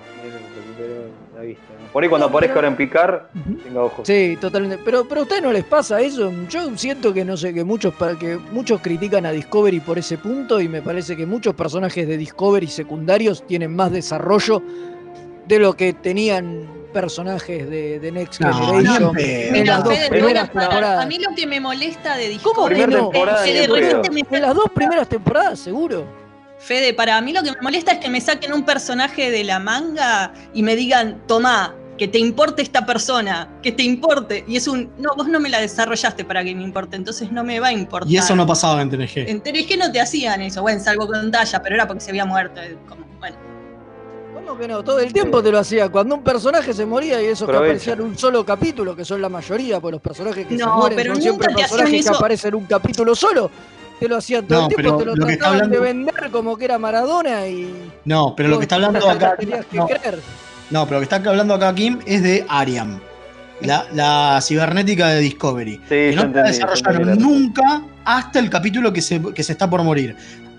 vista. 1.45 1.63
¿no? 1.81 1.93
Por 1.93 2.03
ahí 2.03 2.09
cuando 2.09 2.27
aparezca 2.27 2.57
ahora 2.57 2.69
en 2.69 2.77
picar, 2.77 3.31
Ujú. 3.35 3.55
tenga 3.59 3.83
ojos. 3.83 4.07
Sí, 4.07 4.37
totalmente. 4.41 4.79
Pero, 4.85 5.07
pero 5.09 5.21
a 5.21 5.23
ustedes 5.25 5.43
no 5.43 5.53
les 5.53 5.65
pasa 5.65 6.01
eso. 6.01 6.33
Yo 6.49 6.77
siento 6.77 7.13
que 7.15 7.25
no 7.25 7.37
sé, 7.37 7.55
que 7.55 7.63
muchos 7.65 7.95
para 7.95 8.19
que 8.19 8.37
muchos 8.37 8.81
critican 8.81 9.27
a 9.27 9.31
Discovery 9.31 9.81
por 9.81 9.99
ese 9.99 10.19
punto 10.19 10.61
y 10.61 10.69
me 10.69 10.83
parece 10.83 11.17
que 11.17 11.25
muchos 11.27 11.55
personajes 11.55 12.07
de 12.09 12.17
Discovery 12.17 12.67
secundarios 12.67 13.47
tienen 13.47 13.75
más 13.77 13.93
desarrollo 13.93 14.63
de 15.47 15.59
lo 15.59 15.75
que 15.75 15.93
tenían 15.93 16.69
personajes 16.93 17.69
de, 17.69 17.99
de 17.99 18.13
Next 18.13 18.41
No, 18.41 18.55
Generation 18.55 19.15
ni 19.17 19.23
en 19.25 19.57
en 19.57 19.67
las 19.67 19.83
dos 19.85 19.99
a 19.99 20.09
primeras 20.09 20.49
parar. 20.51 20.69
temporadas. 20.69 21.05
A 21.05 21.09
mí 21.09 21.19
lo 21.19 21.35
que 21.35 21.47
me 21.47 21.61
molesta 21.61 22.17
de 22.17 22.39
¿Cómo 22.43 22.69
Discovery 22.69 22.75
que 22.77 22.83
Primera 22.87 23.03
no? 23.03 23.11
que 23.11 23.53
de 23.53 23.65
en 23.65 24.15
me 24.15 24.21
En 24.31 24.43
las 24.43 24.55
dos 24.55 24.67
primeras 24.75 25.09
temporadas, 25.09 25.59
seguro. 25.59 26.24
Fede, 26.65 26.95
para 26.95 27.21
mí 27.21 27.33
lo 27.33 27.43
que 27.43 27.51
me 27.53 27.61
molesta 27.61 27.93
es 27.93 27.99
que 27.99 28.09
me 28.09 28.21
saquen 28.21 28.53
un 28.53 28.65
personaje 28.65 29.31
de 29.31 29.45
la 29.45 29.59
manga 29.59 30.33
y 30.55 30.63
me 30.63 30.77
digan, 30.77 31.21
tomá, 31.27 31.75
que 31.99 32.09
te 32.09 32.19
importe 32.19 32.63
esta 32.63 32.87
persona, 32.87 33.49
que 33.63 33.71
te 33.71 33.83
importe. 33.83 34.45
Y 34.49 34.57
es 34.57 34.67
un, 34.67 34.91
no, 34.99 35.15
vos 35.15 35.29
no 35.29 35.41
me 35.41 35.51
la 35.51 35.61
desarrollaste 35.61 36.25
para 36.25 36.43
que 36.43 36.55
me 36.55 36.63
importe, 36.63 36.97
entonces 36.97 37.31
no 37.31 37.45
me 37.45 37.61
va 37.61 37.69
a 37.69 37.73
importar. 37.73 38.11
Y 38.11 38.17
eso 38.17 38.35
no 38.35 38.47
pasaba 38.47 38.81
en 38.81 38.89
TNG. 38.91 39.29
En 39.29 39.43
TNG 39.43 39.79
no 39.79 39.93
te 39.93 40.01
hacían 40.01 40.41
eso, 40.41 40.63
bueno, 40.63 40.81
salvo 40.83 41.07
con 41.07 41.31
talla, 41.31 41.63
pero 41.63 41.75
era 41.75 41.87
porque 41.87 42.01
se 42.01 42.11
había 42.11 42.25
muerto. 42.25 42.61
eh, 42.63 42.79
como, 42.89 43.05
bueno. 43.19 43.37
¿Cómo 44.35 44.57
que 44.59 44.67
no? 44.67 44.83
Todo 44.83 45.01
el 45.01 45.13
tiempo 45.13 45.43
te 45.43 45.51
lo 45.53 45.59
hacía. 45.59 45.91
Cuando 45.91 46.15
un 46.15 46.23
personaje 46.25 46.73
se 46.73 46.87
moría 46.87 47.21
y 47.23 47.27
eso 47.27 47.45
que 47.47 47.53
Aprovecha. 47.53 47.73
aparecía 47.75 47.93
en 47.93 48.01
un 48.01 48.17
solo 48.19 48.45
capítulo, 48.45 48.97
que 48.97 49.05
son 49.05 49.21
la 49.21 49.29
mayoría, 49.29 49.81
pues 49.81 49.93
los 49.93 50.01
personajes 50.01 50.47
que 50.47 50.57
se 50.57 50.65
No, 50.65 50.77
mueren 50.79 50.97
pero 50.97 51.13
son 51.13 51.23
siempre 51.23 51.49
nunca 51.49 51.65
hacían 51.65 51.79
personajes 51.79 52.11
que 52.11 52.17
aparecen 52.17 52.49
en 52.49 52.55
un 52.55 52.65
capítulo 52.65 53.15
solo. 53.15 53.51
Te 54.01 54.09
lo 54.09 54.17
hacían 54.17 54.47
todo 54.47 54.61
No, 54.63 54.69
el 54.69 54.75
tiempo, 54.75 54.83
pero 54.83 54.99
te 54.99 55.05
lo, 55.07 55.17
lo 55.17 55.27
que 55.27 55.33
está 55.35 55.45
trataban 55.51 55.71
de 55.71 55.77
hablando- 55.79 56.07
vender 56.13 56.31
como 56.31 56.57
que 56.57 56.65
era 56.65 56.79
Maradona 56.79 57.47
y. 57.47 57.73
No, 58.05 58.35
pero 58.37 58.49
lo 58.49 58.59
que 58.59 58.65
está 58.65 58.75
hablando 58.77 59.09
acá. 59.09 59.37
No, 59.73 59.87
creer. 59.87 60.19
no, 60.71 60.85
pero 60.87 61.01
lo 61.01 61.07
que 61.07 61.15
está 61.15 61.29
hablando 61.31 61.55
acá 61.55 61.75
Kim 61.75 61.99
es 62.07 62.23
de 62.23 62.45
Ariam. 62.49 62.99
La, 63.61 63.87
la 63.95 64.41
cibernética 64.43 65.09
de 65.09 65.21
Discovery. 65.21 65.75
Sí, 65.77 65.81
que 65.89 66.13
no 66.17 66.23
te 66.23 66.29
la 66.41 66.49
entendí, 66.49 66.59
yo 66.61 66.67
desarrollaron 66.67 67.09
entendí 67.09 67.21
la- 67.23 67.29
nunca 67.39 67.83
hasta 68.05 68.39
el 68.41 68.51
capítulo 68.51 68.93
que 68.93 69.01
se, 69.01 69.23
que 69.33 69.43
se 69.43 69.53
está 69.53 69.71
por 69.71 69.83
morir. 69.85 70.17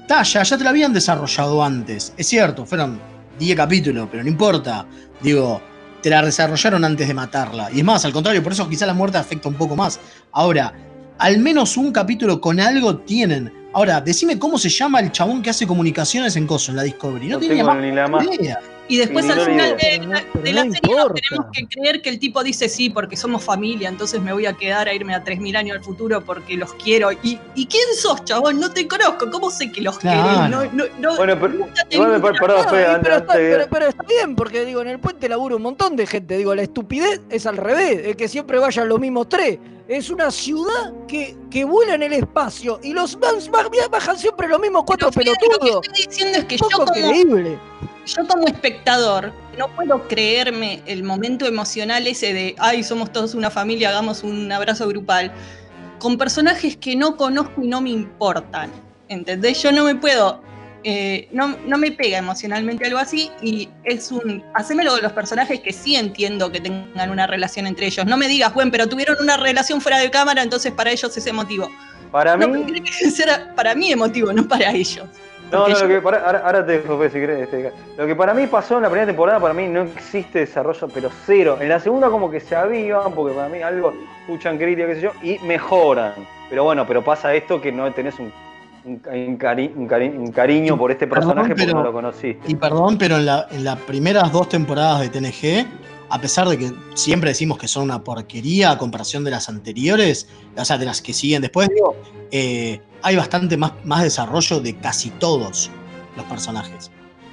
Talla, 0.08 0.44
ya 0.44 0.58
te 0.58 0.64
la 0.64 0.70
habían 0.70 0.94
desarrollado 0.94 1.64
antes. 1.64 2.14
Es 2.16 2.28
cierto, 2.28 2.66
fueron 2.66 3.00
10 3.38 3.56
capítulos, 3.58 4.08
pero 4.10 4.24
no 4.24 4.30
importa. 4.30 4.86
Digo, 5.22 5.62
te 6.02 6.10
la 6.10 6.22
desarrollaron 6.22 6.86
antes 6.86 7.08
de 7.08 7.14
matarla. 7.14 7.70
Y 7.72 7.80
es 7.80 7.84
más, 7.86 8.06
al 8.06 8.14
contrario, 8.14 8.42
por 8.42 8.54
eso 8.54 8.68
quizá 8.70 8.86
la 8.86 8.94
muerte 8.94 9.18
afecta 9.18 9.50
un 9.50 9.56
poco 9.56 9.76
más. 9.76 10.00
Ahora, 10.32 10.74
al 11.18 11.38
menos 11.40 11.78
un 11.78 11.92
capítulo 11.92 12.40
con 12.42 12.60
algo 12.60 12.98
tienen. 12.98 13.52
Ahora, 13.74 14.00
decime 14.02 14.40
cómo 14.40 14.58
se 14.58 14.70
llama 14.70 15.00
el 15.00 15.12
chabón 15.12 15.42
que 15.42 15.50
hace 15.50 15.68
comunicaciones 15.68 16.36
en 16.38 16.48
Coso, 16.48 16.72
en 16.72 16.78
la 16.78 16.84
Discovery. 16.84 17.28
No, 17.28 17.34
No 17.36 17.40
tenía 17.40 17.56
tengo 17.58 17.68
más 17.74 17.82
ni 17.84 17.92
la 17.92 18.08
más- 18.08 18.26
idea. 18.26 18.60
Y 18.88 18.98
después 18.98 19.28
al 19.30 19.38
no 19.38 19.46
final 19.46 19.78
de, 19.78 20.00
no- 20.00 20.10
pero 20.32 20.44
de 20.44 20.54
no 20.54 20.56
la 20.58 20.62
serie 20.72 20.72
nos 20.72 20.76
importa. 20.76 21.22
tenemos 21.30 21.48
que 21.54 21.68
creer 21.68 22.02
que 22.04 22.10
el 22.10 22.20
tipo 22.20 22.44
dice 22.44 22.70
sí, 22.70 22.90
porque 22.92 23.18
somos 23.18 23.44
familia, 23.44 23.90
entonces 23.90 24.22
me 24.22 24.32
voy 24.32 24.46
a 24.46 24.54
quedar 24.54 24.88
a 24.88 24.94
irme 24.94 25.16
a 25.16 25.24
3.000 25.24 25.56
años 25.58 25.78
al 25.78 25.84
futuro 25.84 26.24
porque 26.24 26.56
los 26.56 26.74
quiero. 26.76 27.12
¿Y, 27.12 27.40
¿y 27.56 27.66
quién 27.66 27.84
sos, 27.98 28.24
chabón? 28.26 28.60
No 28.60 28.72
te 28.72 28.88
conozco. 28.88 29.32
¿Cómo 29.32 29.50
sé 29.50 29.72
que 29.72 29.82
los 29.82 29.98
Claro. 29.98 30.50
querés? 30.50 30.50
No, 30.52 30.86
no, 30.86 30.86
no, 31.00 31.16
Bueno, 31.18 31.40
pero 31.40 31.54
igual 31.90 32.12
me 32.12 32.20
perdón, 32.20 32.38
No, 32.64 32.70
pero, 32.70 32.86
está, 32.86 32.96
antes 32.96 33.36
de- 33.38 33.50
pero- 33.52 33.68
pero 33.72 33.88
está 33.88 34.04
bien, 34.04 34.36
porque 34.36 34.64
digo, 34.66 34.82
en 34.82 34.90
el 34.90 35.00
puente 35.00 35.28
labura 35.30 35.56
un 35.56 35.64
montón 35.64 35.96
de 35.96 36.06
gente. 36.06 36.38
Digo, 36.38 36.54
la 36.54 36.62
estupidez 36.62 37.22
es 37.30 37.46
al 37.48 37.58
revés, 37.58 38.02
es 38.06 38.16
que 38.16 38.28
siempre 38.28 38.60
vayan 38.60 38.88
los 38.88 39.00
mismos 39.00 39.30
tres. 39.30 39.58
Es 39.88 40.10
una 40.10 40.32
ciudad 40.32 40.94
que, 41.08 41.36
que 41.52 41.64
vuela 41.64 41.94
en 41.94 42.02
el 42.02 42.14
espacio 42.14 42.80
y 42.82 42.92
los 42.94 43.20
Vans 43.20 43.52
bajan 43.92 44.18
siempre 44.18 44.48
los 44.48 44.60
mismos 44.60 44.84
cuatro 44.84 45.12
Pero, 45.14 45.32
pelotudos. 45.40 45.76
Lo 45.76 45.82
que 45.82 45.88
estoy 46.02 46.06
diciendo 46.08 46.38
es 46.40 46.46
que 46.46 46.58
yo 46.58 46.66
Poco 46.70 46.86
como, 46.86 46.92
creíble. 46.92 47.60
Yo 48.06 48.28
como 48.28 48.48
espectador 48.48 49.34
no 49.58 49.74
puedo 49.76 50.08
creerme 50.08 50.82
el 50.86 51.04
momento 51.04 51.46
emocional 51.46 52.06
ese 52.08 52.34
de, 52.34 52.56
ay, 52.60 52.84
somos 52.84 53.12
todos 53.12 53.34
una 53.36 53.50
familia, 53.50 53.90
hagamos 53.90 54.24
un 54.24 54.52
abrazo 54.52 54.88
grupal, 54.88 55.32
con 56.00 56.18
personajes 56.18 56.78
que 56.78 56.96
no 56.96 57.16
conozco 57.18 57.64
y 57.64 57.68
no 57.68 57.82
me 57.82 57.90
importan. 57.90 58.70
¿Entendés? 59.08 59.62
Yo 59.62 59.72
no 59.72 59.84
me 59.84 59.96
puedo, 59.96 60.42
eh, 60.84 61.28
no, 61.32 61.56
no 61.66 61.78
me 61.78 61.92
pega 61.92 62.18
emocionalmente 62.18 62.86
algo 62.86 62.98
así 62.98 63.30
y 63.42 63.70
es 63.84 64.12
un, 64.12 64.44
hacémelo 64.56 64.92
con 64.92 65.04
los 65.04 65.14
personajes 65.14 65.60
que 65.60 65.72
sí 65.72 65.96
entiendo 65.96 66.52
que 66.52 66.60
tengan 66.60 67.10
una 67.10 67.28
relación 67.28 67.68
entre 67.68 67.86
ellos. 67.86 68.06
No 68.06 68.18
me 68.18 68.28
digas, 68.28 68.54
bueno, 68.54 68.72
pero 68.72 68.88
tuvieron 68.90 69.18
una 69.22 69.38
relación 69.38 69.80
fuera 69.80 70.00
de 70.00 70.10
cámara, 70.10 70.42
entonces 70.42 70.72
para 70.72 70.92
ellos 70.92 71.16
es 71.16 71.28
emotivo. 71.28 71.70
Para 72.12 72.36
No, 72.36 72.48
mí, 72.48 72.54
pero 72.54 72.66
tiene 72.66 72.82
que 72.82 73.12
ser 73.12 73.54
para 73.56 73.76
mí 73.76 73.92
emotivo, 73.92 74.34
no 74.34 74.48
para 74.48 74.72
ellos. 74.72 75.06
No, 75.56 75.68
no, 75.68 75.80
lo 75.80 75.88
que 75.88 76.02
para- 76.02 76.26
ahora, 76.26 76.40
ahora 76.46 76.66
te 76.66 76.72
dejo, 76.82 76.98
Fe, 77.00 77.10
si 77.10 77.20
querés, 77.20 77.40
este, 77.44 77.72
Lo 77.98 78.06
que 78.06 78.16
para 78.16 78.34
mí 78.34 78.48
pasó 78.48 78.76
en 78.78 78.84
la 78.84 78.90
primera 78.90 79.08
temporada, 79.08 79.40
para 79.40 79.54
mí 79.54 79.68
no 79.68 79.82
existe 79.84 80.40
desarrollo, 80.40 80.88
pero 80.94 81.10
cero. 81.26 81.58
En 81.60 81.70
la 81.70 81.80
segunda 81.80 82.10
como 82.10 82.30
que 82.30 82.40
se 82.40 82.56
avivan, 82.56 83.12
porque 83.14 83.34
para 83.36 83.50
mí 83.50 83.62
algo 83.62 83.94
escuchan 84.22 84.58
crítica, 84.58 84.88
qué 84.88 84.96
sé 84.96 85.02
yo, 85.02 85.12
y 85.24 85.40
mejoran. 85.40 86.14
Pero 86.50 86.64
bueno, 86.64 86.86
pero 86.88 87.04
pasa 87.04 87.34
esto 87.34 87.60
que 87.62 87.72
no 87.72 87.92
tenés 87.94 88.20
un, 88.20 88.32
un, 88.86 89.02
un 89.06 89.38
cari- 89.40 89.72
un 89.76 89.88
cari- 89.88 90.16
un 90.16 90.32
cariño 90.32 90.78
por 90.78 90.92
este 90.92 91.08
Perdón, 91.08 91.30
personaje 91.30 91.50
porque 91.56 91.66
pero- 91.66 91.78
no 91.80 91.84
lo 91.84 91.94
conociste. 91.94 92.40
Y 92.52 92.56
perdón, 92.56 92.98
pero 92.98 93.16
en, 93.18 93.26
la- 93.26 93.48
en 93.52 93.64
las 93.64 93.78
primeras 93.80 94.32
dos 94.32 94.48
temporadas 94.50 95.02
de 95.02 95.10
TNG, 95.10 95.66
a 96.10 96.22
pesar 96.22 96.48
de 96.48 96.58
que 96.58 96.72
siempre 96.94 97.30
decimos 97.32 97.58
que 97.58 97.68
son 97.68 97.84
una 97.84 98.04
porquería 98.04 98.72
a 98.72 98.78
comparación 98.78 99.24
de 99.24 99.32
las 99.32 99.50
anteriores, 99.50 100.28
o 100.56 100.64
sea, 100.66 100.78
de 100.78 100.86
las 100.86 101.02
que 101.02 101.14
siguen 101.14 101.42
después, 101.42 101.70
digo, 101.74 101.96
eh, 102.32 102.82
hay 103.02 103.16
bastante 103.16 103.58
más, 103.58 103.74
más 103.84 104.04
desarrollo 104.04 104.60
de 104.60 104.76
casi 104.78 105.10
todos 105.12 105.70
los 106.16 106.26
personajes. 106.26 106.92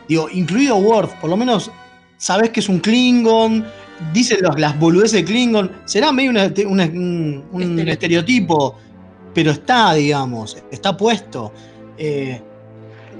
Digo, 0.08 0.28
incluido 0.32 0.76
Worf, 0.76 1.12
por 1.20 1.30
lo 1.30 1.36
menos 1.36 1.70
sabes 2.16 2.50
que 2.50 2.60
es 2.60 2.68
un 2.68 2.78
Klingon, 2.80 3.64
dicen 4.12 4.38
los- 4.42 4.58
las 4.58 4.78
boludeces 4.78 5.12
de 5.12 5.24
Klingon, 5.24 5.70
será 5.84 6.12
medio 6.12 6.30
una- 6.30 6.52
una- 6.66 6.84
un, 6.84 7.78
estereotipo, 7.88 8.76
pero 9.34 9.50
está, 9.52 9.94
digamos, 9.94 10.56
está 10.70 10.96
puesto. 10.96 11.52
Eh, 11.98 12.42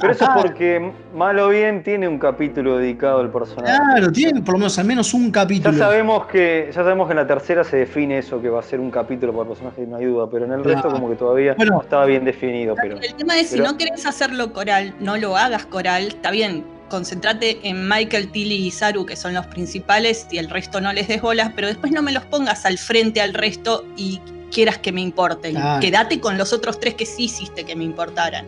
Pero 0.01 0.13
eso 0.13 0.25
es 0.25 0.31
porque 0.43 0.93
mal 1.15 1.39
o 1.39 1.49
bien 1.49 1.83
tiene 1.83 2.09
un 2.09 2.19
capítulo 2.19 2.79
dedicado 2.79 3.21
al 3.21 3.31
personaje. 3.31 3.77
Claro, 3.77 4.11
tiene 4.13 4.41
por 4.43 4.55
lo 4.55 4.59
menos 4.59 4.79
al 4.79 4.85
menos 4.87 5.15
un 5.15 5.27
Ya 5.27 5.33
capítulo. 5.33 5.79
sabemos 5.79 6.27
que 6.27 6.67
ya 6.69 6.75
sabemos 6.83 7.07
que 7.07 7.13
en 7.13 7.17
la 7.19 7.27
tercera 7.27 7.63
se 7.65 7.77
define 7.77 8.19
eso 8.19 8.41
que 8.43 8.49
va 8.49 8.61
a 8.61 8.63
ser 8.63 8.81
un 8.81 8.91
capítulo 8.91 9.33
por 9.33 9.47
personaje, 9.47 9.87
no 9.87 9.97
hay 9.97 10.07
duda, 10.07 10.29
pero 10.31 10.45
en 10.47 10.53
el 10.53 10.65
resto 10.65 10.83
Claro. 10.83 10.97
como 10.97 11.11
que 11.11 11.17
todavía 11.17 11.55
Bueno. 11.55 11.75
no 11.77 11.83
estaba 11.83 12.05
bien 12.07 12.25
definido, 12.25 12.75
pero 12.81 12.99
El 13.01 13.15
tema 13.15 13.39
es, 13.39 13.51
pero- 13.51 13.65
si 13.67 13.71
no 13.73 13.79
querés 13.79 14.05
hacerlo 14.07 14.53
coral, 14.53 14.95
no 15.01 15.17
lo 15.17 15.37
hagas 15.37 15.67
coral, 15.67 16.09
está 16.09 16.31
bien, 16.31 16.65
concentrate 16.89 17.61
en 17.63 17.89
Michael, 17.89 18.31
Tilly 18.33 18.67
y 18.67 18.71
Saru, 18.71 19.07
que 19.07 19.17
son 19.17 19.35
los 19.35 19.47
principales, 19.47 20.27
y 20.31 20.39
el 20.39 20.51
resto 20.51 20.81
no 20.81 20.93
les 20.93 21.09
des 21.09 21.23
bolas, 21.23 21.53
pero 21.55 21.69
después 21.69 21.93
no 21.93 22.03
me 22.03 22.13
los 22.13 22.25
pongas 22.25 22.67
al 22.67 22.77
frente 22.79 23.21
al 23.21 23.33
resto 23.35 23.85
y 23.97 24.21
quieras 24.51 24.79
que 24.79 24.93
me 24.93 25.01
importen. 25.01 25.55
Claro. 25.55 25.81
Quédate 25.81 26.21
con 26.21 26.37
los 26.37 26.53
otros 26.53 26.79
tres 26.81 26.95
que 26.95 27.07
sí 27.07 27.25
hiciste 27.25 27.65
que 27.65 27.75
me 27.77 27.85
importaran. 27.85 28.45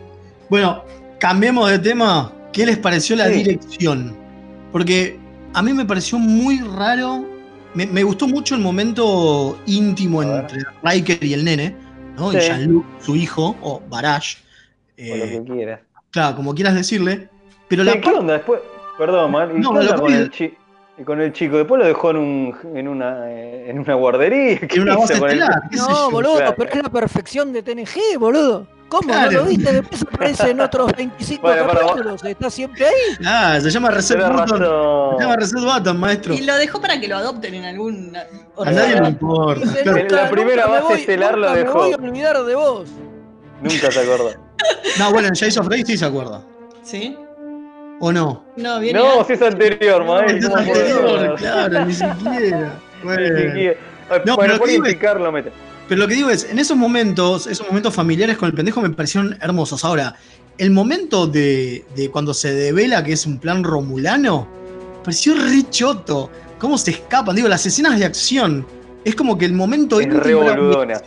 Bueno, 0.49 0.83
cambiemos 1.19 1.69
de 1.69 1.79
tema. 1.79 2.31
¿Qué 2.51 2.65
les 2.65 2.77
pareció 2.77 3.15
la 3.15 3.27
Sí. 3.27 3.33
dirección? 3.43 4.15
Porque 4.71 5.17
a 5.53 5.61
mí 5.61 5.73
me 5.73 5.85
pareció 5.85 6.17
muy 6.17 6.59
raro. 6.59 7.25
Me, 7.73 7.85
me 7.85 8.03
gustó 8.03 8.27
mucho 8.27 8.55
el 8.55 8.61
momento 8.61 9.59
íntimo 9.65 10.23
entre 10.23 10.59
Riker 10.83 11.21
y 11.23 11.33
el 11.33 11.43
nene, 11.43 11.75
¿no? 12.17 12.31
Y. 12.31 12.37
Jean-Luc, 12.39 12.85
su 13.01 13.15
hijo, 13.15 13.55
o 13.61 13.81
Barash. 13.89 14.35
o 14.37 14.41
eh, 14.97 15.17
lo 15.37 15.45
que 15.45 15.53
quieras. 15.53 15.79
claro, 16.11 16.37
como 16.37 16.55
quieras 16.55 16.73
decirle. 16.75 17.27
Pero 17.67 17.83
Sí, 17.83 17.89
la 17.89 17.99
¿Qué 17.99 18.09
onda 18.09 18.33
después? 18.35 18.61
Perdón, 18.97 19.31
man, 19.31 19.51
¿y 19.57 19.59
No, 19.59 19.73
qué 19.73 19.79
onda 19.79 19.95
con 19.95 20.13
el, 20.13 20.29
chi- 20.31 20.53
y 20.97 21.03
con 21.03 21.19
el 21.19 21.33
chico? 21.33 21.57
Después 21.57 21.79
lo 21.81 21.85
dejó 21.87 22.11
en, 22.11 22.17
un, 22.17 22.55
en, 22.75 22.87
una, 22.87 23.29
eh, 23.29 23.69
en 23.69 23.79
una 23.79 23.95
guardería. 23.95 24.59
¿Qué 24.59 24.75
en 24.77 24.83
una 24.83 24.93
hizo 25.03 25.19
con 25.19 25.29
el- 25.31 25.39
No, 25.71 26.11
boludo, 26.11 26.37
claro. 26.37 26.55
pero 26.57 26.69
es 26.69 26.83
la 26.83 26.89
perfección 26.89 27.51
de 27.51 27.61
TNG, 27.61 28.17
boludo. 28.17 28.67
¿Cómo? 28.87 29.01
Claro. 29.07 29.31
¿No 29.31 29.37
lo 29.39 29.45
viste? 29.45 29.71
Después 29.73 30.01
aparece 30.03 30.49
en 30.51 30.61
otros 30.61 30.91
25 30.95 31.41
Bueno, 31.41 31.67
capítulos. 31.67 32.23
Está 32.23 32.49
siempre 32.49 32.85
ahí. 32.85 32.93
Ah, 33.25 33.57
se 33.61 33.69
llama 33.71 33.89
Reset 33.91 34.17
Button. 34.17 34.47
Se 35.17 35.23
llama 35.23 35.35
Reset 35.37 35.59
Button, 35.59 35.99
maestro. 35.99 36.33
Y 36.33 36.41
lo 36.41 36.55
dejó 36.55 36.79
para 36.79 36.99
que 36.99 37.07
lo 37.07 37.17
adopten 37.17 37.55
en 37.55 37.65
algún... 37.65 38.15
A 38.15 38.71
nadie 38.71 39.01
le 39.01 39.07
importa. 39.09 39.65
Dice, 39.65 39.83
Claro. 39.83 40.07
La 40.25 40.29
primera 40.29 40.65
me 40.67 40.71
base 40.73 40.83
voy- 40.87 40.99
estelar 40.99 41.37
lo 41.37 41.51
dejó. 41.53 41.73
Me 41.73 41.83
voy 41.85 41.93
a 41.93 41.95
olvidar 42.09 42.43
de 42.43 42.55
vos. 42.55 42.89
Nunca 43.61 43.89
te 43.89 43.99
acordás. 43.99 44.37
No, 44.99 45.11
bueno, 45.11 45.27
en 45.27 45.35
Jace 45.35 45.59
of 45.59 45.67
sí 45.85 45.97
se 45.97 46.05
acuerda. 46.05 46.41
¿Sí? 46.81 47.17
¿O 47.99 48.11
no? 48.11 48.45
No, 48.55 48.79
viene 48.79 48.99
No, 48.99 49.23
si 49.25 49.33
es 49.33 49.41
anterior, 49.41 50.05
No, 50.05 50.13
maestro. 50.13 50.37
es 50.37 50.45
¿cómo 50.47 50.55
puede 50.65 50.89
anterior, 50.91 51.35
claro, 51.37 51.85
ni 51.85 51.93
siquiera. 51.93 52.73
Bueno. 53.03 53.21
Ni 53.35 53.41
siquiera. 53.49 53.79
No, 54.25 54.35
bueno, 54.35 54.53
pero 54.53 54.59
por 54.59 54.69
indicar 54.69 55.19
lo 55.19 55.31
mete. 55.31 55.51
Pero 55.87 56.01
lo 56.01 56.07
que 56.07 56.15
digo 56.15 56.29
es, 56.29 56.45
en 56.49 56.57
esos 56.59 56.75
momentos, 56.77 57.45
esos 57.47 57.67
momentos 57.67 57.93
familiares 57.93 58.37
con 58.37 58.47
el 58.47 58.55
pendejo 58.55 58.81
me 58.81 58.89
parecieron 58.89 59.37
hermosos. 59.41 59.83
Ahora, 59.85 60.15
el 60.57 60.71
momento 60.71 61.27
de, 61.27 61.85
de 61.95 62.09
cuando 62.09 62.33
se 62.33 62.53
devela 62.53 63.03
que 63.03 63.13
es 63.13 63.25
un 63.25 63.37
plan 63.37 63.63
romulano, 63.63 64.47
me 64.97 65.03
pareció 65.03 65.35
re 65.35 65.69
choto. 65.69 66.31
¿Cómo 66.57 66.77
se 66.77 66.91
escapan? 66.91 67.35
Digo, 67.35 67.47
las 67.47 67.65
escenas 67.65 67.99
de 67.99 68.05
acción. 68.05 68.65
Es 69.03 69.13
como 69.15 69.37
que 69.37 69.45
el 69.45 69.53
momento 69.53 69.99
Es 69.99 70.11
re 70.11 70.33
boludona. 70.33 70.99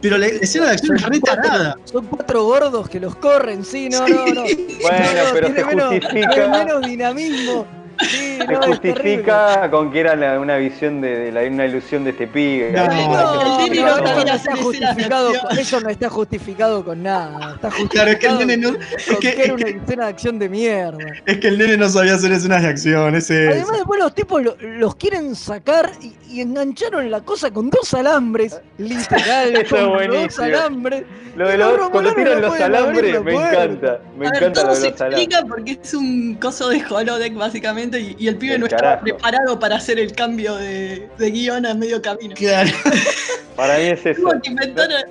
Pero 0.00 0.18
la 0.18 0.26
escena 0.26 0.66
de 0.66 0.72
acción 0.72 0.96
es 0.96 1.02
re 1.04 1.20
tarada. 1.20 1.76
Son 1.84 2.06
cuatro 2.06 2.44
gordos 2.44 2.88
que 2.88 2.98
los 3.00 3.14
corren, 3.16 3.64
sí, 3.64 3.88
no, 3.88 4.06
no, 4.06 4.26
no. 4.26 4.42
Bueno, 4.42 4.42
No, 4.42 5.24
no, 5.24 5.32
pero 5.32 5.46
tiene 5.46 5.60
se 5.60 5.66
menos, 5.66 5.88
justifica. 5.94 6.30
tiene 6.30 6.48
menos 6.48 6.82
dinamismo. 6.86 7.66
Sí, 8.02 8.38
Se 8.46 8.46
no, 8.46 8.62
justifica 8.62 9.70
con 9.70 9.90
que 9.92 10.00
era 10.00 10.16
la- 10.16 10.38
una 10.40 10.56
visión 10.56 11.00
de, 11.00 11.16
de 11.16 11.32
la, 11.32 11.42
una 11.42 11.66
ilusión 11.66 12.04
de 12.04 12.10
este 12.10 12.26
pibe. 12.26 12.72
No, 12.72 12.86
No, 12.86 13.62
El 13.64 13.70
nene 13.72 13.82
no, 13.82 14.34
está 14.34 14.56
justificado, 14.56 15.32
eso 15.58 15.80
no 15.80 15.88
está 15.88 16.08
justificado 16.08 16.84
con 16.84 17.02
nada. 17.02 17.54
Está 17.54 17.70
justificado 17.70 17.88
Claro, 17.90 18.10
es 18.10 18.18
que 18.18 18.26
el 18.26 18.38
nene 18.38 18.56
no, 18.56 18.68
es 18.96 19.06
con 19.06 19.16
que, 19.20 19.34
que 19.34 19.44
era 19.44 19.54
una 19.54 19.64
que- 19.64 19.70
escena 19.76 20.04
de 20.04 20.10
acción 20.10 20.38
de 20.38 20.48
mierda. 20.48 20.98
es 21.26 21.38
que 21.38 21.48
el 21.48 21.58
nene 21.58 21.76
no 21.76 21.88
sabía 21.88 22.14
hacer 22.14 22.32
escenas 22.32 22.62
de 22.62 22.68
acción. 22.68 23.14
Ese 23.14 23.44
es. 23.48 23.50
Además, 23.54 23.76
después 23.78 24.00
los 24.00 24.14
tipos 24.14 24.42
lo- 24.42 24.56
los 24.60 24.94
quieren 24.96 25.34
sacar 25.34 25.90
y, 26.00 26.14
y 26.30 26.40
engancharon 26.40 27.10
la 27.10 27.20
cosa 27.20 27.50
con 27.50 27.70
dos 27.70 27.92
alambres, 27.94 28.60
literal, 28.78 29.56
Eso 29.56 29.76
con 29.92 30.08
dos 30.10 30.38
alambres. 30.38 31.04
Lo 31.36 31.48
de 31.48 31.56
los- 31.58 31.76
los 31.78 31.88
cuando 31.90 32.14
tiran 32.14 32.40
los 32.42 32.60
alambres, 32.60 33.12
la 33.14 33.20
me 33.20 33.34
encanta. 33.34 34.00
Me 34.18 34.26
A 34.26 34.30
ver, 34.30 34.42
encanta 34.42 34.60
todo 34.60 34.70
lo 34.70 34.74
de 34.74 34.80
se 34.80 34.90
los 34.90 35.00
alambres. 35.00 35.22
explica 35.22 35.46
porque 35.48 35.78
es 35.82 35.94
un 35.94 36.34
coso 36.34 36.68
de 36.68 36.82
holodeck 36.90 37.34
básicamente 37.34 37.91
y, 37.98 38.16
y 38.18 38.28
el 38.28 38.36
pibe 38.36 38.58
no 38.58 38.66
estaba 38.66 38.82
carajo. 38.82 39.02
preparado 39.04 39.58
para 39.58 39.76
hacer 39.76 39.98
el 39.98 40.12
cambio 40.12 40.56
de, 40.56 41.08
de 41.18 41.30
guion 41.30 41.66
a 41.66 41.74
medio 41.74 42.00
camino. 42.02 42.34
Claro. 42.36 42.70
Para 43.56 43.76
mí 43.78 43.84
es 43.84 44.04
eso. 44.06 44.20
Tuvo 44.22 44.40
que 44.40 44.50
inventar 44.50 44.90
a- 44.90 45.04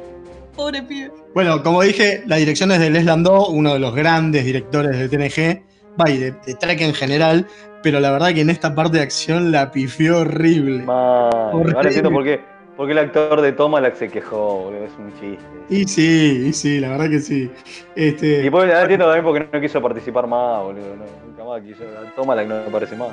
Pobre 0.56 0.82
pibe. 0.84 1.12
Bueno, 1.34 1.64
como 1.64 1.82
dije, 1.82 2.24
la 2.28 2.36
dirección 2.36 2.72
es 2.74 2.80
de 2.80 2.90
Les 2.90 3.06
Landau, 3.06 3.46
uno 3.52 3.74
de 3.74 3.80
los 3.80 3.96
grandes 3.96 4.44
directores 4.44 4.98
de 4.98 5.08
TNG, 5.08 5.62
va, 6.00 6.10
y 6.10 6.18
de, 6.18 6.32
de 6.46 6.56
Trek 6.56 6.82
en 6.82 6.94
general, 6.94 7.48
pero 7.82 8.02
la 8.02 8.12
verdad 8.12 8.34
que 8.34 8.42
en 8.42 8.50
esta 8.50 8.76
parte 8.76 8.98
de 8.98 9.04
acción 9.04 9.52
la 9.52 9.72
pifió 9.72 10.20
horrible. 10.20 10.84
Ahora 10.88 11.82
entiendo 11.84 12.12
por 12.12 12.26
qué, 12.26 12.42
por 12.76 12.86
qué 12.88 12.92
el 12.92 13.00
actor 13.00 13.40
de 13.40 13.54
Tomalac 13.54 13.96
se 13.96 14.10
quejó, 14.10 14.64
boludo. 14.66 14.84
Es 14.84 14.92
un 15.00 15.12
chiste. 15.22 15.46
Y 15.70 15.86
sí, 15.88 16.46
y 16.50 16.54
sí, 16.54 16.80
la 16.82 16.90
verdad 16.90 17.10
que 17.10 17.20
sí. 17.22 17.50
Este, 17.96 18.46
Y 18.46 18.50
pues, 18.50 18.66
ahora 18.66 18.82
entiendo 18.82 19.06
también 19.06 19.24
por 19.24 19.38
qué 19.40 19.48
no 19.54 19.62
quiso 19.62 19.82
participar 19.82 20.28
más, 20.28 20.62
boludo. 20.64 20.96
No, 20.98 21.06
más 21.52 21.62
quiso. 21.62 21.84
Tomalac 22.16 22.48
no 22.48 22.56
me 22.64 22.70
parece 22.72 22.96
más. 22.96 23.10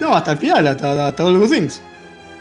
no, 0.00 0.14
hasta 0.14 0.32
el 0.32 0.38
final, 0.38 0.66
hasta, 0.66 1.06
hasta 1.08 1.24
All 1.24 1.38
Good 1.38 1.50
Things. 1.50 1.82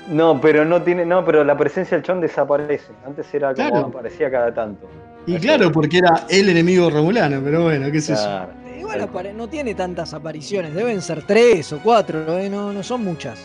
No, 0.10 0.40
pero 0.40 0.64
no 0.66 0.82
tiene, 0.84 1.04
no, 1.06 1.26
pero 1.26 1.44
la 1.44 1.58
presencia 1.58 1.98
del 1.98 2.06
chon 2.06 2.22
desaparece. 2.22 2.92
Antes 3.06 3.34
era 3.34 3.54
como 3.56 3.70
Claro. 3.70 3.88
aparecía 3.88 4.30
cada 4.30 4.54
tanto. 4.54 4.88
Y 5.26 5.38
claro, 5.38 5.72
porque 5.72 5.98
era 5.98 6.26
el 6.30 6.48
enemigo 6.50 6.90
romulano, 6.92 7.42
pero 7.44 7.64
bueno, 7.64 7.92
qué 7.92 8.00
sé 8.02 8.14
yo. 8.14 8.22
Claro. 8.22 8.50
Igual 8.80 9.02
apare- 9.02 9.34
no 9.34 9.48
tiene 9.48 9.74
tantas 9.74 10.14
apariciones, 10.14 10.76
deben 10.76 11.02
ser 11.02 11.24
tres 11.24 11.74
o 11.74 11.80
cuatro, 11.82 12.38
¿eh? 12.38 12.48
no, 12.50 12.72
no 12.72 12.84
son 12.84 13.04
muchas. 13.04 13.40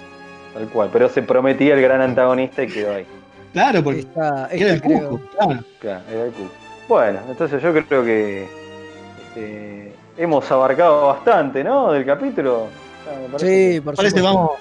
Tal 0.52 0.68
cual. 0.68 0.90
Pero 0.92 1.08
se 1.08 1.22
prometía 1.22 1.74
el 1.74 1.80
gran 1.80 2.02
antagonista 2.02 2.62
y 2.62 2.66
quedó 2.68 2.94
ahí. 2.94 3.06
Claro, 3.54 3.82
porque 3.82 4.06
era 4.50 4.72
el 4.74 4.82
cuco, 4.82 5.18
claro. 5.38 5.64
Claro, 5.80 6.02
era 6.12 6.24
el 6.26 6.32
culo. 6.32 6.50
Bueno, 6.88 7.20
entonces 7.30 7.62
yo 7.62 7.72
creo 7.72 8.04
que 8.04 8.46
este, 9.28 9.89
hemos 10.22 10.50
abarcado 10.50 11.06
bastante, 11.08 11.64
¿no? 11.64 11.92
Del 11.92 12.04
capítulo. 12.04 12.66
Ah, 13.08 13.18
me 13.22 13.28
parece 13.28 13.72
Sí, 13.74 13.80
por 13.80 13.94
Parece 13.96 14.18
supuesto. 14.18 14.38
vamos. 14.38 14.58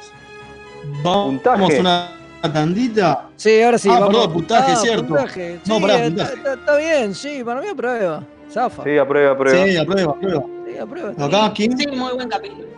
Vamos 1.04 1.26
Puntaje. 1.26 1.80
una, 1.82 2.12
una 2.44 2.54
tandita. 2.54 3.26
Sí, 3.36 3.62
ahora 3.62 3.78
sí. 3.78 3.90
Ah, 3.90 4.00
vamos. 4.00 4.08
perdón, 4.16 4.34
puntaje, 4.34 4.76
cierto. 4.78 5.06
puntaje. 5.08 5.60
No, 5.66 5.76
Sí, 5.76 5.82
pará, 5.82 5.94
está, 5.96 6.08
puntaje. 6.08 6.34
está- 6.36 6.54
está 6.54 6.78
bien, 6.78 7.14
sí, 7.16 7.44
para 7.44 7.62
mí 7.62 7.68
aprueba. 7.68 8.24
Zafa. 8.52 8.84
Sí, 8.84 8.98
aprueba, 8.98 9.34
aprueba. 9.34 9.66
Sí, 9.66 9.78
aprueba, 9.78 10.12
aprueba. 10.14 10.44
Sí, 10.66 10.78
aprueba. 10.78 11.12
está 11.12 11.26
Acá. 11.26 11.54
Sí, 11.56 11.70
muy 11.94 12.14
buen 12.14 12.30
capítulo. 12.30 12.69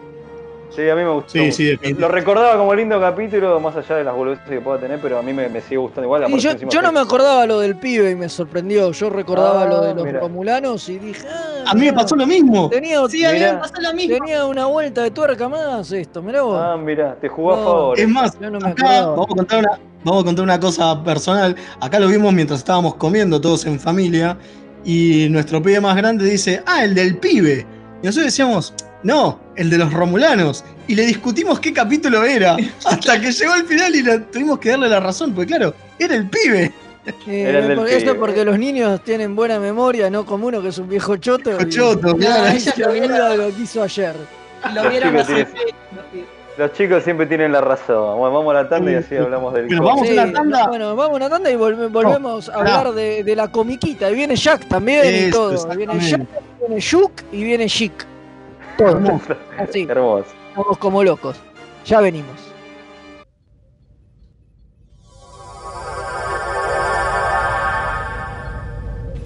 Sí, 0.76 0.88
a 0.90 0.96
mí 0.96 1.02
me 1.04 1.10
gustó. 1.10 1.32
Sí, 1.34 1.52
sí, 1.52 1.78
Lo 1.98 2.08
recordaba 2.08 2.58
como 2.58 2.74
lindo 2.74 3.00
capítulo, 3.00 3.60
más 3.60 3.76
allá 3.76 3.98
de 3.98 4.04
las 4.06 4.16
boludeces 4.16 4.48
que 4.48 4.62
pueda 4.62 4.80
tener, 4.80 5.00
pero 5.02 5.18
a 5.20 5.22
mí 5.22 5.34
me, 5.34 5.50
me 5.50 5.60
sigue 5.62 5.78
gustando 5.78 6.04
igual. 6.06 6.22
Y 6.22 6.26
aparte 6.26 6.64
yo, 6.64 6.70
yo 6.70 6.82
no 6.82 6.92
me 6.94 7.00
acordaba 7.02 7.46
lo 7.46 7.60
del 7.60 7.76
pibe 7.76 8.12
y 8.12 8.16
me 8.16 8.30
sorprendió. 8.30 8.92
Yo 8.94 9.10
recordaba 9.10 9.64
Ah, 9.64 9.66
lo 9.66 9.82
de 9.82 9.94
los 9.96 10.06
mira. 10.06 10.20
romulanos 10.22 10.88
y 10.88 10.98
dije. 10.98 11.28
Ah, 11.30 11.72
A 11.72 11.74
mí 11.74 11.82
me 11.82 11.92
mirá, 11.92 12.02
pasó 12.04 12.16
lo 12.16 12.26
mismo. 12.26 12.70
Tenía, 12.70 13.00
Sí, 13.10 13.26
a 13.26 13.30
mí 13.34 13.40
me 13.40 13.46
Mirá. 13.48 13.60
pasó 13.60 13.74
lo 13.82 13.94
mismo. 13.94 14.18
tenía 14.18 14.46
una 14.46 14.66
vuelta 14.68 15.04
de 15.04 15.12
tuerca 15.12 15.50
más 15.50 15.92
esto, 15.92 16.22
mirá 16.22 16.42
vos. 16.42 16.58
Ah, 16.62 16.78
mira, 16.78 17.16
te 17.20 17.28
jugó 17.28 17.54
a 17.54 17.58
favor. 17.58 18.00
Es 18.00 18.08
más, 18.08 18.40
Yo 18.40 18.50
no 18.50 18.60
me 18.60 18.70
acá 18.70 18.84
acordaba. 18.86 19.10
vamos 19.12 19.26
a, 19.30 19.36
contar 19.36 19.60
una, 19.60 19.80
vamos 20.06 20.22
a 20.22 20.26
contar 20.26 20.44
una 20.44 20.60
cosa 20.60 21.04
personal. 21.04 21.56
Acá 21.82 22.00
lo 22.00 22.08
vimos 22.08 22.32
mientras 22.34 22.60
estábamos 22.60 22.96
comiendo 22.96 23.42
todos 23.42 23.66
en 23.66 23.78
familia. 23.80 24.38
Y 24.86 25.28
nuestro 25.30 25.62
pibe 25.62 25.80
más 25.82 25.96
grande 25.98 26.24
dice, 26.26 26.64
ah, 26.66 26.84
el 26.86 26.96
del 26.96 27.18
pibe. 27.18 27.66
Y 28.02 28.06
nosotros 28.06 28.26
decíamos, 28.28 28.74
no, 29.04 29.39
el 29.56 29.70
de 29.70 29.78
los 29.78 29.91
romulanos. 29.93 30.64
Y 30.88 30.95
le 30.95 31.04
discutimos 31.06 31.60
qué 31.60 31.72
capítulo 31.74 32.24
era. 32.24 32.56
Hasta 32.86 33.20
que 33.20 33.32
llegó 33.32 33.54
al 33.54 33.66
final 33.66 33.95
y 33.95 34.04
le- 34.04 34.20
tuvimos 34.20 34.60
que 34.60 34.70
darle 34.70 34.89
la 34.89 34.99
razón. 34.99 35.34
Porque 35.34 35.47
claro, 35.56 35.74
era 35.99 36.16
el 36.16 36.28
pibe. 36.30 36.72
Eh, 37.28 37.43
Era 37.47 37.60
el 37.60 37.68
del 37.70 37.78
por- 37.78 37.89
esto 37.89 38.16
porque 38.18 38.45
los 38.45 38.60
niños 38.60 39.04
tienen 39.04 39.36
buena 39.36 39.60
memoria, 39.60 40.10
no 40.12 40.24
como 40.24 40.45
uno 40.47 40.62
que 40.62 40.68
es 40.68 40.78
un 40.78 40.88
viejo 40.88 41.18
choto. 41.18 41.49
Viejo 41.49 41.64
y- 41.64 41.70
choto, 41.70 42.10
y 42.16 42.20
claro. 42.20 42.54
lo 42.78 42.91
vieron. 42.91 43.38
lo 43.38 43.47
que 43.56 43.62
hizo 43.64 43.82
ayer. 43.82 44.16
Lo 44.76 44.88
vieron 44.89 45.10
chicos 45.10 45.22
hace 45.24 45.34
tienen- 45.45 46.26
Los 46.58 46.74
chicos 46.74 47.04
siempre 47.04 47.26
tienen 47.26 47.52
la 47.54 47.62
razón. 47.62 48.20
Bueno, 48.20 48.36
vamos 48.36 48.52
a 48.56 48.62
la 48.62 48.70
tanda 48.70 48.91
y 48.91 48.95
así 48.95 49.16
hablamos 49.16 49.52
del 49.56 49.66
Pero 49.68 49.84
vamos 49.84 50.08
a 50.08 50.12
una 50.12 50.32
tanda. 50.32 50.68
Bueno, 50.68 50.95
vamos 50.95 51.14
a 51.14 51.16
una 51.16 51.30
tanda 51.30 51.49
y 51.49 51.56
volve- 51.56 51.88
volvemos 51.89 52.49
a 52.49 52.54
pará. 52.54 52.78
hablar 52.80 52.93
de, 52.93 53.24
de 53.24 53.36
la 53.36 53.47
comiquita. 53.52 54.12
Y 54.12 54.14
viene 54.16 54.36
Jack 54.36 54.68
también 54.68 55.04
y 55.06 55.10
Eso, 55.30 55.49
todo. 55.56 55.76
Viene 55.76 55.99
Jack, 55.99 56.22
viene 56.60 56.80
Shuk 56.80 57.12
y 57.32 57.43
viene 57.43 57.66
Chic. 57.68 57.93
Hermoso. 58.90 59.36
Así, 59.58 59.84
Hermoso. 59.90 60.26
estamos 60.50 60.78
como 60.78 61.04
locos. 61.04 61.38
Ya 61.86 62.02
venimos. 62.02 62.38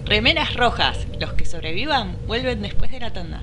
Remeras 0.05 0.53
rojas. 0.55 0.97
Los 1.19 1.33
que 1.33 1.45
sobrevivan 1.45 2.15
vuelven 2.27 2.61
después 2.61 2.91
de 2.91 2.99
la 2.99 3.11
tanda. 3.11 3.41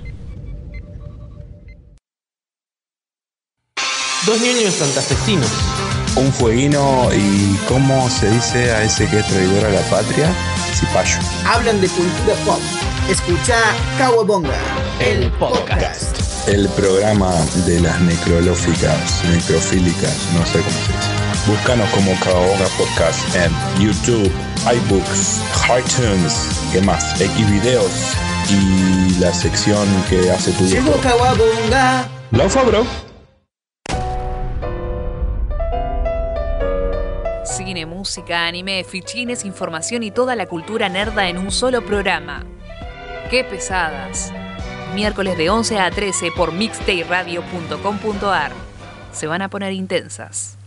Dos 4.25 4.41
niños 4.41 4.73
santafesinos. 4.75 5.51
Un 6.15 6.33
fueguino 6.33 7.09
y 7.13 7.57
cómo 7.67 8.09
se 8.09 8.31
dice 8.31 8.71
a 8.71 8.85
ese 8.85 9.09
que 9.09 9.19
es 9.19 9.27
traidor 9.27 9.65
a 9.65 9.71
la 9.71 9.81
patria, 9.91 10.33
cipayo. 10.75 11.19
Hablan 11.47 11.81
de 11.81 11.89
cultura 11.89 12.35
pop. 12.45 12.61
Escucha 13.11 13.57
Kawabonga, 13.99 14.55
el 15.01 15.30
podcast. 15.32 16.49
El 16.49 16.68
programa 16.70 17.32
de 17.66 17.80
las 17.80 18.01
necrolóficas, 18.01 19.24
necrofílicas, 19.24 20.28
no 20.34 20.45
sé 20.45 20.59
cómo 20.59 20.70
se 20.70 20.93
dice. 20.93 21.11
Búscanos 21.47 21.88
como 21.90 22.12
Caoga 22.20 22.66
Podcast 22.78 23.34
en 23.34 23.53
YouTube, 23.82 24.30
iBooks, 24.64 25.40
iTunes, 25.78 26.49
¿qué 26.72 26.80
más? 26.80 27.20
X 27.20 27.51
videos 27.51 27.90
y 28.49 29.18
la 29.20 29.32
sección 29.32 29.86
que 30.09 30.30
hace 30.30 30.53
tu 30.53 30.64
viejo. 30.64 30.93
Kawabonga. 31.01 32.09
Laufa, 32.30 32.62
bro. 32.62 32.86
Cine, 37.45 37.86
música, 37.86 38.47
anime, 38.47 38.84
fichines, 38.84 39.45
información 39.45 40.03
y 40.03 40.11
toda 40.11 40.36
la 40.36 40.47
cultura 40.47 40.88
nerda 40.88 41.28
en 41.28 41.38
un 41.38 41.51
solo 41.51 41.84
programa. 41.84 42.45
¡Qué 43.30 43.45
pesadas! 43.45 44.32
Miércoles 44.95 45.38
de 45.38 45.51
11 45.51 45.78
a 45.78 45.90
13 45.90 46.30
por 46.36 46.53
mixtayradio.com.ar. 46.53 48.53
Se 49.12 49.26
van 49.26 49.43
a 49.43 49.49
poner 49.49 49.72
intensas. 49.72 50.59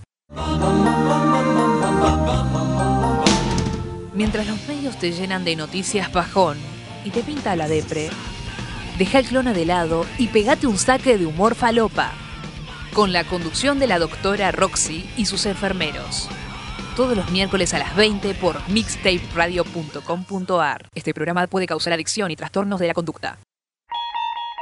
Mientras 4.14 4.48
los 4.48 4.68
medios 4.68 4.98
te 4.98 5.12
llenan 5.12 5.46
de 5.46 5.56
noticias 5.56 6.12
bajón 6.12 6.58
y 7.04 7.12
te 7.12 7.22
pinta 7.22 7.56
la 7.56 7.68
depre, 7.68 8.10
deja 8.98 9.20
el 9.20 9.26
clona 9.26 9.54
de 9.54 9.66
lado 9.66 10.06
y 10.18 10.28
pegate 10.28 10.68
un 10.68 10.78
saque 10.78 11.18
de 11.18 11.26
humor 11.26 11.56
falopa. 11.56 12.12
Con 12.94 13.14
la 13.14 13.26
conducción 13.26 13.78
de 13.78 13.88
la 13.88 14.00
doctora 14.00 14.52
Roxy 14.52 15.10
y 15.18 15.26
sus 15.26 15.46
enfermeros 15.46 16.30
todos 16.96 17.16
los 17.16 17.30
miércoles 17.30 17.74
a 17.74 17.80
las 17.80 17.96
20 17.96 18.34
por 18.36 18.68
mixtaperadio.com.ar. 18.70 20.90
Este 20.96 21.14
programa 21.14 21.46
puede 21.48 21.68
causar 21.68 21.92
adicción 21.94 22.32
y 22.32 22.38
trastornos 22.38 22.80
de 22.80 22.88
la 22.88 22.94
conducta. 22.94 23.38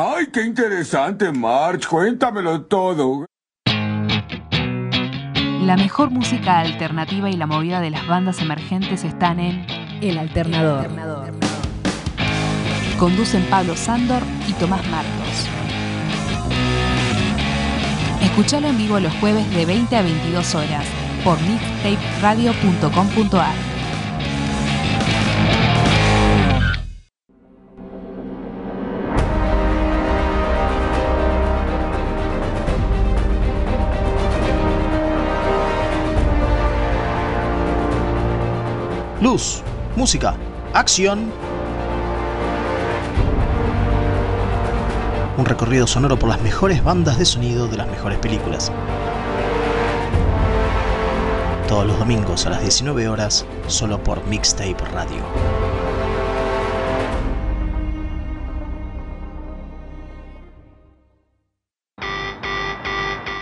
Ay, 0.00 0.28
qué 0.32 0.44
interesante, 0.44 1.32
March. 1.32 1.88
Cuéntamelo 1.88 2.62
todo. 2.62 3.26
La 5.64 5.76
mejor 5.76 6.10
música 6.10 6.60
alternativa 6.60 7.28
y 7.28 7.36
la 7.36 7.48
movida 7.48 7.80
de 7.80 7.90
las 7.90 8.06
bandas 8.06 8.40
emergentes 8.40 9.02
están 9.02 9.40
en 9.40 9.66
El 10.00 10.18
Alternador. 10.18 10.86
Conducen 12.96 13.42
Pablo 13.50 13.74
Sándor 13.74 14.22
y 14.46 14.52
Tomás 14.52 14.86
Marcos. 14.88 15.48
Escuchalo 18.22 18.68
en 18.68 18.78
vivo 18.78 19.00
los 19.00 19.12
jueves 19.14 19.52
de 19.52 19.66
20 19.66 19.96
a 19.96 20.02
22 20.02 20.54
horas 20.54 20.84
por 21.24 21.40
mixtaperadio.com.ar. 21.40 23.67
Luz, 39.20 39.64
música, 39.96 40.36
acción. 40.72 41.32
Un 45.36 45.44
recorrido 45.44 45.88
sonoro 45.88 46.16
por 46.16 46.28
las 46.28 46.40
mejores 46.40 46.84
bandas 46.84 47.18
de 47.18 47.24
sonido 47.24 47.66
de 47.66 47.78
las 47.78 47.88
mejores 47.88 48.16
películas. 48.20 48.70
Todos 51.66 51.84
los 51.88 51.98
domingos 51.98 52.46
a 52.46 52.50
las 52.50 52.60
19 52.60 53.08
horas, 53.08 53.44
solo 53.66 54.00
por 54.00 54.24
Mixtape 54.26 54.76
Radio. 54.92 55.22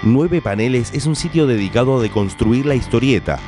Nueve 0.05 0.41
Paneles 0.41 0.95
es 0.95 1.05
un 1.05 1.16
sitio 1.16 1.47
dedicado 1.47 1.99
a 1.99 2.01
deconstruir 2.01 2.64
la 2.64 2.77
historieta. 2.77 3.39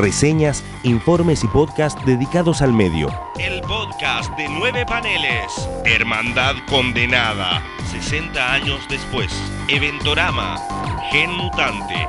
Reseñas, 0.00 0.64
informes 0.82 1.44
y 1.44 1.48
podcasts 1.48 2.02
dedicados 2.06 2.62
al 2.62 2.72
medio. 2.72 3.10
El 3.38 3.60
podcast 3.60 4.34
de 4.38 4.48
nueve 4.48 4.86
paneles. 4.86 5.68
Hermandad 5.84 6.54
condenada. 6.70 7.62
60 7.90 8.52
años 8.54 8.80
después. 8.88 9.30
Eventorama. 9.68 10.56
Gen 11.10 11.30
mutante. 11.32 12.06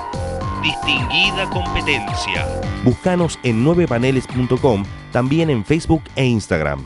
Distinguida 0.64 1.50
competencia. 1.50 2.48
Búscanos 2.86 3.38
en 3.44 3.66
9paneles.com, 3.66 4.86
también 5.12 5.50
en 5.50 5.66
Facebook 5.66 6.04
e 6.16 6.26
Instagram. 6.26 6.86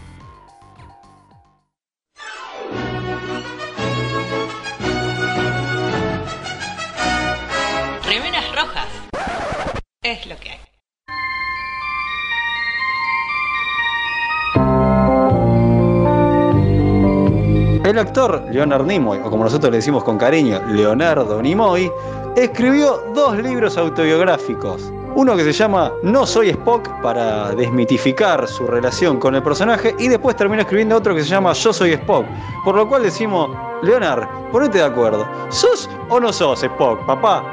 Actor 18.15 18.45
Leonard 18.49 18.85
Nimoy, 18.85 19.19
o 19.19 19.29
como 19.29 19.43
nosotros 19.43 19.71
le 19.71 19.79
decimos 19.79 20.01
con 20.05 20.17
cariño, 20.17 20.61
Leonardo 20.69 21.41
Nimoy, 21.41 21.91
escribió 22.37 23.03
dos 23.13 23.37
libros 23.37 23.77
autobiográficos. 23.77 24.89
Uno 25.15 25.35
que 25.35 25.43
se 25.43 25.51
llama 25.51 25.91
No 26.01 26.25
soy 26.25 26.49
Spock 26.51 26.87
para 27.01 27.51
desmitificar 27.51 28.47
su 28.47 28.67
relación 28.67 29.19
con 29.19 29.35
el 29.35 29.43
personaje 29.43 29.93
y 29.99 30.07
después 30.07 30.37
terminó 30.37 30.61
escribiendo 30.61 30.95
otro 30.95 31.13
que 31.13 31.23
se 31.23 31.29
llama 31.29 31.51
Yo 31.51 31.73
soy 31.73 31.91
Spock. 31.91 32.25
Por 32.63 32.75
lo 32.75 32.87
cual 32.87 33.03
decimos, 33.03 33.49
Leonard, 33.83 34.25
ponete 34.49 34.77
de 34.77 34.85
acuerdo. 34.85 35.27
¿Sos 35.49 35.89
o 36.07 36.17
no 36.17 36.31
sos 36.31 36.63
Spock, 36.63 37.05
papá? 37.05 37.43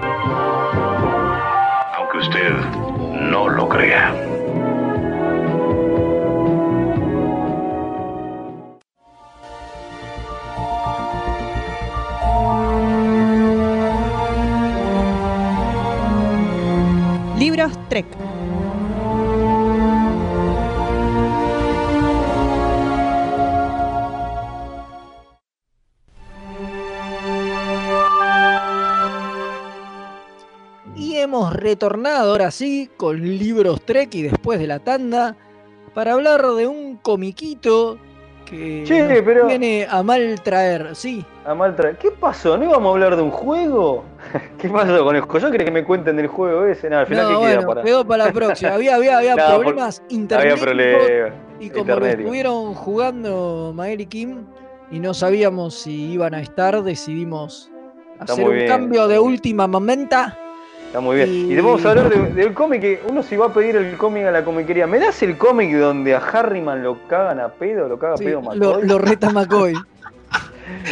Aunque 1.97 2.19
usted 2.19 2.53
no 3.33 3.49
lo 3.49 3.69
crea. 3.69 4.32
Libros 17.53 17.89
Trek. 17.91 18.07
Y 30.97 31.17
hemos 31.17 31.53
retornado 31.53 32.31
ahora 32.31 32.51
sí 32.51 32.89
con 32.97 33.21
libros 33.21 33.85
Trek 33.85 34.15
y 34.15 34.23
después 34.23 34.59
de 34.59 34.67
la 34.67 34.79
tanda 34.79 35.37
para 35.93 36.15
hablar 36.15 36.41
de 36.53 36.67
un 36.67 36.97
comiquito 36.97 37.99
que 38.57 38.85
Che, 38.87 39.03
nos 39.09 39.23
pero- 39.23 39.47
viene 39.47 39.87
a 39.89 40.03
mal 40.03 40.41
traer, 40.43 40.95
sí. 40.95 41.25
A 41.45 41.55
mal 41.55 41.75
tra- 41.77 41.97
¿Qué 41.97 42.11
pasó? 42.11 42.57
¿No 42.57 42.65
íbamos 42.65 42.89
a 42.91 42.93
hablar 42.93 43.17
de 43.17 43.23
un 43.23 43.31
juego? 43.31 44.05
¿Qué 44.59 44.69
pasó 44.69 45.03
con 45.05 45.17
el 45.17 45.23
juego? 45.23 45.39
Yo 45.39 45.51
quería 45.51 45.65
que 45.65 45.71
me 45.73 45.85
cuenten 45.85 46.17
del 46.17 46.27
juego 46.29 46.65
ese. 46.67 46.89
Nada, 46.91 47.03
al 47.03 47.07
final 47.09 47.25
No, 47.25 47.31
que 47.31 47.37
bueno, 47.37 47.59
queda 47.61 47.67
para. 47.67 47.83
quedó 47.83 48.05
para 48.07 48.25
la 48.27 48.33
próxima. 48.33 48.71
Había, 48.75 48.97
había, 48.97 49.19
había 49.19 49.35
No, 49.37 49.47
por- 49.47 49.55
problemas 49.63 50.03
Había 50.05 50.17
internet 50.21 50.61
problemas. 50.61 51.33
y 51.61 51.71
como 51.71 51.85
lo 51.85 51.93
internet. 51.95 52.21
estuvieron 52.21 52.75
jugando 52.75 53.73
Mael 53.75 54.01
y 54.03 54.07
Kim 54.07 54.45
y 54.91 55.01
no 55.01 55.15
sabíamos 55.15 55.75
si 55.75 56.13
iban 56.13 56.35
a 56.35 56.41
estar, 56.41 56.83
decidimos 56.83 57.71
Está 58.21 58.35
hacer 58.35 58.49
un 58.49 58.55
bien. 58.55 58.69
cambio 58.69 59.09
de 59.09 59.19
última 59.19 59.67
momenta. 59.67 60.39
Está 60.93 61.01
muy 61.01 61.17
bien. 61.17 61.31
Y- 61.31 61.53
Y, 61.53 61.57
te 61.57 61.63
vamos 61.63 61.83
a 61.87 61.89
hablar 61.91 62.11
de- 62.11 62.33
del 62.35 62.53
cómic 62.53 62.83
que 62.83 63.01
uno 63.09 63.23
se 63.23 63.39
va 63.39 63.47
a 63.47 63.53
pedir 63.55 63.77
el 63.77 63.97
cómic 63.97 64.27
a 64.27 64.31
la 64.31 64.45
comiquería. 64.45 64.87
¿Me 64.87 64.99
das 64.99 65.23
el 65.23 65.39
cómic 65.39 65.75
donde 65.75 66.15
a 66.15 66.19
Harryman 66.19 66.83
lo 66.83 67.09
cagan 67.09 67.41
a 67.41 67.49
pedo? 67.49 67.89
¿Lo 67.89 67.99
caga 67.99 68.15
a 68.15 68.17
Sí, 68.19 68.25
pedo 68.25 68.43
McCoy? 68.43 68.59
lo, 68.59 68.83
lo 68.83 68.99
reta 68.99 69.31
McCoy. 69.33 69.73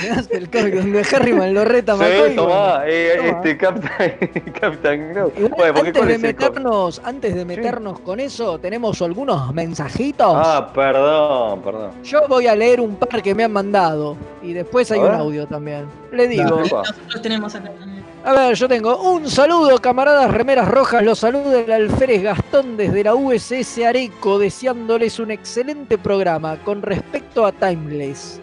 Me 0.03 0.09
das 0.09 0.28
el 0.30 0.51
cómic 0.51 0.74
donde 0.74 1.03
Harryman 1.12 1.53
lo 1.53 1.64
reta 1.66 1.96
McCoy. 1.96 2.30
Sí, 2.30 2.36
tomá, 2.36 2.48
bueno. 2.78 2.82
eh, 2.86 3.12
Toma. 3.18 3.28
este 3.28 3.57
Captain, 3.59 4.14
Captain 4.61 5.12
Bueno, 5.12 5.78
antes, 5.78 5.92
¿cuál 5.92 6.09
de 6.09 6.18
meternos, 6.18 7.03
antes 7.05 7.34
de 7.34 7.44
meternos 7.44 8.01
con 8.01 8.20
eso, 8.20 8.59
tenemos 8.59 9.03
algunos 9.03 9.53
mensajitos. 9.55 10.32
Ah, 10.34 10.70
perdón, 10.74 11.61
perdón. 11.61 11.90
Yo 12.05 12.22
voy 12.26 12.46
a 12.46 12.55
leer 12.57 12.80
un 12.80 12.96
par 12.96 13.22
que 13.22 13.34
me 13.34 13.44
han 13.44 13.53
mandado 13.53 14.16
y 14.42 14.55
después 14.55 14.90
hay 14.92 15.01
un 15.01 15.14
audio 15.14 15.46
también. 15.46 15.84
Le 16.11 16.26
digo. 16.26 16.44
Nosotros 16.61 16.94
tenemos 17.22 17.55
acá 17.55 17.68
también. 17.68 17.89
A 18.22 18.34
ver, 18.34 18.54
yo 18.54 18.68
tengo 18.68 19.00
un 19.00 19.30
saludo, 19.30 19.78
camaradas 19.78 20.30
remeras 20.30 20.68
rojas. 20.68 21.02
Los 21.02 21.20
saluda 21.20 21.60
el 21.60 21.72
alférez 21.72 22.22
Gastón 22.22 22.76
desde 22.76 23.02
la 23.02 23.14
USS 23.14 23.78
Areco, 23.78 24.38
deseándoles 24.38 25.18
un 25.18 25.30
excelente 25.30 25.96
programa 25.96 26.58
con 26.62 26.82
respecto 26.82 27.46
a 27.46 27.52
Timeless. 27.52 28.38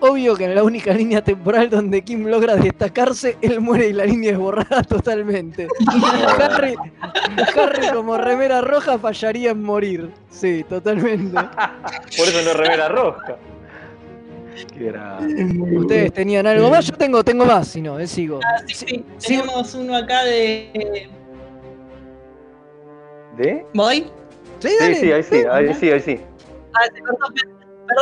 Obvio 0.00 0.34
que 0.34 0.46
en 0.46 0.54
la 0.54 0.64
única 0.64 0.94
línea 0.94 1.22
temporal 1.22 1.68
donde 1.68 2.02
Kim 2.02 2.26
logra 2.26 2.56
destacarse, 2.56 3.36
él 3.42 3.60
muere 3.60 3.88
y 3.88 3.92
la 3.92 4.06
línea 4.06 4.32
es 4.32 4.38
borrada 4.38 4.82
totalmente. 4.88 5.68
Harry, 6.40 6.74
Harry 7.54 7.88
como 7.94 8.16
remera 8.16 8.62
roja 8.62 8.98
fallaría 8.98 9.50
en 9.50 9.62
morir. 9.62 10.10
Sí, 10.30 10.64
totalmente. 10.66 11.34
Por 11.36 12.28
eso 12.28 12.42
no 12.42 12.50
es 12.50 12.56
remera 12.56 12.88
roja. 12.88 13.36
Ustedes 15.76 16.12
tenían 16.12 16.46
algo 16.46 16.70
más, 16.70 16.86
yo 16.86 16.94
tengo, 16.94 17.24
tengo 17.24 17.44
más, 17.44 17.68
si 17.68 17.80
no, 17.80 17.98
eh, 17.98 18.06
sigo. 18.06 18.40
Ah, 18.44 18.62
sí, 18.66 18.74
sí. 18.74 19.04
Tenemos 19.26 19.74
uno 19.74 19.96
acá 19.96 20.24
de. 20.24 21.08
¿De? 23.36 23.66
¿Voy? 23.74 24.06
Sí, 24.60 24.68
Sí, 24.68 24.76
dale. 24.78 24.94
sí, 24.96 25.12
ahí 25.12 25.22
sí, 25.22 25.36
ahí 25.50 25.74
sí, 25.74 25.90
ahí 25.90 26.00
sí. 26.00 26.20
Ah, 26.74 26.80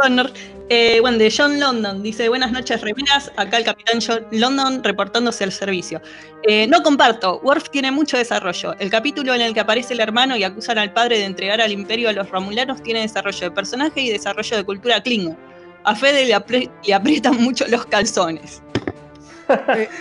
perdón. 0.02 0.30
Eh, 0.68 0.98
bueno, 1.00 1.18
de 1.18 1.32
John 1.36 1.58
London 1.58 2.02
dice: 2.02 2.28
Buenas 2.28 2.52
noches, 2.52 2.80
remeras. 2.80 3.32
Acá 3.36 3.58
el 3.58 3.64
capitán 3.64 3.98
John 4.06 4.26
London 4.30 4.84
reportándose 4.84 5.42
al 5.44 5.52
servicio. 5.52 6.00
Eh, 6.42 6.66
no 6.68 6.82
comparto. 6.82 7.40
Worf 7.42 7.70
tiene 7.70 7.90
mucho 7.90 8.16
desarrollo. 8.16 8.74
El 8.78 8.90
capítulo 8.90 9.34
en 9.34 9.40
el 9.40 9.54
que 9.54 9.60
aparece 9.60 9.94
el 9.94 10.00
hermano 10.00 10.36
y 10.36 10.44
acusan 10.44 10.78
al 10.78 10.92
padre 10.92 11.18
de 11.18 11.24
entregar 11.24 11.60
al 11.60 11.72
imperio 11.72 12.08
a 12.08 12.12
los 12.12 12.28
romulanos 12.30 12.82
tiene 12.82 13.00
desarrollo 13.00 13.40
de 13.40 13.50
personaje 13.50 14.00
y 14.00 14.10
desarrollo 14.10 14.56
de 14.58 14.64
cultura 14.64 15.02
Klingon. 15.02 15.36
A 15.84 15.94
Fede 15.94 16.26
le, 16.26 16.92
aprietan 16.94 17.36
mucho 17.42 17.66
los 17.68 17.86
calzones. 17.86 18.62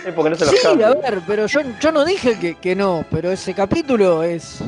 Es 0.06 0.12
porque 0.14 0.30
no 0.30 0.36
se 0.36 0.44
los 0.44 0.54
Sí, 0.54 0.82
a 0.82 0.94
ver, 0.94 1.20
pero 1.26 1.46
yo, 1.46 1.60
yo 1.80 1.90
no 1.92 2.04
dije 2.04 2.38
que, 2.38 2.54
que 2.56 2.76
no, 2.76 3.04
pero 3.10 3.32
ese 3.32 3.52
capítulo 3.52 4.22
es 4.22 4.58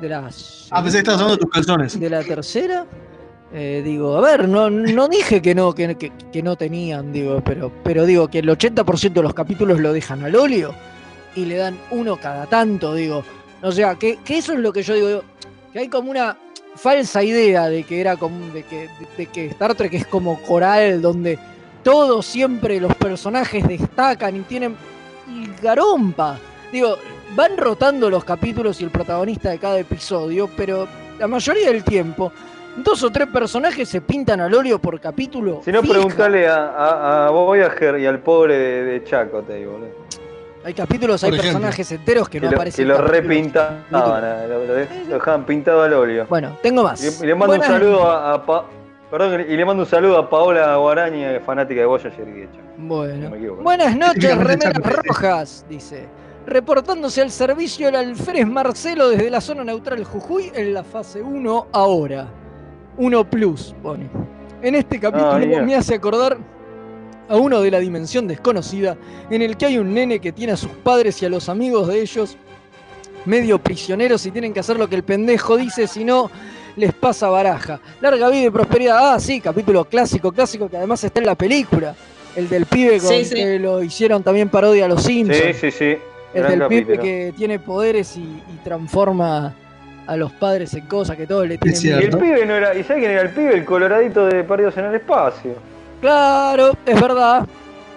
de 0.00 0.08
las 0.08 0.68
Ah, 0.70 0.82
pensé 0.82 0.98
que 0.98 1.00
estabas 1.00 1.20
hablando 1.22 1.36
de 1.36 1.42
tus 1.42 1.50
calzones. 1.50 1.98
de 1.98 2.10
la 2.10 2.22
tercera. 2.22 2.86
Eh, 3.52 3.80
digo, 3.84 4.16
a 4.16 4.20
ver, 4.20 4.48
no, 4.48 4.68
no 4.70 5.08
dije 5.08 5.40
que 5.40 5.54
no, 5.54 5.74
que, 5.74 5.94
que- 5.96 6.12
que 6.32 6.42
no 6.42 6.56
tenían, 6.56 7.12
digo, 7.12 7.40
pero, 7.44 7.72
pero 7.84 8.04
digo 8.04 8.28
que 8.28 8.40
el 8.40 8.48
80% 8.48 9.12
de 9.14 9.22
los 9.22 9.34
capítulos 9.34 9.80
lo 9.80 9.92
dejan 9.92 10.22
al 10.24 10.34
óleo 10.36 10.74
y 11.34 11.44
le 11.46 11.56
dan 11.56 11.78
uno 11.90 12.16
cada 12.16 12.46
tanto, 12.46 12.94
digo. 12.94 13.24
O 13.62 13.72
sea, 13.72 13.94
que, 13.94 14.18
que 14.24 14.38
eso 14.38 14.52
es 14.52 14.58
lo 14.58 14.72
que 14.72 14.82
yo 14.82 14.94
digo, 14.94 15.08
digo, 15.08 15.22
que 15.72 15.78
hay 15.78 15.88
como 15.88 16.10
una 16.10 16.36
falsa 16.76 17.22
idea 17.22 17.68
de 17.68 17.82
que 17.84 18.00
era 18.00 18.16
como 18.16 18.52
de 18.52 18.62
que, 18.62 18.82
de, 18.82 19.06
de 19.16 19.26
que 19.26 19.46
Star 19.46 19.74
Trek 19.74 19.94
es 19.94 20.06
como 20.06 20.40
coral 20.42 21.00
donde 21.00 21.38
todos 21.82 22.26
siempre 22.26 22.80
los 22.80 22.94
personajes 22.96 23.66
destacan 23.66 24.36
y 24.36 24.40
tienen 24.40 24.76
y 25.28 25.48
garompa. 25.62 26.38
Digo, 26.72 26.96
van 27.34 27.56
rotando 27.56 28.10
los 28.10 28.24
capítulos 28.24 28.80
y 28.80 28.84
el 28.84 28.90
protagonista 28.90 29.50
de 29.50 29.58
cada 29.58 29.78
episodio, 29.78 30.48
pero 30.56 30.86
la 31.18 31.26
mayoría 31.26 31.70
del 31.70 31.84
tiempo 31.84 32.32
dos 32.76 33.02
o 33.02 33.10
tres 33.10 33.28
personajes 33.28 33.88
se 33.88 34.00
pintan 34.00 34.40
al 34.40 34.52
óleo 34.52 34.78
por 34.78 35.00
capítulo. 35.00 35.62
Si 35.64 35.72
no, 35.72 35.82
preguntale 35.82 36.46
a, 36.46 36.66
a, 36.66 37.26
a 37.26 37.30
Voyager 37.30 37.98
y 37.98 38.06
al 38.06 38.18
pobre 38.20 38.58
de, 38.58 38.84
de 38.84 39.04
Chaco, 39.04 39.42
te 39.42 39.54
digo, 39.54 39.72
boludo. 39.72 39.88
Hay 40.66 40.74
capítulos, 40.74 41.22
hay 41.22 41.28
ejemplo. 41.30 41.52
personajes 41.52 41.92
enteros 41.92 42.28
que, 42.28 42.40
Que, 42.40 42.44
no 42.46 42.50
lo, 42.50 42.56
aparecen. 42.56 42.84
que 42.84 42.88
lo 42.88 42.96
capítulos. 42.96 43.22
repintaban, 43.22 44.24
eh, 44.24 44.48
lo, 44.48 44.58
lo- 44.58 44.66
lo 44.66 45.14
dejaban 45.14 45.46
pintado 45.46 45.82
al 45.84 45.92
óleo. 45.92 46.26
Bueno, 46.28 46.56
tengo 46.60 46.82
más. 46.82 47.00
Y 47.02 47.06
le, 47.20 47.24
y 47.24 47.26
le 47.28 47.34
mando 47.36 47.46
Buenas- 47.56 47.68
un 47.68 47.74
saludo 47.74 48.10
a, 48.10 48.34
a 48.34 48.44
Pa- 48.44 48.64
Perdón, 49.08 49.42
y 49.48 49.56
le 49.56 49.64
mando 49.64 49.84
un 49.84 49.88
saludo 49.88 50.18
a 50.18 50.28
Paola 50.28 50.74
Guarañi, 50.76 51.22
eh, 51.24 51.40
fanática 51.46 51.80
de 51.82 51.86
Voyager 51.86 52.26
y 52.28 52.32
de 52.32 52.46
Chaco. 52.50 52.64
Bueno. 52.78 53.30
No. 53.30 53.54
Buenas 53.62 53.96
noches, 53.96 54.14
Típicamente 54.14 54.68
remeras 54.72 54.96
rojas, 55.06 55.64
dice. 55.68 56.08
Reportándose 56.46 57.22
al 57.22 57.30
servicio 57.30 57.88
el 57.88 57.94
alférez 57.94 58.46
Marcelo 58.48 59.08
desde 59.08 59.30
la 59.30 59.40
zona 59.40 59.62
neutral 59.62 60.02
Jujuy 60.04 60.50
en 60.52 60.74
la 60.74 60.82
fase 60.82 61.22
1 61.22 61.68
ahora. 61.72 62.26
1 62.98 63.30
plus, 63.30 63.72
pone. 63.80 64.10
En 64.62 64.74
este 64.74 64.98
capítulo 64.98 65.38
bien. 65.38 65.64
me 65.64 65.76
hace 65.76 65.94
acordar 65.94 66.36
a 67.28 67.36
uno 67.36 67.60
de 67.60 67.70
la 67.70 67.78
dimensión 67.80 68.28
desconocida, 68.28 68.96
en 69.30 69.42
el 69.42 69.56
que 69.56 69.66
hay 69.66 69.78
un 69.78 69.92
nene 69.94 70.20
que 70.20 70.32
tiene 70.32 70.52
a 70.52 70.56
sus 70.56 70.70
padres 70.70 71.20
y 71.22 71.26
a 71.26 71.28
los 71.28 71.48
amigos 71.48 71.88
de 71.88 72.00
ellos 72.00 72.36
medio 73.24 73.58
prisioneros 73.58 74.24
y 74.26 74.30
tienen 74.30 74.52
que 74.54 74.60
hacer 74.60 74.78
lo 74.78 74.88
que 74.88 74.94
el 74.96 75.02
pendejo 75.02 75.56
dice, 75.56 75.86
si 75.86 76.04
no 76.04 76.30
les 76.76 76.92
pasa 76.92 77.28
baraja. 77.28 77.80
Larga 78.00 78.28
vida 78.28 78.44
y 78.46 78.50
prosperidad. 78.50 79.14
Ah, 79.14 79.18
sí, 79.18 79.40
capítulo 79.40 79.84
clásico, 79.86 80.30
clásico 80.32 80.68
que 80.68 80.76
además 80.76 81.02
está 81.02 81.20
en 81.20 81.26
la 81.26 81.34
película. 81.34 81.94
El 82.36 82.48
del 82.48 82.66
pibe 82.66 82.98
con 82.98 83.08
Sí, 83.08 83.24
sí. 83.24 83.34
que 83.34 83.58
lo 83.58 83.82
hicieron 83.82 84.22
también 84.22 84.48
parodia 84.48 84.84
a 84.84 84.88
los 84.88 85.02
Simpsons. 85.02 85.42
Sí, 85.42 85.52
sí, 85.54 85.70
sí. 85.70 85.96
el 86.34 86.42
Gran 86.42 86.58
del 86.58 86.68
pibe 86.68 86.98
que 86.98 87.32
tiene 87.36 87.58
poderes 87.58 88.16
y, 88.16 88.20
y 88.20 88.60
transforma 88.62 89.54
a 90.06 90.16
los 90.16 90.30
padres 90.32 90.72
en 90.74 90.86
cosas 90.86 91.16
que 91.16 91.26
todos 91.26 91.48
le 91.48 91.58
tienen 91.58 91.80
Y 91.82 92.04
el 92.04 92.16
pibe 92.16 92.46
no 92.46 92.54
era. 92.54 92.74
¿Y 92.74 92.84
sabes 92.84 93.00
quién 93.00 93.10
era 93.10 93.22
el 93.22 93.30
pibe? 93.30 93.54
El 93.54 93.64
coloradito 93.64 94.26
de 94.26 94.44
Perdidos 94.44 94.76
en 94.76 94.84
el 94.84 94.94
Espacio. 94.94 95.54
Claro, 96.10 96.72
es 96.86 97.00
verdad. 97.00 97.48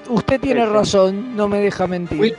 Usted 0.09 0.41
tiene 0.41 0.65
razón, 0.65 1.35
no 1.37 1.47
me 1.47 1.59
deja 1.59 1.85
mentir. 1.85 2.19
Uy, 2.19 2.33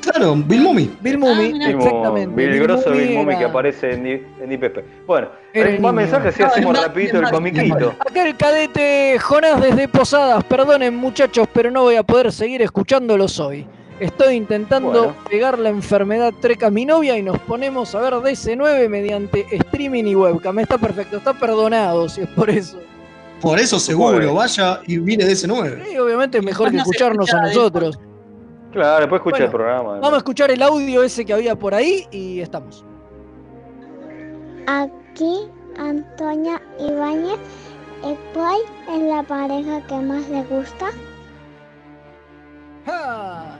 Claro, 0.00 0.34
Bill 0.34 0.62
Mummy. 0.62 0.90
Bill 1.00 1.18
Mummy. 1.18 1.52
Bill 1.52 1.62
exactamente. 1.62 2.34
Bill 2.34 2.60
Grosso 2.62 2.90
Bill 2.90 3.10
Mummy 3.14 3.30
era- 3.34 3.38
que 3.38 3.44
aparece 3.44 3.92
en, 3.92 4.06
en 4.40 4.50
IPP. 4.52 4.78
Bueno, 5.06 5.28
el 5.52 5.78
más 5.78 5.92
niño. 5.92 5.92
mensajes 5.92 6.34
si 6.34 6.42
No, 6.42 6.48
hacemos 6.48 6.72
más- 6.72 6.82
rapidito 6.86 7.18
el 7.20 7.30
comiquito. 7.30 7.94
Acá 8.00 8.26
el 8.26 8.36
cadete 8.36 9.18
Jonás 9.20 9.60
desde 9.60 9.86
Posadas. 9.86 10.42
Perdonen 10.42 10.96
muchachos, 10.96 11.46
pero 11.52 11.70
no 11.70 11.82
voy 11.82 11.94
a 11.94 12.02
poder 12.02 12.32
seguir 12.32 12.60
escuchándolos 12.62 13.38
hoy. 13.38 13.66
Estoy 14.00 14.34
intentando 14.34 14.90
Bueno. 14.90 15.14
pegar 15.30 15.58
la 15.60 15.68
enfermedad 15.68 16.32
treca 16.40 16.66
a 16.68 16.70
mi 16.70 16.86
novia 16.86 17.16
y 17.16 17.22
nos 17.22 17.38
ponemos 17.40 17.94
a 17.94 18.00
ver 18.00 18.14
DC9 18.14 18.88
mediante 18.88 19.46
streaming 19.52 20.04
y 20.06 20.16
webcam. 20.16 20.58
Está 20.58 20.76
perfecto, 20.76 21.18
está 21.18 21.34
perdonado 21.34 22.08
si 22.08 22.22
es 22.22 22.28
por 22.30 22.50
eso. 22.50 22.80
Por 23.40 23.58
eso 23.58 23.78
seguro, 23.78 24.34
vaya 24.34 24.80
y 24.86 24.98
mire 24.98 25.24
de 25.24 25.32
ese 25.32 25.46
9. 25.46 25.84
Sí, 25.88 25.98
obviamente 25.98 26.38
es 26.38 26.44
mejor 26.44 26.70
que 26.70 26.76
escucharnos 26.76 27.32
a 27.32 27.46
escucha 27.46 27.60
nosotros. 27.60 27.98
Claro, 28.72 29.00
después 29.00 29.20
escucha 29.20 29.36
Bueno, 29.36 29.44
el 29.46 29.50
programa. 29.50 29.92
Vamos 29.94 30.14
a 30.14 30.16
escuchar 30.18 30.50
el 30.50 30.62
audio 30.62 31.02
ese 31.02 31.24
que 31.24 31.32
había 31.32 31.56
por 31.56 31.74
ahí 31.74 32.06
y 32.10 32.40
estamos. 32.40 32.84
Aquí 34.66 35.48
Antonia 35.78 36.60
Ibáñez, 36.78 37.38
eh, 38.04 38.16
¿cuál 38.34 38.60
es 38.88 39.02
la 39.02 39.22
pareja 39.22 39.80
que 39.86 39.96
más 39.96 40.28
le 40.28 40.42
gusta? 40.44 40.90
Ah, 42.86 43.56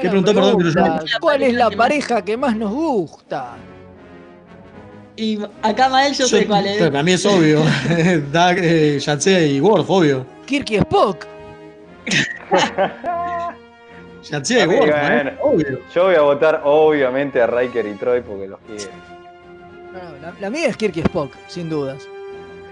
¿Qué 0.00 0.08
preguntó, 0.08 0.34
perdón, 0.34 0.56
pero 0.58 0.70
yo 0.70 0.80
no-. 0.80 0.98
¿Cuál 1.20 1.42
es 1.42 1.54
la 1.54 1.70
pareja 1.70 2.22
que 2.22 2.36
más 2.36 2.56
nos 2.56 2.72
gusta? 2.72 3.56
Y 5.18 5.36
acá 5.62 5.88
Mael 5.88 6.14
yo, 6.14 6.28
sé 6.28 6.46
cuál 6.46 6.64
es. 6.66 6.78
Pero 6.78 6.92
para 6.92 7.02
mí 7.02 7.12
es 7.12 7.26
obvio. 7.26 7.58
Doug, 8.32 8.56
eh, 8.58 9.00
Yatsé 9.00 9.48
y 9.48 9.60
Worf, 9.60 9.90
obvio. 9.90 10.24
Kirk 10.46 10.70
y 10.70 10.76
Spock. 10.76 11.26
Yatsé 14.30 14.62
y 14.62 14.66
Worf, 14.66 14.90
bueno, 14.90 15.30
¿eh? 15.30 15.38
obvio. 15.42 15.80
Yo 15.92 16.04
voy 16.04 16.14
a 16.14 16.20
votar 16.20 16.62
obviamente 16.64 17.42
a 17.42 17.48
Riker 17.48 17.84
y 17.86 17.94
Troy 17.94 18.20
porque 18.20 18.46
los 18.46 18.60
quiero. 18.60 18.92
No, 19.92 20.02
no, 20.02 20.18
la, 20.22 20.34
la 20.40 20.50
mía 20.50 20.68
es 20.68 20.76
Kirk 20.76 20.96
y 20.96 21.00
Spock, 21.00 21.34
sin 21.48 21.68
dudas. 21.68 22.06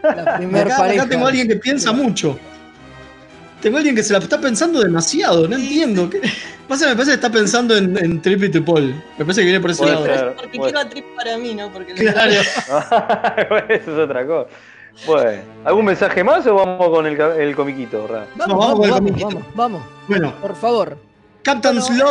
La 0.05 0.37
primer 0.37 0.69
Acá, 0.69 0.77
pareja. 0.77 1.03
acá 1.03 1.11
tengo 1.11 1.27
a 1.27 1.29
alguien 1.31 1.49
que 1.49 1.57
piensa 1.57 1.93
mucho. 1.93 2.39
Tengo 3.61 3.77
a 3.77 3.81
alguien 3.81 3.97
que 3.97 4.03
se 4.03 4.13
la 4.13 4.19
está 4.19 4.41
pensando 4.41 4.81
demasiado, 4.81 5.49
no 5.49 5.57
entiendo. 5.57 6.09
¿Qué? 6.11 6.21
Pasa, 6.69 6.87
me 6.89 6.93
parece 6.95 7.13
que 7.13 7.15
está 7.17 7.31
pensando 7.31 7.77
en, 7.77 7.97
en 7.97 8.21
Trip 8.21 8.43
y 8.45 8.61
Paul. 8.61 8.95
Me 9.19 9.25
parece 9.25 9.41
que 9.41 9.47
viene 9.47 9.61
por 9.61 9.71
ese 9.71 9.83
Puede 9.83 9.95
lado. 9.95 10.05
ser. 10.07 10.35
Porque 10.37 10.59
Bueno. 10.59 10.65
quiero 10.65 10.79
a 10.81 10.91
Trip 10.91 11.05
para 11.17 11.39
mí, 11.39 11.55
¿no? 11.55 11.73
Porque 11.73 11.95
Claro. 11.95 12.33
Eso 13.69 13.93
es 13.93 13.99
otra 13.99 14.27
cosa. 14.27 14.49
Bueno, 15.07 15.43
¿algún 15.65 15.85
mensaje 15.85 16.25
más 16.25 16.47
o 16.47 16.55
vamos 16.55 16.89
con 16.89 17.07
el, 17.07 17.21
el 17.21 17.55
comiquito, 17.55 18.07
Ra? 18.07 18.27
Vamos, 18.37 18.49
No, 18.49 18.57
vamos 18.59 18.59
vamos, 18.59 18.75
con 18.79 18.85
el 18.85 18.91
vamos, 18.91 19.11
comiquito. 19.11 19.29
vamos, 19.55 19.55
vamos, 19.55 19.83
Bueno, 20.09 20.35
por 20.41 20.57
favor. 20.57 20.99
Captain's 21.43 21.89
Bueno. 21.89 22.11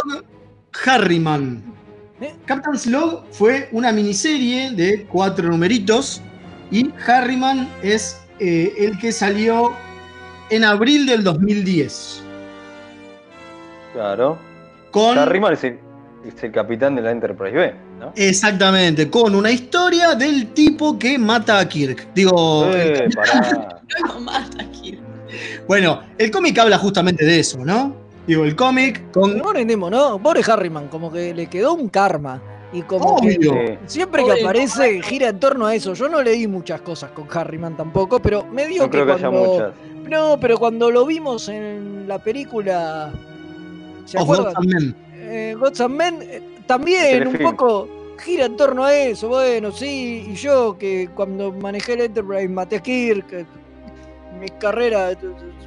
Harriman. 0.85 1.63
¿Eh? 2.21 2.33
Captain's 2.45 2.85
Log 2.85 3.23
fue 3.31 3.69
una 3.71 3.91
miniserie 3.91 4.71
de 4.71 5.05
cuatro 5.05 5.49
numeritos 5.49 6.21
y 6.71 6.89
Harriman 7.07 7.67
es 7.83 8.19
eh, 8.39 8.73
el 8.77 8.97
que 8.99 9.11
salió 9.11 9.73
en 10.49 10.63
abril 10.63 11.05
del 11.05 11.23
2010. 11.23 12.21
Claro. 13.93 14.37
Con, 14.91 15.17
Harriman 15.17 15.53
es 15.53 15.63
el, 15.63 15.79
es 16.25 16.41
el 16.43 16.51
capitán 16.51 16.95
de 16.95 17.01
la 17.01 17.11
Enterprise 17.11 17.55
B, 17.55 17.73
¿no? 17.99 18.13
exactamente, 18.15 19.09
con 19.09 19.35
una 19.35 19.51
historia 19.51 20.15
del 20.15 20.47
tipo 20.53 20.97
que 20.97 21.17
mata 21.17 21.59
a 21.59 21.67
Kirk. 21.67 22.07
Digo, 22.13 22.69
Eh, 22.73 23.09
pará. 23.13 23.81
no 24.07 24.19
mata, 24.21 24.63
Kirk. 24.71 24.99
bueno, 25.67 26.01
el 26.17 26.31
cómic 26.31 26.57
habla 26.59 26.77
justamente 26.77 27.25
de 27.25 27.39
eso, 27.39 27.57
¿no? 27.65 27.95
Digo, 28.25 28.43
el 28.43 28.55
cómic 28.55 29.11
con... 29.11 29.37
No 29.37 29.49
entendemos, 29.49 29.91
¿no? 29.91 30.17
Pobre 30.19 30.41
Harriman, 30.47 30.87
como 30.87 31.11
que 31.11 31.33
le 31.33 31.47
quedó 31.47 31.73
un 31.73 31.89
karma. 31.89 32.41
Y 32.75 32.81
como 32.81 33.15
Obvio. 33.15 33.77
Siempre 33.85 34.25
que 34.25 34.41
aparece 34.41 35.01
gira 35.01 35.29
en 35.29 35.39
torno 35.39 35.65
a 35.65 35.73
eso. 35.73 35.93
Yo 35.93 36.09
no 36.09 36.21
leí 36.21 36.45
muchas 36.45 36.81
cosas 36.81 37.11
con 37.11 37.25
Harriman 37.31 37.77
tampoco, 37.77 38.19
pero 38.19 38.45
me 38.45 38.67
dio 38.67 38.83
No 38.83 38.89
que 38.89 38.97
creo 38.97 39.05
que 39.05 39.11
haya 39.13 39.29
cuando... 39.29 39.51
muchas. 39.53 39.73
No, 40.09 40.37
pero 40.39 40.57
cuando 40.57 40.91
lo 40.91 41.05
vimos 41.05 41.47
en 41.47 42.05
la 42.05 42.19
película... 42.19 43.13
¿Se 44.03 44.17
Of 44.17 44.23
acuerdan? 44.23 44.53
Gods 44.53 44.57
and 44.57 44.67
Men. 44.67 44.95
eh, 45.15 45.55
Gods 45.57 45.81
and 45.81 45.95
Men, 45.95 46.19
eh, 46.21 46.41
también 46.67 47.27
un 47.27 47.37
poco 47.37 47.87
gira 48.23 48.45
en 48.45 48.57
torno 48.57 48.83
a 48.83 48.93
eso. 48.93 49.29
Bueno, 49.29 49.71
sí, 49.71 50.25
y 50.29 50.35
yo 50.35 50.77
que 50.77 51.09
cuando 51.15 51.53
manejé 51.53 51.93
el 51.93 52.01
Enterprise 52.01 52.49
maté 52.49 52.75
a 52.75 52.79
Kirk, 52.81 53.25
eh, 53.31 53.45
mi 54.39 54.49
carrera 54.59 55.11
es 55.11 55.17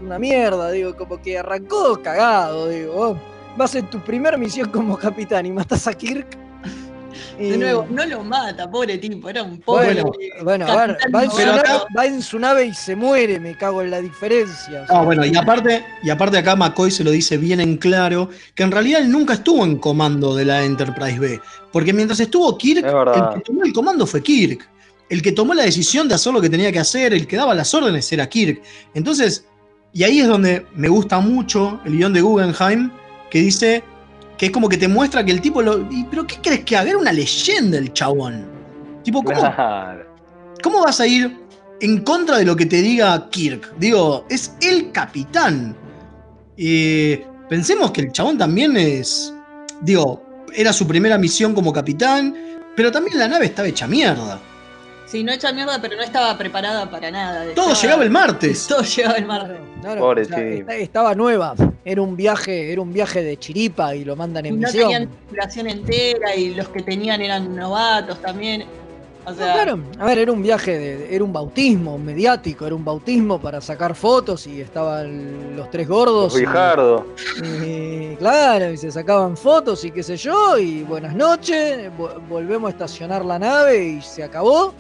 una 0.00 0.18
mierda, 0.18 0.70
digo, 0.70 0.94
como 0.94 1.20
que 1.22 1.38
arrancó 1.38 2.00
cagado, 2.02 2.68
digo. 2.68 2.92
vos 2.92 3.16
vas 3.56 3.74
en 3.74 3.86
tu 3.90 3.98
primera 4.00 4.36
misión 4.36 4.70
como 4.70 4.96
capitán 4.96 5.46
y 5.46 5.50
matas 5.50 5.86
a 5.88 5.94
Kirk. 5.94 6.26
De 7.38 7.56
nuevo, 7.58 7.86
no 7.90 8.04
lo 8.06 8.24
mata, 8.24 8.70
pobre 8.70 8.98
tipo, 8.98 9.28
era 9.28 9.42
un 9.42 9.58
pobre. 9.60 9.94
Bueno, 10.02 10.12
bueno, 10.42 10.66
a 10.66 10.86
ver, 10.86 10.98
va 11.14 11.24
en, 11.24 11.30
su 11.30 11.36
Pero 11.36 11.52
nave, 11.52 11.60
acá- 11.68 11.84
va 11.96 12.06
en 12.06 12.22
su 12.22 12.38
nave 12.38 12.66
y 12.66 12.74
se 12.74 12.96
muere, 12.96 13.38
me 13.40 13.56
cago 13.56 13.82
en 13.82 13.90
la 13.90 14.00
diferencia. 14.00 14.82
o 14.82 14.86
sea, 14.86 14.98
Ah, 14.98 15.02
bueno, 15.02 15.24
y 15.24 15.36
aparte, 15.36 15.84
y 16.02 16.10
aparte 16.10 16.38
acá 16.38 16.56
McCoy 16.56 16.90
se 16.90 17.04
lo 17.04 17.10
dice 17.10 17.36
bien 17.38 17.60
en 17.60 17.76
claro, 17.76 18.28
que 18.54 18.62
en 18.62 18.70
realidad 18.70 19.00
él 19.02 19.10
nunca 19.10 19.34
estuvo 19.34 19.64
en 19.64 19.78
comando 19.78 20.34
de 20.34 20.44
la 20.44 20.64
Enterprise 20.64 21.18
B. 21.18 21.40
Porque 21.72 21.92
mientras 21.92 22.18
estuvo 22.20 22.56
Kirk, 22.58 22.84
el 22.84 23.34
que 23.34 23.40
tomó 23.44 23.64
el 23.64 23.72
comando 23.72 24.06
fue 24.06 24.22
Kirk. 24.22 24.68
El 25.10 25.22
que 25.22 25.32
tomó 25.32 25.54
la 25.54 25.62
decisión 25.62 26.06
de 26.08 26.14
hacer 26.16 26.32
lo 26.32 26.40
que 26.40 26.50
tenía 26.50 26.70
que 26.72 26.78
hacer, 26.80 27.14
el 27.14 27.26
que 27.26 27.36
daba 27.36 27.54
las 27.54 27.72
órdenes 27.72 28.10
era 28.12 28.28
Kirk. 28.28 28.60
Entonces, 28.94 29.44
y 29.92 30.02
ahí 30.04 30.20
es 30.20 30.28
donde 30.28 30.66
me 30.74 30.88
gusta 30.88 31.18
mucho 31.20 31.80
el 31.86 31.96
guion 31.96 32.12
de 32.12 32.20
Guggenheim, 32.20 32.90
que 33.30 33.38
dice 33.40 33.82
que 34.38 34.46
es 34.46 34.52
como 34.52 34.68
que 34.68 34.78
te 34.78 34.88
muestra 34.88 35.24
que 35.24 35.32
el 35.32 35.40
tipo 35.40 35.60
lo. 35.60 35.80
y, 35.90 36.04
¿Pero 36.08 36.26
qué 36.26 36.36
crees 36.40 36.64
que 36.64 36.76
haga? 36.76 36.90
Era 36.90 36.98
una 36.98 37.12
leyenda 37.12 37.76
el 37.76 37.92
chabón. 37.92 38.46
Tipo, 39.02 39.22
¿cómo, 39.22 39.40
Claro. 39.40 40.06
¿Cómo 40.62 40.82
vas 40.82 41.00
a 41.00 41.06
ir 41.06 41.36
en 41.80 42.02
contra 42.02 42.38
de 42.38 42.44
lo 42.44 42.56
que 42.56 42.66
te 42.66 42.76
diga 42.76 43.28
Kirk? 43.30 43.74
Digo, 43.78 44.24
es 44.30 44.54
el 44.60 44.92
capitán. 44.92 45.76
Eh, 46.56 47.26
pensemos 47.48 47.90
que 47.90 48.02
el 48.02 48.12
chabón 48.12 48.38
también 48.38 48.76
es. 48.76 49.34
Digo, 49.82 50.22
era 50.54 50.72
su 50.72 50.86
primera 50.86 51.18
misión 51.18 51.52
como 51.54 51.72
capitán, 51.72 52.34
pero 52.76 52.92
también 52.92 53.18
la 53.18 53.28
nave 53.28 53.46
estaba 53.46 53.68
hecha 53.68 53.86
mierda. 53.86 54.40
Sí, 55.10 55.24
no 55.24 55.32
hecha 55.32 55.52
mierda, 55.52 55.80
pero 55.80 55.96
no 55.96 56.02
estaba 56.02 56.36
preparada 56.36 56.90
para 56.90 57.10
nada. 57.10 57.40
Todo 57.54 57.72
Estaba- 57.72 57.74
llegaba 57.82 58.02
el 58.04 58.10
martes. 58.10 58.66
Todo 58.68 58.82
llegaba 58.82 59.16
el 59.16 59.24
martes. 59.26 59.56
claro, 59.80 60.00
Pobre 60.00 60.22
o 60.22 60.24
sea, 60.26 60.36
tipo. 60.36 60.48
esta- 60.60 60.74
estaba 60.76 61.14
nueva. 61.14 61.54
Era 61.84 62.02
un 62.02 62.14
viaje, 62.14 62.72
era 62.72 62.82
un 62.82 62.92
viaje 62.92 63.22
de 63.22 63.38
chiripa 63.38 63.94
y 63.94 64.04
lo 64.04 64.16
mandan 64.16 64.44
Y 64.44 64.48
en 64.50 64.60
no 64.60 64.66
misión. 64.68 64.82
tenían 64.90 65.08
tripulación 65.08 65.66
entera 65.68 66.34
y 66.36 66.54
los 66.54 66.68
que 66.68 66.82
tenían 66.82 67.22
eran 67.22 67.56
novatos 67.56 68.20
también. 68.20 68.64
O 69.24 69.30
No, 69.30 69.36
claro. 69.36 69.78
A 69.98 70.04
ver, 70.06 70.18
era 70.18 70.32
un 70.32 70.42
viaje, 70.42 70.78
de, 70.78 71.14
era 71.14 71.22
un 71.24 71.32
bautismo 71.32 71.98
mediático, 71.98 72.66
era 72.66 72.74
un 72.74 72.84
bautismo 72.84 73.38
para 73.40 73.60
sacar 73.60 73.94
fotos 73.94 74.46
y 74.46 74.60
estaban 74.60 75.54
los 75.56 75.70
tres 75.70 75.86
gordos. 75.88 76.34
y- 76.36 76.40
Guijardo. 76.40 77.06
y, 77.64 78.16
claro, 78.16 78.70
y 78.70 78.76
se 78.76 78.90
sacaban 78.90 79.36
fotos 79.36 79.84
y 79.84 79.90
qué 79.90 80.02
sé 80.02 80.16
yo, 80.16 80.58
y 80.58 80.82
buenas 80.82 81.14
noches, 81.14 81.90
vo- 81.98 82.18
volvemos 82.28 82.68
a 82.68 82.70
estacionar 82.72 83.24
la 83.24 83.38
nave 83.38 83.84
y 83.84 84.00
se 84.02 84.22
acabó. 84.22 84.74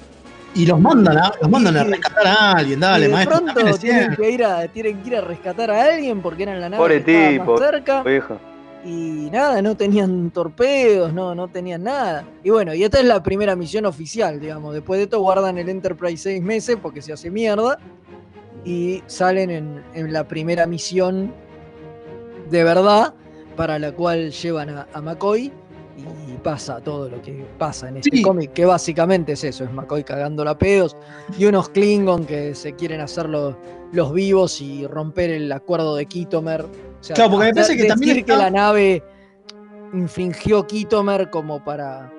Y 0.58 0.66
los 0.66 0.80
mandan 0.80 1.16
a, 1.16 1.32
los 1.40 1.48
mandan 1.48 1.76
a 1.76 1.84
rescatar 1.84 2.26
a 2.26 2.52
alguien, 2.54 2.80
dale, 2.80 3.04
y 3.04 3.06
de 3.06 3.14
maestro. 3.14 3.38
pronto 3.38 3.78
tienen 3.78 4.16
que, 4.16 4.30
ir 4.30 4.44
a, 4.44 4.66
tienen 4.66 5.00
que 5.00 5.08
ir 5.08 5.16
a 5.16 5.20
rescatar 5.20 5.70
a 5.70 5.84
alguien 5.84 6.20
porque 6.20 6.42
eran 6.42 6.60
la 6.60 6.68
nave 6.68 6.82
Pobre 6.82 7.04
que 7.04 7.12
estaba 7.12 7.30
tipo. 7.30 7.52
más 7.52 7.70
cerca. 7.70 8.02
Viejo. 8.02 8.38
Y 8.84 9.28
nada, 9.30 9.62
no 9.62 9.76
tenían 9.76 10.30
torpedos, 10.32 11.12
no, 11.12 11.32
no 11.36 11.46
tenían 11.46 11.84
nada. 11.84 12.24
Y 12.42 12.50
bueno, 12.50 12.74
y 12.74 12.82
esta 12.82 12.98
es 12.98 13.04
la 13.04 13.22
primera 13.22 13.54
misión 13.54 13.86
oficial, 13.86 14.40
digamos. 14.40 14.74
Después 14.74 14.98
de 14.98 15.04
esto 15.04 15.20
guardan 15.20 15.58
el 15.58 15.68
Enterprise 15.68 16.24
seis 16.24 16.42
meses 16.42 16.76
porque 16.82 17.02
se 17.02 17.12
hace 17.12 17.30
mierda. 17.30 17.78
Y 18.64 19.04
salen 19.06 19.50
en, 19.50 19.82
en 19.94 20.12
la 20.12 20.26
primera 20.26 20.66
misión 20.66 21.32
de 22.50 22.64
verdad, 22.64 23.14
para 23.56 23.78
la 23.78 23.92
cual 23.92 24.32
llevan 24.32 24.70
a, 24.70 24.88
a 24.92 25.00
McCoy. 25.00 25.52
Y 25.98 26.32
pasa 26.42 26.80
todo 26.80 27.08
lo 27.08 27.20
que 27.20 27.44
pasa 27.58 27.88
en 27.88 27.96
este 27.98 28.16
Sí. 28.16 28.22
cómic, 28.22 28.52
que 28.52 28.64
básicamente 28.64 29.32
es 29.32 29.42
eso, 29.44 29.64
es 29.64 29.72
McCoy 29.72 30.04
cagando 30.04 30.44
la 30.44 30.56
pedos. 30.56 30.96
Y 31.36 31.44
unos 31.46 31.68
Klingon 31.70 32.24
que 32.24 32.54
se 32.54 32.74
quieren 32.74 33.00
hacer 33.00 33.28
los, 33.28 33.56
los 33.92 34.12
vivos 34.12 34.60
y 34.60 34.86
romper 34.86 35.30
el 35.30 35.50
acuerdo 35.50 35.96
de 35.96 36.06
Kitomer. 36.06 36.62
O 36.62 36.68
sea, 37.00 37.14
Claro, 37.14 37.32
porque 37.32 37.46
me 37.46 37.54
parece 37.54 37.72
que 37.72 37.82
decir 37.82 37.88
también 37.92 38.14
que 38.14 38.20
está- 38.20 38.36
la 38.36 38.50
nave 38.50 39.02
infringió 39.92 40.66
Kitomer 40.66 41.30
como 41.30 41.62
para 41.64 42.12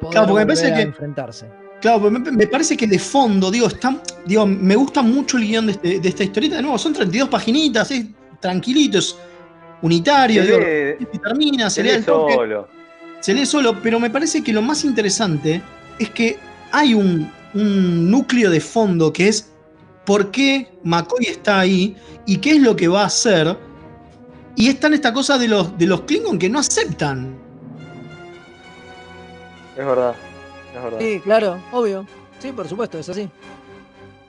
poder 0.00 0.12
Claro, 0.12 0.26
porque 0.28 0.40
me 0.40 0.46
parece 0.46 0.72
a 0.72 0.74
que- 0.76 0.82
enfrentarse. 0.82 1.46
Claro, 1.80 2.10
me, 2.10 2.18
me 2.20 2.46
parece 2.46 2.76
que 2.76 2.86
de 2.86 2.98
fondo, 2.98 3.50
digo, 3.50 3.66
está, 3.66 3.96
digo, 4.24 4.46
me 4.46 4.76
gusta 4.76 5.02
mucho 5.02 5.36
el 5.36 5.44
guion 5.48 5.66
de, 5.66 5.72
este- 5.72 6.00
de 6.00 6.08
esta 6.08 6.22
historieta. 6.24 6.56
De 6.56 6.62
nuevo, 6.62 6.78
son 6.78 6.92
32 6.92 7.28
paginitas, 7.28 7.90
es 7.90 8.04
tranquilito, 8.40 8.98
es 8.98 9.16
unitario, 9.82 10.44
Se 10.44 10.96
digo, 11.00 11.08
y 11.12 11.18
termina, 11.18 11.68
se, 11.70 11.76
Se 11.76 11.82
lee 11.82 11.88
lee 11.90 11.96
al 11.96 12.04
toque, 12.04 12.34
solo. 12.34 12.68
Se 13.22 13.32
lee 13.32 13.46
solo, 13.46 13.80
pero 13.82 13.98
me 13.98 14.10
parece 14.10 14.42
que 14.42 14.52
lo 14.52 14.60
más 14.60 14.84
interesante 14.84 15.62
es 15.98 16.10
que 16.10 16.38
hay 16.72 16.92
un, 16.92 17.30
un 17.54 18.10
núcleo 18.10 18.50
de 18.50 18.60
fondo 18.60 19.12
que 19.12 19.28
es 19.28 19.48
por 20.04 20.30
qué 20.30 20.70
McCoy 20.84 21.24
está 21.26 21.60
ahí 21.60 21.96
y 22.26 22.36
qué 22.36 22.50
es 22.52 22.60
lo 22.60 22.76
que 22.76 22.88
va 22.88 23.02
a 23.02 23.06
hacer. 23.06 23.56
Y 24.56 24.68
está 24.68 24.88
en 24.88 24.94
esta 24.94 25.14
cosa 25.14 25.38
de 25.38 25.48
los, 25.48 25.78
de 25.78 25.86
los 25.86 26.02
Klingon 26.02 26.38
que 26.38 26.50
no 26.50 26.58
aceptan. 26.58 27.38
Es 29.76 29.86
verdad. 29.86 30.14
Es 30.76 30.82
verdad. 30.82 30.98
Sí, 31.00 31.20
claro, 31.24 31.62
obvio. 31.72 32.06
Sí, 32.38 32.52
por 32.52 32.68
supuesto, 32.68 32.98
es 32.98 33.08
así. 33.08 33.28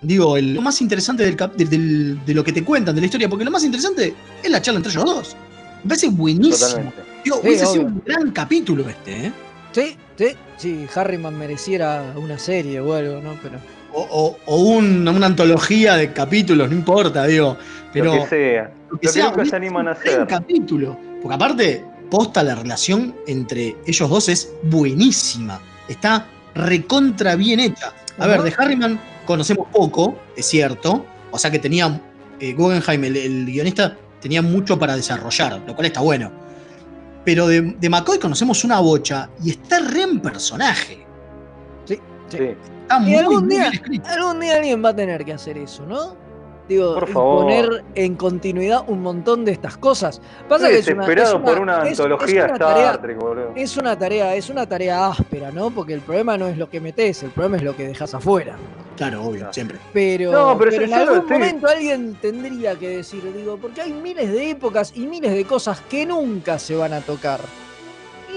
Digo, 0.01 0.37
el- 0.37 0.53
lo 0.53 0.61
más 0.61 0.81
interesante 0.81 1.23
del, 1.23 1.35
cap- 1.35 1.55
del- 1.55 1.69
del- 1.69 2.25
de 2.25 2.33
lo 2.33 2.43
que 2.43 2.53
te 2.53 2.63
cuentan 2.63 2.93
de 2.95 3.01
la 3.01 3.05
historia, 3.07 3.27
porque 3.29 3.43
lo 3.45 3.51
más 3.51 3.63
interesante 3.63 4.13
es 4.41 4.49
la 4.51 4.61
charla 4.61 4.77
entre 4.79 4.91
ellos 4.91 5.05
dos. 5.05 5.35
Me 5.83 5.89
parece 5.89 6.09
buenísimo. 6.09 6.55
Totalmente. 6.67 7.12
Digo, 7.23 7.37
Sí, 7.37 7.47
hubiese 7.47 7.65
sido 7.65 7.85
un 7.85 8.01
gran 8.05 8.31
capítulo 8.31 8.87
este, 8.89 9.27
¿eh? 9.27 9.31
Sí, 9.71 9.97
sí, 10.17 10.25
sí, 10.57 10.87
Harriman 10.95 11.37
mereciera 11.37 12.13
una 12.15 12.37
serie 12.37 12.79
o 12.79 12.93
algo, 12.93 13.21
¿no? 13.21 13.37
Pero. 13.41 13.57
o, 13.95 14.01
o- 14.11 14.37
o 14.45 14.55
un- 14.57 15.07
una 15.07 15.25
antología 15.27 15.95
de 15.95 16.11
capítulos, 16.13 16.67
no 16.69 16.75
importa, 16.75 17.25
digo. 17.25 17.57
Pero 17.91 18.05
lo 18.15 18.23
que 18.23 18.27
sea. 18.29 18.63
lo 18.63 18.97
que 18.99 19.07
Lo 19.07 19.11
que 19.13 19.19
sea, 19.19 19.29
nunca 19.29 19.45
se 19.45 19.55
animan 19.55 19.87
a 19.87 19.91
un 19.91 19.97
hacer. 19.97 20.27
capítulo. 20.27 20.97
Porque 21.21 21.35
aparte, 21.35 21.85
posta 22.09 22.43
la 22.43 22.55
relación 22.55 23.15
entre 23.27 23.75
ellos 23.85 24.09
dos 24.09 24.29
es 24.29 24.51
buenísima. 24.63 25.59
Está 25.87 26.25
recontra 26.55 27.35
bien 27.35 27.59
hecha. 27.59 27.93
A 28.19 28.27
ver, 28.27 28.41
de 28.43 28.53
Harriman 28.57 28.99
conocemos 29.25 29.67
poco, 29.71 30.17
es 30.35 30.45
cierto. 30.45 31.05
O 31.31 31.37
sea 31.39 31.49
que 31.51 31.59
tenía. 31.59 31.99
eh, 32.39 32.53
Guggenheim, 32.53 33.03
el, 33.05 33.15
el 33.17 33.45
guionista, 33.45 33.95
tenía 34.21 34.41
mucho 34.41 34.77
para 34.77 34.95
desarrollar, 34.95 35.61
lo 35.65 35.73
cual 35.75 35.85
está 35.85 36.01
bueno. 36.01 36.31
Pero 37.25 37.47
de, 37.47 37.61
de 37.61 37.89
McCoy 37.89 38.19
conocemos 38.19 38.63
una 38.63 38.79
bocha 38.79 39.29
y 39.43 39.51
está 39.51 39.79
re 39.79 40.01
en 40.03 40.19
personaje. 40.19 41.05
Sí, 41.85 41.99
sí. 42.27 42.37
Está 42.81 42.99
muy, 42.99 43.11
y 43.11 43.15
algún 43.15 43.45
muy 43.45 43.49
día, 43.55 43.61
bien 43.69 43.73
escrito. 43.73 44.09
algún 44.09 44.39
día 44.41 44.55
alguien 44.57 44.83
va 44.83 44.89
a 44.89 44.95
tener 44.95 45.23
que 45.23 45.33
hacer 45.33 45.57
eso, 45.57 45.85
¿no? 45.85 46.21
Digo, 46.67 46.93
Por 46.93 47.09
favor. 47.09 47.43
poner 47.43 47.83
en 47.95 48.15
continuidad 48.15 48.83
un 48.87 49.01
montón 49.01 49.43
de 49.43 49.51
estas 49.51 49.75
cosas. 49.77 50.21
Pasa 50.47 50.69
que 50.69 50.77
es 50.79 50.87
una, 50.87 51.05
por 51.43 51.59
una 51.59 51.83
es- 51.83 51.91
es 51.93 51.99
antología 51.99 52.45
una 52.45 52.53
Star 52.53 52.59
tarea- 52.75 53.01
Trek, 53.01 53.19
boludo. 53.19 53.51
Es 53.55 53.75
una 53.77 53.97
tarea, 53.99 54.35
es 54.35 54.49
una 54.49 54.65
tarea 54.65 55.07
áspera, 55.07 55.51
¿no? 55.51 55.71
Porque 55.71 55.93
el 55.93 55.99
problema 56.01 56.37
no 56.37 56.47
es 56.47 56.57
lo 56.57 56.69
que 56.69 56.79
metes, 56.79 57.21
el 57.23 57.31
problema 57.31 57.57
es 57.57 57.63
lo 57.63 57.75
que 57.75 57.87
dejas 57.87 58.13
afuera. 58.13 58.55
Claro, 58.95 59.23
obvio, 59.25 59.51
siempre. 59.51 59.77
Pero, 59.91 60.31
No, 60.31 60.57
pero 60.57 60.71
en 60.71 60.93
algún 60.93 61.17
estoy- 61.19 61.31
momento 61.39 61.67
alguien 61.67 62.15
tendría 62.21 62.75
que 62.75 62.89
decir, 62.97 63.21
digo, 63.35 63.57
porque 63.57 63.81
hay 63.81 63.93
miles 63.93 64.31
de 64.31 64.51
épocas 64.51 64.91
y 64.95 65.07
miles 65.07 65.33
de 65.33 65.45
cosas 65.45 65.81
que 65.89 66.05
nunca 66.05 66.59
se 66.59 66.75
van 66.75 66.93
a 66.93 67.01
tocar. 67.01 67.39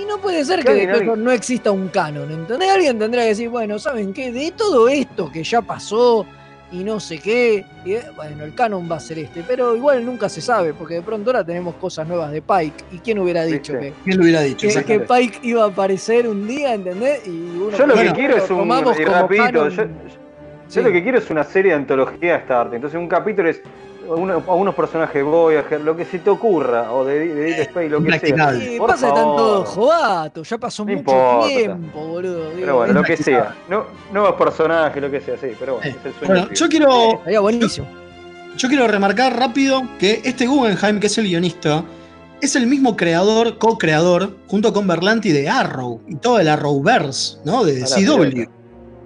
Y 0.00 0.04
no 0.04 0.18
puede 0.18 0.44
ser 0.44 0.62
Que 0.64 0.74
después 0.74 1.00
alguien- 1.00 1.24
no 1.24 1.30
exista 1.30 1.70
un 1.70 1.88
canon, 1.88 2.30
¿entendés? 2.30 2.70
Alguien 2.70 2.98
tendría 2.98 3.22
que 3.22 3.28
decir, 3.28 3.48
bueno, 3.48 3.78
¿saben 3.78 4.12
qué? 4.12 4.30
De 4.32 4.50
todo 4.52 4.88
esto 4.88 5.30
que 5.32 5.42
ya 5.42 5.62
pasó 5.62 6.26
y 6.72 6.82
no 6.82 6.98
sé 6.98 7.18
qué, 7.20 7.64
y, 7.84 7.92
eh, 7.92 8.02
bueno, 8.16 8.44
el 8.44 8.52
canon 8.54 8.90
va 8.90 8.96
a 8.96 9.00
ser 9.00 9.20
este, 9.20 9.42
pero 9.46 9.76
igual 9.76 10.04
nunca 10.04 10.28
se 10.28 10.40
sabe, 10.40 10.74
porque 10.74 10.94
de 10.94 11.02
pronto 11.02 11.30
ahora 11.30 11.44
tenemos 11.46 11.76
cosas 11.76 12.08
nuevas 12.08 12.32
de 12.32 12.42
Pike, 12.42 12.84
y 12.92 12.98
quién 12.98 13.20
hubiera 13.20 13.44
dicho 13.44 13.72
¿Viste? 13.74 13.92
que, 13.92 13.94
¿Quién 14.04 14.16
lo 14.18 14.22
hubiera 14.24 14.40
dicho? 14.42 14.66
que, 14.68 14.84
que. 14.84 15.00
Pike 15.00 15.38
iba 15.44 15.62
a 15.62 15.68
aparecer 15.68 16.26
un 16.28 16.46
día, 16.48 16.74
¿entendés? 16.74 17.24
Y 17.26 17.30
uno 17.30 17.70
Yo 17.78 17.86
lo 17.86 17.94
que 17.94 18.12
quiero 18.12 18.36
es 18.36 18.50
un. 18.50 18.68
rapidito, 18.68 19.44
canon- 19.44 19.70
yo, 19.70 19.84
yo 20.72 20.82
lo 20.82 20.92
que 20.92 21.02
quiero 21.02 21.18
es 21.18 21.30
una 21.30 21.44
serie 21.44 21.72
de 21.72 21.78
antología 21.78 22.36
Star 22.36 22.66
Trek. 22.68 22.76
Entonces, 22.76 22.98
un 22.98 23.08
capítulo 23.08 23.48
es 23.48 23.60
uno- 24.08 24.42
a 24.46 24.54
unos 24.54 24.74
personajes 24.74 25.14
de 25.14 25.22
Voyager, 25.24 25.80
lo 25.80 25.96
que 25.96 26.04
se 26.04 26.18
te 26.20 26.30
ocurra, 26.30 26.92
o 26.92 27.04
de, 27.04 27.34
de 27.34 27.42
Deep 27.44 27.58
Space, 27.62 27.88
lo 27.88 28.02
que 28.02 28.18
sea. 28.20 28.52
Sí, 28.54 28.76
Por 28.78 28.90
pasa 28.90 29.08
favor. 29.08 29.36
todos 29.36 29.68
jovatos, 29.70 30.48
ya 30.48 30.58
pasó 30.58 30.84
No 30.84 30.90
mucho 30.92 30.98
importa. 31.00 31.46
tiempo, 31.48 32.00
boludo. 32.06 32.44
digo, 32.50 32.52
Pero 32.60 32.76
bueno, 32.76 32.90
es 32.92 32.94
lo 32.96 33.02
que 33.02 33.16
sea. 33.16 33.54
No, 33.68 33.84
nuevos 34.12 34.34
personajes, 34.34 35.02
lo 35.02 35.10
que 35.10 35.20
sea, 35.20 35.36
sí. 35.38 35.48
Pero 35.58 35.74
bueno, 35.78 35.90
es 35.90 35.96
el 36.04 36.12
sueño. 36.14 36.34
Bueno, 36.34 36.48
yo 36.54 36.68
quiero. 36.68 37.12
Estaría 37.14 37.40
buenísimo. 37.40 37.86
Yo 38.56 38.68
quiero 38.68 38.86
remarcar 38.88 39.36
rápido 39.38 39.82
que 39.98 40.20
este 40.24 40.46
Guggenheim, 40.46 40.98
que 41.00 41.08
es 41.08 41.18
el 41.18 41.24
guionista, 41.24 41.82
es 42.40 42.54
el 42.56 42.66
mismo 42.66 42.96
creador, 42.96 43.58
co-creador, 43.58 44.36
junto 44.46 44.72
con 44.72 44.86
Berlanti 44.86 45.32
de 45.32 45.48
Arrow 45.48 46.00
y 46.06 46.14
todo 46.16 46.38
el 46.38 46.48
Arrowverse, 46.48 47.38
¿no? 47.44 47.64
De 47.64 47.82
CW. 47.82 48.48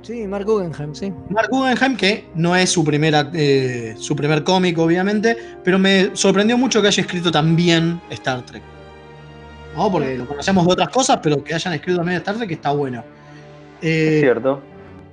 Sí, 0.02 0.26
Mark 0.26 0.46
Guggenheim, 0.46 0.94
sí. 0.94 1.12
Mark 1.28 1.48
Guggenheim, 1.50 1.96
que 1.96 2.24
no 2.34 2.56
es 2.56 2.70
su, 2.70 2.82
primera, 2.84 3.30
eh, 3.34 3.94
su 3.98 4.16
primer 4.16 4.42
cómic, 4.44 4.78
obviamente, 4.78 5.36
pero 5.62 5.78
me 5.78 6.10
sorprendió 6.14 6.56
mucho 6.56 6.80
que 6.80 6.88
haya 6.88 7.02
escrito 7.02 7.30
también 7.30 8.00
Star 8.10 8.44
Trek. 8.46 8.62
¿No? 9.76 9.90
Porque 9.92 10.16
lo 10.18 10.26
conocemos 10.26 10.66
de 10.66 10.72
otras 10.72 10.88
cosas, 10.88 11.20
pero 11.22 11.44
que 11.44 11.54
hayan 11.54 11.74
escrito 11.74 11.98
también 11.98 12.18
Star 12.18 12.36
Trek 12.36 12.50
está 12.50 12.70
bueno. 12.72 13.04
Eh, 13.82 14.14
Es 14.16 14.20
cierto. 14.20 14.60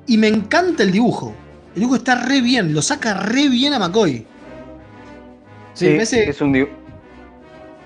y 0.07 0.17
me 0.17 0.27
encanta 0.29 0.83
el 0.83 0.91
dibujo. 0.91 1.33
El 1.75 1.81
dibujo 1.81 1.97
está 1.97 2.15
re 2.25 2.41
bien, 2.41 2.73
lo 2.73 2.81
saca 2.81 3.13
re 3.13 3.49
bien 3.49 3.73
a 3.73 3.79
McCoy. 3.79 4.25
Sí, 5.73 5.85
es 5.87 6.41
un, 6.41 6.53
dibu- 6.53 6.69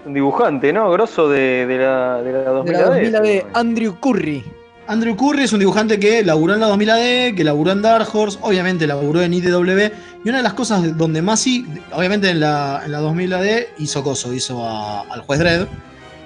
un 0.06 0.14
dibujante, 0.14 0.72
¿no? 0.72 0.90
Grosso 0.92 1.28
de, 1.28 1.66
de 1.66 1.78
la, 1.80 2.22
de 2.22 2.32
la 2.32 2.44
2000 2.52 2.74
De 2.74 2.80
la 2.80 2.86
2000 2.86 3.16
AD. 3.16 3.22
de 3.24 3.46
Andrew 3.54 4.00
Curry. 4.00 4.44
Andrew 4.88 5.16
Curry 5.16 5.44
es 5.44 5.54
un 5.54 5.60
dibujante 5.60 6.00
que 6.00 6.24
laburó 6.24 6.54
en 6.54 6.60
la 6.60 6.68
2000 6.68 6.90
AD, 6.90 7.36
que 7.36 7.44
laburó 7.44 7.72
en 7.72 7.82
Dark 7.82 8.08
Horse, 8.14 8.38
obviamente 8.42 8.86
laburó 8.88 9.22
en 9.22 9.34
IDW. 9.34 9.92
Y 10.26 10.30
una 10.30 10.38
de 10.38 10.44
las 10.44 10.54
cosas 10.54 10.98
donde 10.98 11.22
más 11.22 11.40
sí, 11.40 11.66
obviamente 11.94 12.30
en 12.30 12.40
la, 12.42 12.82
en 12.86 12.92
la 12.92 12.98
2000 13.00 13.34
AD 13.34 13.46
hizo 13.78 14.04
coso, 14.04 14.34
hizo 14.34 14.68
a- 14.68 15.02
al 15.02 15.22
juez 15.22 15.40
Dredd. 15.40 15.68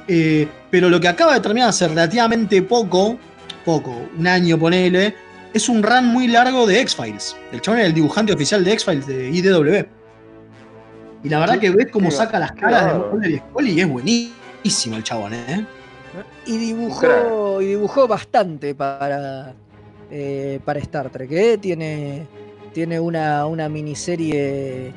Eh, 0.08 0.48
pero 0.72 0.90
lo 0.90 1.00
que 1.00 1.08
acaba 1.08 1.34
de 1.34 1.42
terminar 1.42 1.70
hace 1.70 1.88
relativamente 1.88 2.62
poco, 2.62 3.18
poco, 3.64 4.08
un 4.18 4.28
año 4.28 4.58
ponele, 4.58 5.16
es 5.54 5.70
un 5.70 5.84
run 5.84 6.06
muy 6.08 6.28
largo 6.28 6.66
de 6.66 6.80
X-Files. 6.82 7.36
El 7.52 7.62
chabón 7.62 7.80
es 7.82 7.86
el 7.88 7.94
dibujante 7.94 8.34
oficial 8.34 8.64
de 8.64 8.74
X-Files 8.74 9.06
de 9.08 9.30
IDW. 9.30 9.86
Y 11.24 11.30
la 11.30 11.40
verdad 11.40 11.60
que 11.60 11.70
ves 11.72 11.88
cómo 11.92 12.10
saca 12.12 12.40
las 12.40 12.52
caras 12.54 12.94
de. 12.94 13.00
Mulder 13.00 13.32
y 13.32 13.38
Scully 13.38 13.72
y 13.72 13.80
es 13.82 13.88
buenísimo 13.90 14.96
el 14.98 15.04
chabón, 15.04 15.34
¿eh? 15.34 15.66
Y 16.46 16.58
dibujó, 16.58 17.62
y 17.62 17.66
dibujó 17.68 18.08
bastante 18.08 18.74
para, 18.76 19.54
eh, 20.12 20.60
para 20.66 20.80
Star 20.80 21.10
Trek. 21.10 21.32
¿eh? 21.32 21.58
Tiene, 21.58 22.26
tiene 22.74 23.00
una, 23.00 23.46
una 23.48 23.68
miniserie 23.70 24.92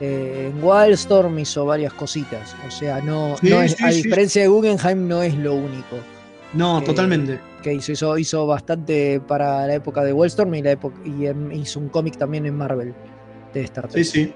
eh, 0.00 0.50
en 0.52 0.62
Wildstorm, 0.62 1.38
hizo 1.38 1.64
varias 1.66 1.92
cositas. 1.92 2.54
O 2.66 2.70
sea, 2.70 3.00
no, 3.00 3.36
Sí, 3.38 3.48
no 3.50 3.62
es- 3.62 3.72
sí, 3.72 3.84
a 3.84 3.90
sí. 3.92 4.02
diferencia 4.02 4.42
de 4.42 4.48
Guggenheim, 4.48 5.06
no 5.08 5.22
es 5.22 5.34
lo 5.36 5.54
único. 5.54 5.96
No, 6.52 6.82
totalmente. 6.82 7.38
Que 7.62 7.74
hizo, 7.74 7.92
hizo, 7.92 8.16
hizo 8.18 8.46
bastante 8.46 9.20
para 9.20 9.66
la 9.66 9.74
época 9.74 10.02
de 10.04 10.12
Wildstorm 10.12 10.54
y, 10.54 10.62
la 10.62 10.70
época, 10.72 10.96
y 11.04 11.26
hizo 11.56 11.80
un 11.80 11.88
cómic 11.88 12.16
también 12.16 12.46
en 12.46 12.56
Marvel 12.56 12.94
de 13.52 13.60
Star 13.62 13.88
Trek. 13.88 14.04
Sí, 14.04 14.32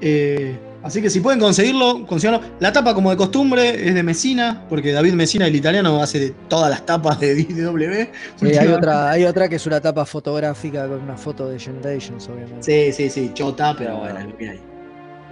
sí. 0.00 0.58
Así 0.86 1.02
que 1.02 1.10
si 1.10 1.18
pueden 1.20 1.40
conseguirlo, 1.40 2.06
consíganlo. 2.06 2.40
La 2.60 2.72
tapa, 2.72 2.94
como 2.94 3.10
de 3.10 3.16
costumbre, 3.16 3.88
es 3.88 3.92
de 3.94 4.02
Messina, 4.04 4.64
porque 4.68 4.92
David 4.92 5.14
Messina, 5.14 5.46
el 5.48 5.56
italiano, 5.56 6.00
hace 6.00 6.20
de 6.20 6.30
todas 6.48 6.70
las 6.70 6.86
tapas 6.86 7.18
de 7.18 7.34
DW. 7.44 8.06
Sí, 8.36 8.56
hay, 8.56 8.68
otra, 8.68 9.10
hay 9.10 9.24
otra 9.24 9.48
que 9.48 9.56
es 9.56 9.66
una 9.66 9.80
tapa 9.80 10.04
fotográfica 10.06 10.86
con 10.86 11.00
una 11.00 11.16
foto 11.16 11.48
de 11.48 11.58
Generations, 11.58 12.28
obviamente. 12.28 12.62
Sí, 12.62 12.92
sí, 12.92 13.10
sí, 13.10 13.30
chota, 13.34 13.74
pero 13.76 13.96
bueno, 13.98 14.20
lo 14.20 14.36
que 14.36 14.48
hay. 14.50 14.60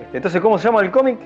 Este, 0.02 0.16
Entonces, 0.16 0.40
¿cómo 0.40 0.59
se 0.59 0.64
llama 0.64 0.80
el 0.82 0.90
cómic? 0.90 1.18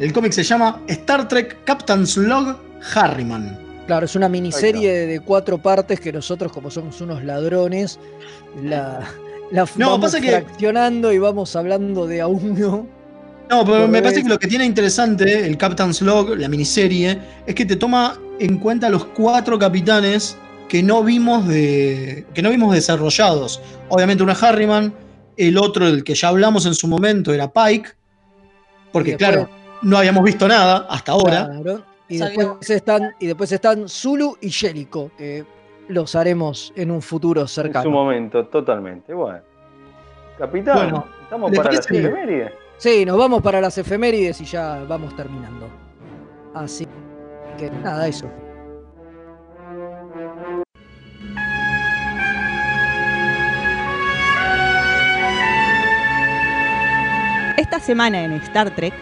El 0.00 0.12
cómic 0.12 0.32
se 0.32 0.42
llama 0.42 0.80
Star 0.88 1.28
Trek 1.28 1.58
Captain's 1.64 2.16
Log 2.16 2.56
Harriman. 2.96 3.56
Claro, 3.86 4.06
es 4.06 4.16
una 4.16 4.28
miniserie 4.28 5.06
de 5.06 5.20
cuatro 5.20 5.58
partes 5.58 6.00
que 6.00 6.10
nosotros, 6.12 6.50
como 6.50 6.72
somos 6.72 7.00
unos 7.00 7.22
ladrones, 7.22 8.00
la, 8.60 9.00
la 9.52 9.64
No, 9.76 9.90
vamos 9.90 10.06
pasa 10.06 10.20
que- 10.20 10.30
fraccionando 10.30 11.12
y 11.12 11.18
vamos 11.18 11.54
hablando 11.54 12.08
de 12.08 12.20
a 12.20 12.26
uno. 12.26 12.88
No, 13.50 13.64
pero 13.64 13.86
me 13.86 14.00
parece 14.02 14.22
que 14.22 14.28
lo 14.28 14.38
que 14.38 14.46
tiene 14.48 14.64
interesante 14.64 15.46
el 15.46 15.56
Captain's 15.58 16.00
Log, 16.00 16.30
la 16.36 16.48
miniserie, 16.48 17.18
es 17.46 17.54
que 17.54 17.66
te 17.66 17.76
toma 17.76 18.18
en 18.40 18.58
cuenta 18.58 18.88
los 18.88 19.04
cuatro 19.06 19.58
capitanes 19.58 20.36
que 20.68 20.82
no 20.82 21.04
vimos 21.04 21.46
de. 21.46 22.26
que 22.34 22.42
no 22.42 22.50
vimos 22.50 22.74
desarrollados. 22.74 23.60
Obviamente 23.90 24.22
uno 24.22 24.32
es 24.32 24.42
Harriman, 24.42 24.92
el 25.36 25.58
otro, 25.58 25.86
el 25.86 26.02
que 26.04 26.14
ya 26.14 26.28
hablamos 26.28 26.64
en 26.66 26.74
su 26.74 26.88
momento, 26.88 27.32
era 27.34 27.52
Pike. 27.52 27.90
Porque, 28.92 29.10
después- 29.12 29.30
claro, 29.30 29.50
no 29.82 29.98
habíamos 29.98 30.24
visto 30.24 30.48
nada 30.48 30.86
hasta 30.88 31.12
ahora. 31.12 31.46
Claro, 31.46 31.84
y, 32.08 32.18
después 32.18 32.70
están, 32.70 33.14
y 33.20 33.26
después 33.26 33.52
están 33.52 33.88
Zulu 33.88 34.36
y 34.40 34.50
Jellico, 34.50 35.10
que 35.18 35.44
los 35.88 36.14
haremos 36.14 36.72
en 36.76 36.90
un 36.90 37.02
futuro 37.02 37.42
En 37.42 37.48
su 37.48 37.54
cercano. 37.54 37.90
momento, 37.90 38.46
totalmente. 38.46 39.12
Bueno. 39.12 39.40
Capitán, 40.38 40.76
Bueno, 40.76 41.06
estamos 41.22 41.50
¿le 41.50 41.56
para 41.58 41.72
las 41.72 41.86
parece? 41.86 42.52
Sí, 42.76 43.04
nos 43.04 43.16
vamos 43.16 43.42
para 43.42 43.60
las 43.60 43.78
efemérides 43.78 44.40
y 44.40 44.44
ya 44.44 44.84
vamos 44.88 45.14
terminando. 45.16 45.68
Así 46.54 46.86
que 47.58 47.70
nada, 47.70 48.06
eso. 48.06 48.30
Esta 57.56 57.80
semana 57.80 58.24
en 58.24 58.32
Star 58.34 58.74
Trek, 58.74 58.92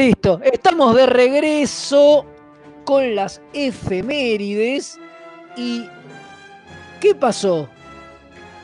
Listo, 0.00 0.40
estamos 0.42 0.96
de 0.96 1.04
regreso 1.04 2.24
con 2.84 3.14
las 3.14 3.42
efemérides. 3.52 4.98
¿Y 5.58 5.90
qué 7.02 7.14
pasó? 7.14 7.68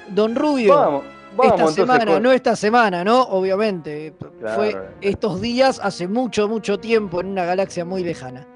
Don 0.08 0.34
Rubio, 0.34 0.74
Vamos, 0.74 1.04
vamos 1.36 1.60
esta 1.60 1.72
semana, 1.72 2.20
no 2.20 2.32
esta 2.32 2.56
semana, 2.56 3.04
¿no? 3.04 3.20
Obviamente, 3.20 4.14
Claro. 4.40 4.56
fue 4.56 4.78
estos 5.02 5.42
días, 5.42 5.78
hace 5.82 6.08
mucho, 6.08 6.48
mucho 6.48 6.80
tiempo, 6.80 7.20
en 7.20 7.26
una 7.26 7.44
galaxia 7.44 7.84
muy 7.84 8.02
lejana. 8.02 8.46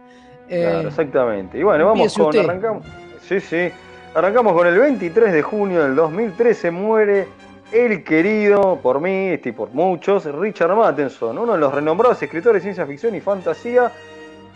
Eh, 0.48 0.66
Claro, 0.70 0.88
exactamente. 0.88 1.58
Y 1.58 1.62
bueno, 1.62 1.84
vamos 1.84 2.14
con. 2.14 2.26
usted. 2.28 2.40
Arrancamos. 2.48 2.86
Sí, 3.28 3.40
sí. 3.40 3.68
Arrancamos 4.14 4.54
con 4.54 4.66
el 4.66 4.78
23 4.78 5.34
de 5.34 5.42
junio 5.42 5.82
del 5.82 5.94
2013, 5.94 6.70
muere 6.70 7.28
el 7.72 8.02
querido, 8.02 8.78
por 8.82 9.00
mí 9.00 9.32
y 9.32 9.52
por 9.52 9.70
muchos, 9.70 10.24
Richard 10.24 10.74
Matheson, 10.74 11.38
uno 11.38 11.52
de 11.52 11.58
los 11.58 11.72
renombrados 11.72 12.22
escritores 12.22 12.62
de 12.62 12.68
ciencia 12.68 12.86
ficción 12.86 13.14
y 13.14 13.20
fantasía, 13.20 13.92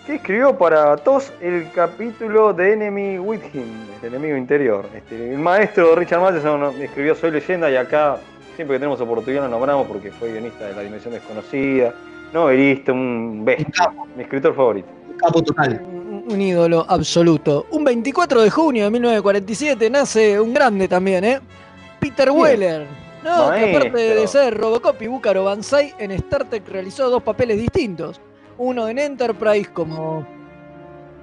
que 0.06 0.16
escribió 0.16 0.58
para 0.58 0.96
TOS 0.96 1.32
el 1.40 1.70
capítulo 1.72 2.52
de 2.52 2.72
Enemy 2.72 3.18
with 3.18 3.40
Him, 3.52 3.68
el 4.02 4.08
enemigo 4.08 4.36
interior. 4.36 4.86
Este, 4.94 5.32
el 5.32 5.38
maestro 5.38 5.94
Richard 5.94 6.20
Matheson 6.20 6.82
escribió 6.82 7.14
Soy 7.14 7.30
leyenda 7.30 7.70
y 7.70 7.76
acá, 7.76 8.18
siempre 8.56 8.76
que 8.76 8.80
tenemos 8.80 9.00
oportunidad 9.00 9.44
lo 9.44 9.48
nombramos 9.48 9.86
porque 9.86 10.10
fue 10.10 10.32
guionista 10.32 10.66
de 10.66 10.74
La 10.74 10.82
Dimensión 10.82 11.14
Desconocida, 11.14 11.94
novelista, 12.32 12.92
un 12.92 13.42
bestia, 13.44 13.92
mi 14.16 14.24
escritor 14.24 14.54
favorito. 14.54 14.88
Capo 15.18 15.40
total. 15.42 15.80
Un, 15.86 16.24
un 16.28 16.40
ídolo 16.40 16.84
absoluto. 16.88 17.66
Un 17.70 17.84
24 17.84 18.42
de 18.42 18.50
junio 18.50 18.84
de 18.84 18.90
1947 18.90 19.88
nace 19.88 20.40
un 20.40 20.52
grande 20.52 20.88
también, 20.88 21.24
¿eh? 21.24 21.40
Peter 22.00 22.30
Weller. 22.30 23.03
No, 23.24 23.50
que 23.52 23.76
aparte 23.76 23.98
de 24.14 24.26
ser 24.28 24.54
Robocop 24.56 25.00
y 25.02 25.06
Búcaro 25.06 25.44
Banzai, 25.44 25.94
en 25.98 26.10
Star 26.12 26.48
Trek 26.48 26.68
realizó 26.68 27.08
dos 27.10 27.22
papeles 27.22 27.58
distintos. 27.58 28.20
Uno 28.58 28.86
en 28.88 28.98
Enterprise, 28.98 29.70
como, 29.72 30.26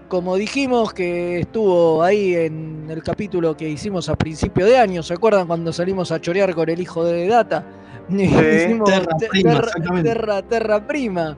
como 0.07 0.35
dijimos, 0.35 0.93
que 0.93 1.39
estuvo 1.41 2.01
ahí 2.03 2.35
en 2.35 2.87
el 2.89 3.03
capítulo 3.03 3.55
que 3.55 3.69
hicimos 3.69 4.09
a 4.09 4.15
principio 4.15 4.65
de 4.65 4.77
año. 4.77 5.03
¿Se 5.03 5.13
acuerdan 5.13 5.47
cuando 5.47 5.71
salimos 5.71 6.11
a 6.11 6.19
chorear 6.19 6.53
con 6.55 6.67
el 6.69 6.79
hijo 6.81 7.05
de 7.05 7.27
Data? 7.27 7.63
Hicimos 8.09 8.89
Terra 8.89 9.17
Te- 9.17 9.27
Prima, 9.27 9.51
Terra-. 9.61 10.01
Terra- 10.03 10.41
Terra 10.41 10.87
Prima. 10.87 11.37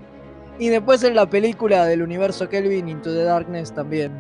Y 0.60 0.70
después 0.70 1.04
en 1.04 1.16
la 1.16 1.30
película 1.30 1.86
del 1.86 2.02
universo 2.02 2.48
Kelvin 2.48 2.88
Into 2.88 3.12
the 3.14 3.24
Darkness 3.24 3.74
también. 3.74 4.12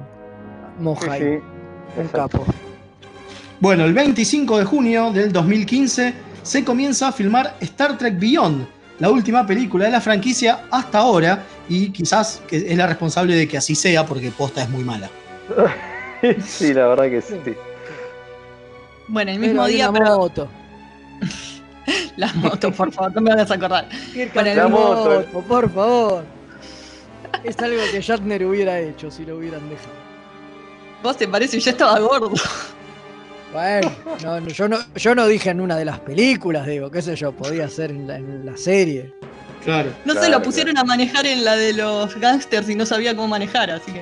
Mojai. 0.80 1.20
Sí, 1.20 1.26
sí. 1.96 2.02
Un 2.02 2.08
capo. 2.10 2.44
Bueno, 3.60 3.86
el 3.86 3.94
25 3.94 4.58
de 4.58 4.66
junio 4.66 5.12
del 5.12 5.32
2015 5.32 6.14
se 6.44 6.64
comienza 6.64 7.08
a 7.08 7.12
filmar 7.12 7.56
Star 7.62 7.98
Trek 7.98 8.20
Beyond, 8.20 8.68
la 9.00 9.10
última 9.10 9.46
película 9.46 9.86
de 9.86 9.92
la 9.92 10.02
franquicia 10.02 10.66
hasta 10.72 11.00
ahora, 11.00 11.44
y 11.68 11.90
quizás 11.90 12.42
es 12.52 12.78
la 12.78 12.88
responsable 12.88 13.36
de 13.36 13.48
que 13.48 13.58
así 13.58 13.76
sea, 13.76 14.06
porque 14.06 14.30
posta 14.32 14.64
es 14.64 14.70
muy 14.70 14.84
mala. 14.84 15.10
sí, 16.46 16.74
la 16.74 16.88
verdad 16.88 17.06
que 17.10 17.22
sí. 17.22 17.36
Bueno, 19.08 19.32
el 19.32 19.40
Pero 19.40 19.48
mismo 19.52 19.64
hay 19.64 19.74
día, 19.76 19.90
una 19.90 20.00
pero 20.00 20.18
moto. 20.18 20.48
las 22.18 22.36
motos, 22.36 22.74
por 22.76 22.92
favor, 22.92 23.14
no 23.16 23.22
me 23.22 23.32
hagas 23.32 23.52
acordar. 23.52 23.88
Bueno, 24.34 24.50
el 24.50 24.58
La 24.58 24.64
mismo- 24.68 24.80
moto, 24.96 25.26
por 25.48 25.72
favor. 25.74 26.24
Es 27.44 27.58
algo 27.60 27.82
que 27.92 28.00
Shatner 28.00 28.46
hubiera 28.46 28.80
hecho 28.80 29.10
si 29.12 29.26
lo 29.26 29.38
hubieran 29.38 29.68
dejado. 29.70 30.04
Vos 31.02 31.18
te 31.18 31.28
parece, 31.28 31.60
yo 31.60 31.72
estaba 31.72 32.00
gordo. 32.00 32.32
Bueno, 33.54 33.92
no, 34.24 34.40
no, 34.42 34.48
yo, 34.48 34.68
no, 34.68 34.78
yo 34.96 35.16
no 35.16 35.28
dije 35.28 35.52
en 35.52 35.62
una 35.62 35.76
de 35.78 35.86
las 35.86 36.00
películas, 36.00 36.66
digo, 36.66 36.90
qué 36.90 37.02
sé 37.02 37.16
yo, 37.16 37.32
podía 37.32 37.68
ser 37.70 37.92
en 37.92 38.08
la, 38.08 38.18
en 38.18 38.46
la 38.46 38.58
serie. 38.58 39.14
Claro. 39.64 39.92
No 40.06 40.14
se 40.16 40.30
lo 40.30 40.42
pusieron 40.42 40.78
a 40.78 40.84
manejar 40.84 41.26
en 41.26 41.46
la 41.46 41.56
de 41.56 41.74
los 41.74 42.16
gangsters 42.20 42.68
y 42.70 42.76
no 42.76 42.86
sabía 42.86 43.16
cómo 43.16 43.30
manejar, 43.30 43.72
así 43.72 43.92
que. 43.92 44.00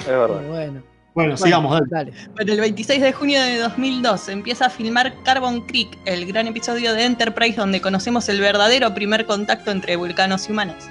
Es 0.00 0.06
verdad. 0.06 0.40
Bueno, 0.48 0.82
Bueno, 1.14 1.36
sigamos, 1.36 1.72
dale. 1.90 2.12
dale. 2.12 2.12
Bueno, 2.34 2.52
el 2.52 2.60
26 2.60 3.02
de 3.02 3.12
junio 3.12 3.42
de 3.42 3.58
2002 3.58 4.20
se 4.20 4.32
empieza 4.32 4.66
a 4.66 4.70
filmar 4.70 5.12
Carbon 5.24 5.60
Creek, 5.66 5.98
el 6.06 6.24
gran 6.24 6.46
episodio 6.46 6.94
de 6.94 7.04
Enterprise 7.04 7.56
donde 7.56 7.80
conocemos 7.82 8.28
el 8.30 8.40
verdadero 8.40 8.94
primer 8.94 9.26
contacto 9.26 9.70
entre 9.70 9.96
vulcanos 9.96 10.48
y 10.48 10.52
humanos. 10.52 10.84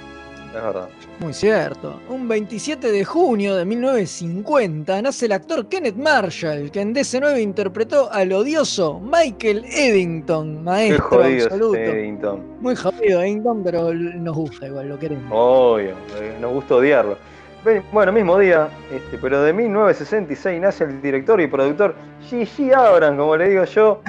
Es 0.54 0.62
verdad. 0.62 0.88
Muy 1.20 1.32
cierto. 1.32 1.98
Un 2.10 2.28
27 2.28 2.92
de 2.92 3.04
junio 3.04 3.56
de 3.56 3.64
1950 3.64 5.00
nace 5.00 5.26
el 5.26 5.32
actor 5.32 5.66
Kenneth 5.66 5.96
Marshall, 5.96 6.70
que 6.70 6.80
en 6.82 6.94
DC9 6.94 7.40
interpretó 7.40 8.12
al 8.12 8.32
odioso 8.32 9.00
Michael 9.00 9.64
Eddington, 9.64 10.56
Qué 10.56 10.62
maestro 10.62 11.08
jodido 11.08 11.44
absoluto. 11.46 11.78
Eddington. 11.78 12.60
Muy 12.60 12.76
jodido 12.76 13.22
Eddington, 13.22 13.64
pero 13.64 13.94
nos 13.94 14.36
gusta 14.36 14.66
igual, 14.66 14.88
lo 14.90 14.98
queremos. 14.98 15.30
Obvio, 15.30 15.94
eh, 16.20 16.36
nos 16.38 16.52
gusta 16.52 16.76
odiarlo. 16.76 17.16
Bueno, 17.92 18.10
mismo 18.10 18.36
día, 18.38 18.68
este, 18.92 19.16
pero 19.18 19.40
de 19.42 19.52
1966 19.52 20.60
nace 20.60 20.82
el 20.82 21.00
director 21.00 21.40
y 21.40 21.46
productor 21.46 21.94
Gigi 22.28 22.72
Abram, 22.72 23.16
como 23.16 23.36
le 23.36 23.50
digo 23.50 23.64
yo, 23.64 24.00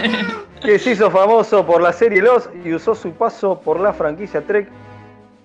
que 0.62 0.78
se 0.78 0.92
hizo 0.92 1.10
famoso 1.10 1.66
por 1.66 1.82
la 1.82 1.92
serie 1.92 2.22
Los 2.22 2.48
y 2.64 2.72
usó 2.72 2.94
su 2.94 3.10
paso 3.10 3.60
por 3.60 3.80
la 3.80 3.92
franquicia 3.92 4.40
Trek 4.40 4.68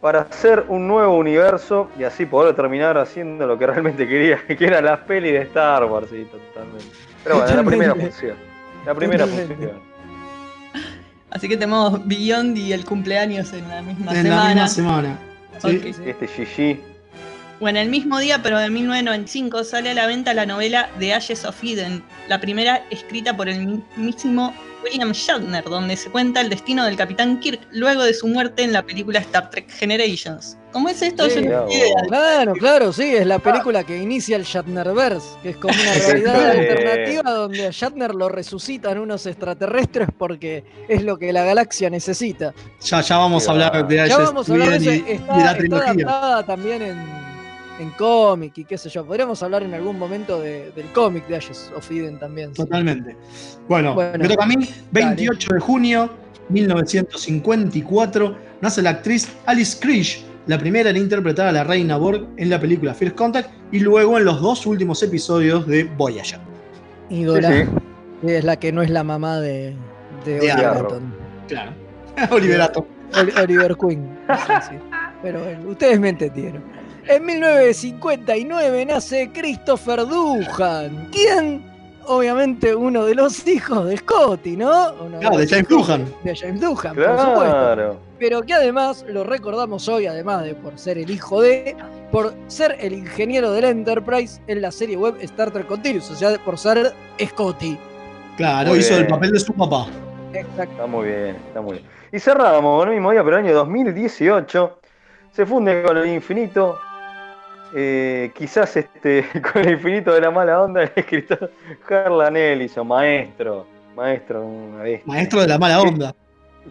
para 0.01 0.21
hacer 0.21 0.65
un 0.67 0.87
nuevo 0.87 1.15
universo 1.17 1.89
y 1.97 2.03
así 2.03 2.25
poder 2.25 2.55
terminar 2.55 2.97
haciendo 2.97 3.47
lo 3.47 3.57
que 3.57 3.67
realmente 3.67 4.07
quería, 4.07 4.39
que 4.47 4.65
era 4.65 4.81
las 4.81 4.99
pelis 4.99 5.33
de 5.33 5.41
Star 5.43 5.85
Wars, 5.85 6.07
sí, 6.09 6.25
totalmente. 6.25 6.85
Pero 7.23 7.37
bueno, 7.37 7.55
la 7.55 7.63
primera 7.63 7.95
función. 7.95 8.37
La 8.85 8.95
primera 8.95 9.27
función. 9.27 9.87
Así 11.29 11.49
que 11.49 11.57
tenemos 11.57 12.05
Beyond 12.07 12.57
y 12.57 12.73
el 12.73 12.85
cumpleaños 12.85 13.51
en 13.51 13.67
la 13.67 13.81
misma 13.81 14.11
En 14.11 14.23
semana. 14.23 14.43
la 14.43 14.49
misma 14.49 14.67
semana. 14.67 15.19
Sí. 15.59 15.93
Este 16.05 16.27
Gigi. 16.27 16.79
Bueno, 17.59 17.79
el 17.79 17.89
mismo 17.89 18.19
día, 18.19 18.41
pero 18.43 18.59
de 18.59 18.69
1995, 18.69 19.63
sale 19.63 19.89
a 19.89 19.93
la 19.95 20.05
venta 20.05 20.33
la 20.35 20.45
novela 20.45 20.89
The 20.99 21.15
Ashes 21.15 21.43
of 21.43 21.61
Eden, 21.63 22.03
la 22.27 22.39
primera 22.39 22.83
escrita 22.91 23.35
por 23.35 23.49
el 23.49 23.65
mismísimo 23.65 24.53
William 24.89 25.11
Shatner, 25.11 25.63
donde 25.65 25.95
se 25.97 26.09
cuenta 26.09 26.41
el 26.41 26.49
destino 26.49 26.85
del 26.85 26.95
Capitán 26.95 27.39
Kirk 27.39 27.59
luego 27.71 28.03
de 28.03 28.13
su 28.13 28.27
muerte 28.27 28.63
en 28.63 28.73
la 28.73 28.83
película 28.83 29.19
Star 29.19 29.49
Trek 29.49 29.69
Generations. 29.69 30.57
¿Cómo 30.71 30.89
es 30.89 31.01
esto? 31.01 31.27
Yo 31.27 31.33
Sí, 31.33 31.41
no 31.41 31.49
tengo 31.65 31.71
idea. 31.71 31.95
Claro, 32.07 32.53
claro, 32.53 32.93
sí, 32.93 33.15
es 33.15 33.25
la 33.25 33.39
película 33.39 33.83
que 33.83 33.97
inicia 33.97 34.35
el 34.35 34.43
Shatnerverse, 34.43 35.27
que 35.41 35.49
es 35.51 35.57
como 35.57 35.73
una 35.73 35.93
realidad 36.07 36.49
alternativa 36.51 37.31
donde 37.31 37.67
a 37.67 37.71
Shatner 37.71 38.13
lo 38.13 38.29
resucitan 38.29 38.97
unos 38.99 39.25
extraterrestres 39.25 40.09
porque 40.17 40.63
es 40.87 41.03
lo 41.03 41.17
que 41.17 41.33
la 41.33 41.43
galaxia 41.43 41.89
necesita. 41.89 42.53
Ya, 42.81 43.01
ya 43.01 43.17
vamos 43.17 43.47
a 43.47 43.51
hablar 43.51 43.87
de 43.87 44.07
Ya 44.07 44.17
vamos 44.17 44.49
a 44.49 44.53
hablar 44.53 44.79
de 44.79 44.95
está, 44.97 45.33
de 45.37 45.43
la 45.43 45.51
está 45.51 45.57
trilogía. 45.57 45.89
adaptada 45.91 46.43
también 46.45 46.81
en, 46.81 47.26
en 47.79 47.89
cómic 47.91 48.57
y 48.57 48.65
qué 48.65 48.77
sé 48.77 48.89
yo. 48.89 49.05
Podríamos 49.05 49.41
hablar 49.43 49.63
en 49.63 49.73
algún 49.73 49.97
momento 49.99 50.39
de- 50.41 50.71
del 50.75 50.87
cómic 50.93 51.27
de 51.27 51.35
Ashes 51.37 51.71
of 51.75 51.89
Eden 51.91 52.17
también. 52.19 52.49
sí. 52.55 52.63
Totalmente. 52.63 53.15
Bueno, 53.67 53.93
Bueno, 53.93 54.17
me 54.19 54.27
toca 54.27 54.43
a 54.43 54.47
mí. 54.47 54.55
28 54.91 55.53
de 55.53 55.59
junio 55.59 56.09
1954 56.49 58.35
nace 58.61 58.81
la 58.81 58.91
actriz 58.91 59.29
Alice 59.45 59.77
Krish, 59.79 60.25
la 60.47 60.57
primera 60.57 60.89
en 60.89 60.97
interpretar 60.97 61.47
a 61.47 61.51
la 61.51 61.63
reina 61.63 61.97
Borg 61.97 62.27
en 62.37 62.49
la 62.49 62.59
película 62.59 62.93
First 62.93 63.15
Contact 63.15 63.49
y 63.71 63.79
luego 63.79 64.17
en 64.17 64.25
los 64.25 64.41
dos 64.41 64.65
últimos 64.65 65.01
episodios 65.03 65.67
de 65.67 65.83
Voyager. 65.83 66.39
Sí, 67.09 67.25
Sí, 67.25 68.27
Es 68.31 68.43
la 68.43 68.55
que 68.57 68.71
no 68.71 68.81
es 68.81 68.89
la 68.89 69.03
mamá 69.03 69.39
de, 69.39 69.75
de 70.25 70.39
De 70.39 70.51
Oliver. 70.51 70.65
Atom. 70.85 71.03
Claro. 71.47 71.71
Oliverato. 72.31 72.87
Ol- 73.13 73.33
Oliver 73.43 73.75
Queen. 73.77 74.17
Sí, 74.47 74.53
sí. 74.71 74.75
Pero 75.21 75.43
bueno, 75.43 75.69
ustedes 75.69 75.99
me 75.99 76.09
entendieron. 76.09 76.63
En 77.09 77.25
1959 77.25 78.85
nace 78.85 79.29
Christopher 79.33 80.05
Duhan. 80.05 81.07
¿Quién? 81.11 81.63
Obviamente 82.05 82.75
uno 82.75 83.05
de 83.05 83.15
los 83.15 83.47
hijos 83.47 83.85
de 83.85 83.97
Scotty, 83.97 84.57
¿no? 84.57 84.93
Uno 84.93 85.19
Claro, 85.19 85.37
de 85.37 85.43
los 85.43 85.51
James 85.51 85.67
Doohan. 85.69 86.05
De 86.23 86.35
James 86.35 86.61
Doohan, 86.61 86.95
por 86.95 87.19
supuesto. 87.19 87.43
Claro. 87.43 87.99
Pero 88.19 88.41
que 88.41 88.53
además 88.53 89.05
lo 89.07 89.23
recordamos 89.23 89.87
hoy, 89.87 90.05
además 90.07 90.43
de 90.43 90.55
por 90.55 90.77
ser 90.77 90.97
el 90.97 91.09
hijo 91.09 91.41
de, 91.41 91.75
por 92.11 92.33
ser 92.47 92.75
el 92.79 92.93
ingeniero 92.93 93.51
del 93.51 93.65
Enterprise 93.65 94.41
en 94.47 94.61
la 94.61 94.71
serie 94.71 94.97
web 94.97 95.15
Star 95.21 95.51
Trek 95.51 95.67
Continuous, 95.67 96.11
o 96.11 96.15
sea, 96.15 96.37
por 96.43 96.57
ser 96.57 96.93
Scotty. 97.23 97.77
Claro, 98.35 98.69
Muy 98.69 98.79
hizo 98.79 98.97
el 98.97 99.07
papel 99.07 99.31
de 99.31 99.39
su 99.39 99.53
papá. 99.53 99.87
Exacto. 100.33 100.71
Está 100.71 100.87
muy 100.87 101.07
bien, 101.07 101.35
está 101.47 101.61
muy 101.61 101.73
bien. 101.73 101.85
Y 102.11 102.19
cerramos 102.19 102.79
con 102.79 102.89
el 102.89 102.95
mismo 102.95 103.11
día, 103.11 103.23
pero 103.23 103.37
el 103.37 103.45
año 103.45 103.53
2018 103.55 104.79
se 105.31 105.45
funde 105.45 105.83
con 105.83 105.97
el 105.97 106.07
infinito. 106.07 106.79
Eh, 107.73 108.31
quizás 108.33 108.75
este, 108.77 109.25
con 109.53 109.63
el 109.63 109.73
infinito 109.73 110.13
de 110.13 110.21
la 110.21 110.31
mala 110.31 110.61
onda, 110.61 110.83
el 110.83 110.91
escritor 110.95 111.51
Harlan 111.89 112.37
Ellison, 112.37 112.87
maestro, 112.87 113.65
maestro, 113.95 114.45
una. 114.45 114.83
Maestro 115.05 115.41
de 115.41 115.47
la 115.47 115.57
mala 115.57 115.81
onda. 115.81 116.15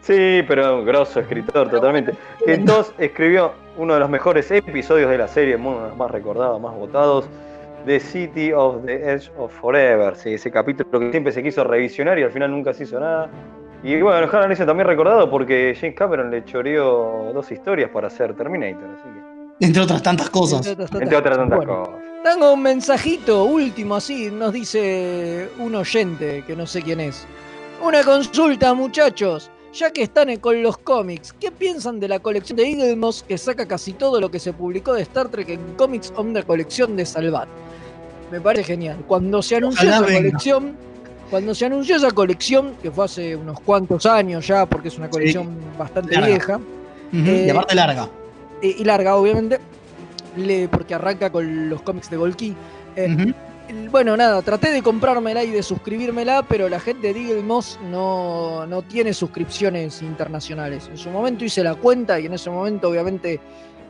Sí, 0.03 0.43
pero 0.47 0.85
grosso 0.85 1.21
escritor 1.21 1.71
totalmente. 1.71 2.13
Que 2.45 2.55
entonces 2.55 2.95
escribió 2.99 3.53
uno 3.79 3.95
de 3.95 4.01
los 4.01 4.11
mejores 4.11 4.51
episodios 4.51 5.11
de 5.11 5.19
la 5.19 5.29
serie, 5.29 5.57
uno 5.57 5.83
de 5.83 5.89
los 5.89 5.97
más 5.97 6.11
recordados, 6.11 6.61
más 6.61 6.75
votados, 6.75 7.29
The 7.87 8.01
City 8.01 8.53
of 8.53 8.85
the 8.85 9.13
Edge 9.13 9.31
of 9.39 9.53
Forever. 9.61 10.17
Sí, 10.17 10.35
ese 10.35 10.51
capítulo 10.51 11.01
que 11.01 11.11
siempre 11.11 11.33
se 11.33 11.43
quiso 11.43 11.65
revisionar 11.65 12.19
y 12.19 12.25
al 12.25 12.31
final 12.31 12.51
nunca 12.51 12.75
se 12.75 12.85
hizo 12.85 13.01
nada. 13.01 13.31
Y 13.83 14.01
bueno, 14.01 14.27
Harlan 14.27 14.47
Ellison 14.47 14.67
también 14.67 14.87
recordado 14.87 15.31
porque 15.31 15.77
James 15.79 15.97
Cameron 15.97 16.31
le 16.31 16.45
choreó 16.45 17.31
dos 17.33 17.51
historias 17.51 17.91
para 17.91 18.09
hacer 18.09 18.35
Terminator, 18.35 18.91
así 18.99 19.09
que. 19.09 19.36
Entre 19.61 19.83
otras 19.83 20.03
tantas 20.03 20.31
cosas. 20.31 20.67
Entre 20.67 20.85
otras 20.85 21.03
Entre 21.03 21.17
otras 21.17 21.37
tantas 21.39 21.57
Bueno. 21.59 21.85
cosas. 21.85 21.95
Tengo 22.25 22.53
un 22.53 22.63
mensajito 22.63 23.45
último 23.45 23.95
así, 23.97 24.31
nos 24.31 24.53
dice 24.53 25.49
un 25.59 25.75
oyente 25.77 26.43
que 26.47 26.57
no 26.57 26.67
sé 26.67 26.83
quién 26.83 27.01
es. 27.01 27.25
Una 27.83 28.03
consulta, 28.03 28.75
muchachos. 28.75 29.51
Ya 29.73 29.91
que 29.91 30.03
están 30.03 30.35
con 30.37 30.63
los 30.63 30.79
cómics, 30.79 31.35
¿qué 31.39 31.51
piensan 31.53 32.01
de 32.01 32.09
la 32.09 32.19
colección 32.19 32.57
de 32.57 32.67
Eagle 32.69 32.97
Moss 32.97 33.23
que 33.29 33.37
saca 33.37 33.67
casi 33.67 33.93
todo 33.93 34.21
lo 34.21 34.31
que 34.31 34.39
se 34.39 34.55
publicó 34.55 34.95
de 34.95 35.03
Star 35.03 35.29
Trek 35.29 35.51
en 35.51 35.61
cómics 35.77 36.13
o 36.17 36.23
una 36.23 36.43
colección 36.43 36.97
de 36.97 37.05
Salvat? 37.05 37.47
Me 38.33 38.41
parece 38.41 38.65
genial. 38.65 38.97
Cuando 39.07 39.43
se 39.43 39.57
anunció 39.57 39.87
Ojalá 39.89 39.97
esa 39.99 40.07
venga. 40.07 40.19
colección, 40.31 40.77
cuando 41.31 41.55
se 41.55 41.67
anunció 41.67 41.97
esa 41.97 42.11
colección, 42.11 42.73
que 42.83 42.91
fue 42.91 43.05
hace 43.05 43.37
unos 43.37 43.61
cuantos 43.61 44.07
años 44.07 44.47
ya, 44.47 44.65
porque 44.65 44.89
es 44.89 44.97
una 44.97 45.11
colección 45.11 45.55
bastante 45.79 46.15
larga. 46.15 46.27
vieja. 46.29 46.57
Ujú, 46.57 47.31
eh, 47.31 47.45
y 47.47 47.51
aparte 47.51 47.75
larga. 47.75 48.09
Y, 48.63 48.69
y 48.81 48.85
larga, 48.85 49.17
obviamente, 49.17 49.59
le- 50.37 50.69
porque 50.69 50.95
arranca 50.95 51.31
con 51.31 51.69
los 51.71 51.83
cómics 51.83 52.11
de 52.11 52.17
Golki. 52.17 52.55
Eh, 52.97 53.35
Bueno, 53.91 54.17
nada, 54.17 54.43
traté 54.43 54.71
de 54.71 54.81
comprármela 54.81 55.43
y 55.43 55.51
de 55.51 55.61
suscribírmela, 55.61 56.45
pero 56.49 56.69
la 56.69 56.79
gente 56.79 57.13
de 57.13 57.21
Eagle 57.21 57.43
Moss 57.43 57.81
no, 57.91 58.65
no 58.67 58.83
tiene 58.83 59.13
suscripciones 59.13 60.03
internacionales. 60.03 60.89
En 60.89 60.97
su 60.97 61.11
momento 61.11 61.45
hice 61.45 61.65
la 61.65 61.75
cuenta 61.75 62.21
y 62.21 62.27
en 62.27 62.35
ese 62.35 62.49
momento, 62.49 62.89
obviamente, 62.89 63.41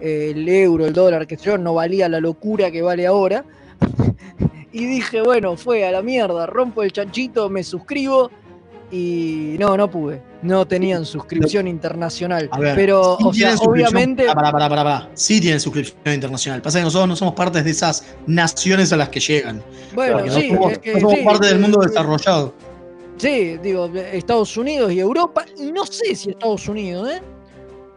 eh, 0.00 0.32
el 0.34 0.48
euro, 0.48 0.86
el 0.86 0.94
dólar, 0.94 1.26
que 1.26 1.36
yo, 1.36 1.58
no 1.58 1.74
valía 1.74 2.08
la 2.08 2.20
locura 2.20 2.70
que 2.70 2.80
vale 2.80 3.06
ahora. 3.06 3.44
y 4.72 4.86
dije, 4.86 5.20
bueno, 5.20 5.58
fue 5.58 5.86
a 5.86 5.92
la 5.92 6.00
mierda, 6.00 6.46
rompo 6.46 6.82
el 6.82 6.90
chanchito, 6.92 7.50
me 7.50 7.62
suscribo. 7.62 8.30
Y 8.90 9.56
no, 9.58 9.76
no 9.76 9.90
pude. 9.90 10.22
No 10.42 10.64
tenían 10.66 11.04
suscripción 11.04 11.66
internacional. 11.66 12.48
A 12.52 12.58
ver, 12.60 12.76
pero, 12.76 13.16
sí 13.18 13.24
o 13.26 13.32
sea, 13.34 13.54
obviamente. 13.56 14.26
Ah. 14.28 15.08
Sí 15.14 15.40
tienen 15.40 15.58
suscripción 15.58 16.14
internacional. 16.14 16.62
Pasa 16.62 16.78
que 16.78 16.84
nosotros 16.84 17.08
no 17.08 17.16
somos 17.16 17.34
parte 17.34 17.62
de 17.62 17.70
esas 17.70 18.04
naciones 18.26 18.92
a 18.92 18.96
las 18.96 19.08
que 19.08 19.18
llegan. 19.18 19.60
Bueno, 19.94 20.20
sí, 20.32 20.50
no 20.52 20.56
somos, 20.58 20.72
es 20.72 20.78
que 20.78 20.92
no 20.94 21.00
somos 21.00 21.14
sí, 21.16 21.24
parte 21.24 21.46
del 21.48 21.58
mundo 21.58 21.80
desarrollado. 21.80 22.54
Sí, 23.16 23.56
digo, 23.62 23.90
Estados 23.94 24.56
Unidos 24.56 24.92
y 24.92 25.00
Europa, 25.00 25.44
y 25.58 25.72
no 25.72 25.84
sé 25.86 26.14
si 26.14 26.30
Estados 26.30 26.68
Unidos, 26.68 27.10
¿eh? 27.10 27.22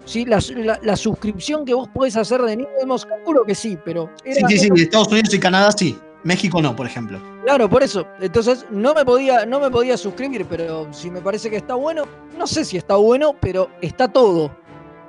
Sí, 0.06 0.26
la, 0.26 0.40
la- 0.56 0.80
la 0.82 0.96
suscripción 0.96 1.66
que 1.66 1.74
vos 1.76 1.88
podés 1.94 2.16
hacer 2.16 2.42
de 2.42 2.58
Nimbus, 2.58 3.06
calculo 3.06 3.44
que 3.46 3.54
sí, 3.54 3.78
pero. 3.86 4.10
Sí, 4.24 4.32
era- 4.40 4.48
sí, 4.48 4.58
sí. 4.58 4.70
Estados 4.76 5.10
Unidos 5.10 5.34
y 5.34 5.40
Canadá 5.40 5.72
sí. 5.72 5.96
México 6.24 6.62
no, 6.62 6.76
por 6.76 6.86
ejemplo. 6.86 7.20
Claro, 7.50 7.68
por 7.68 7.82
eso. 7.82 8.06
Entonces 8.22 8.66
no 8.70 8.94
me 8.94 9.04
podía, 9.04 9.44
no 9.46 9.60
me 9.60 9.72
podía 9.72 9.98
suscribir, 9.98 10.46
pero 10.46 10.88
si 10.94 11.10
me 11.10 11.20
parece 11.20 11.50
que 11.50 11.58
está 11.58 11.74
bueno, 11.74 12.04
no 12.38 12.46
sé 12.46 12.64
si 12.64 12.78
está 12.78 12.96
bueno, 12.96 13.36
pero 13.40 13.70
está 13.82 14.08
todo. 14.08 14.52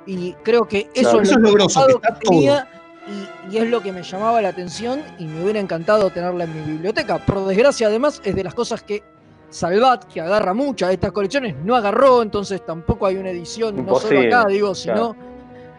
Y 0.07 0.33
creo 0.41 0.67
que 0.67 0.89
eso 0.95 1.11
Claro, 1.11 1.21
es 1.21 1.29
eso 1.29 1.39
lo, 1.39 1.47
es 1.47 1.51
lo 1.51 1.57
grosso, 1.59 1.79
copado 1.81 2.01
que 2.01 2.07
está 2.07 2.19
tenía 2.19 2.67
y, 3.07 3.55
y 3.55 3.57
es 3.59 3.69
lo 3.69 3.81
que 3.81 3.91
me 3.91 4.01
llamaba 4.01 4.41
la 4.41 4.49
atención 4.49 5.03
y 5.19 5.25
me 5.25 5.43
hubiera 5.43 5.59
encantado 5.59 6.09
tenerla 6.09 6.45
en 6.45 6.55
mi 6.55 6.71
biblioteca. 6.73 7.23
Por 7.23 7.45
desgracia, 7.45 7.85
además, 7.85 8.19
es 8.23 8.33
de 8.33 8.43
las 8.43 8.55
cosas 8.55 8.81
que 8.81 9.03
Salvat, 9.51 10.05
que 10.05 10.19
agarra 10.19 10.55
muchas 10.55 10.89
de 10.89 10.95
estas 10.95 11.11
colecciones, 11.11 11.55
no 11.63 11.75
agarró, 11.75 12.23
entonces 12.23 12.65
tampoco 12.65 13.05
hay 13.05 13.17
una 13.17 13.29
edición, 13.29 13.85
no 13.85 13.99
solo 13.99 14.21
acá, 14.21 14.45
digo, 14.47 14.73
sino 14.73 15.13
claro. 15.13 15.15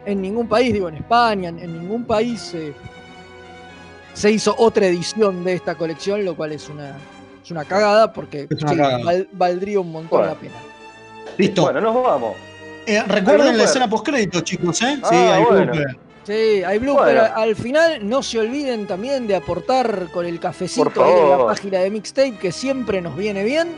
en 0.05 0.23
ningún 0.23 0.47
país, 0.47 0.73
digo, 0.73 0.89
en 0.89 0.97
España, 0.97 1.49
en, 1.49 1.59
en 1.59 1.81
ningún 1.81 2.05
país 2.05 2.55
eh, 2.55 2.73
se 4.15 4.31
hizo 4.31 4.55
otra 4.59 4.87
edición 4.87 5.45
de 5.45 5.55
esta 5.55 5.75
colección, 5.75 6.25
lo 6.25 6.35
cual 6.37 6.53
es 6.53 6.69
una, 6.69 6.97
es 7.45 7.51
una 7.51 7.65
cagada 7.65 8.13
porque 8.13 8.47
Es 8.51 8.63
una 8.63 8.71
sí, 8.73 8.77
cagada. 8.77 9.05
val- 9.05 9.29
valdría 9.33 9.81
un 9.81 9.93
montón 9.93 10.19
Bueno. 10.21 10.35
la 10.35 10.39
pena. 10.41 10.55
Listo. 11.39 11.63
Bueno, 11.63 11.81
nos 11.81 11.95
vamos. 12.03 12.35
Eh, 12.87 12.99
¿Hay 12.99 13.07
recuerden 13.09 13.57
la 13.57 13.65
escena 13.65 13.89
postcrédito, 13.89 14.41
chicos, 14.41 14.83
¿eh? 14.83 14.97
sí, 14.97 15.15
Ah, 15.15 15.35
hay 15.37 15.45
bueno. 15.45 15.73
blooper. 15.73 15.97
Sí, 16.25 16.63
hay 16.65 16.79
blooper. 16.79 17.05
Bueno. 17.17 17.35
Al 17.35 17.57
final 17.57 18.09
no 18.09 18.23
se 18.23 18.39
olviden 18.39 18.87
también 18.87 19.27
de 19.27 19.35
aportar 19.37 20.09
con 20.13 20.25
el 20.27 20.39
cafecito 20.39 20.91
en 21.05 21.31
la 21.31 21.39
página 21.47 21.79
de 21.81 21.91
Mixtape, 21.91 22.37
que 22.37 22.53
siempre 22.53 23.01
nos 23.01 23.17
viene 23.17 23.43
bien. 23.45 23.69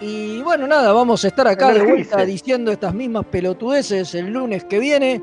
Y 0.00 0.40
bueno, 0.42 0.66
nada, 0.66 0.92
vamos 0.92 1.24
a 1.24 1.28
estar 1.28 1.46
acá 1.46 1.72
de 1.72 1.82
vuelta 1.82 2.24
diciendo 2.24 2.72
estas 2.72 2.94
mismas 2.94 3.24
pelotudeces 3.26 4.14
el 4.14 4.28
lunes 4.32 4.64
que 4.64 4.78
viene. 4.78 5.20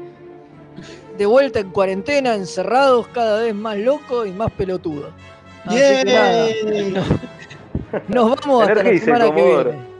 De 1.17 1.25
vuelta 1.25 1.59
en 1.59 1.71
cuarentena, 1.71 2.35
encerrados, 2.35 3.07
cada 3.07 3.41
vez 3.41 3.55
más 3.55 3.77
locos 3.77 4.27
y 4.27 4.31
más 4.31 4.51
pelotudos. 4.51 5.11
Así 5.65 5.77
que 5.77 6.03
nada, 6.05 6.47
nos, 6.91 7.07
nos 8.07 8.39
vamos 8.39 8.67
hasta 8.67 8.83
la 8.83 8.99
semana 8.99 9.25
que 9.33 9.43
viene. 9.43 9.96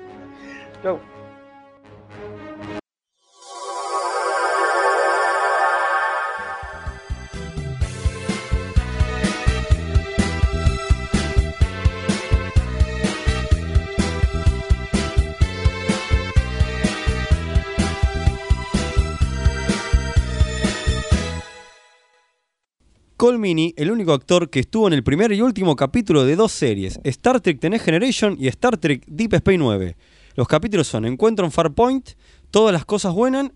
Cole 23.17 23.39
Meany, 23.39 23.73
el 23.77 23.89
único 23.89 24.13
actor 24.13 24.47
que 24.51 24.59
estuvo 24.59 24.87
en 24.87 24.93
el 24.93 25.03
primer 25.03 25.31
y 25.31 25.41
último 25.41 25.75
capítulo 25.75 26.23
de 26.23 26.35
dos 26.35 26.51
series, 26.51 26.99
Star 27.03 27.41
Trek 27.41 27.59
The 27.59 27.71
Next 27.71 27.85
Generation 27.85 28.37
y 28.39 28.47
Star 28.47 28.77
Trek 28.77 29.03
Deep 29.07 29.33
Space 29.33 29.57
9. 29.57 29.95
Los 30.35 30.47
capítulos 30.47 30.87
son 30.87 31.05
Encuentro 31.05 31.43
en 31.43 31.51
Farpoint, 31.51 32.11
Todas 32.51 32.71
las 32.71 32.85
cosas 32.85 33.13
buenan. 33.13 33.51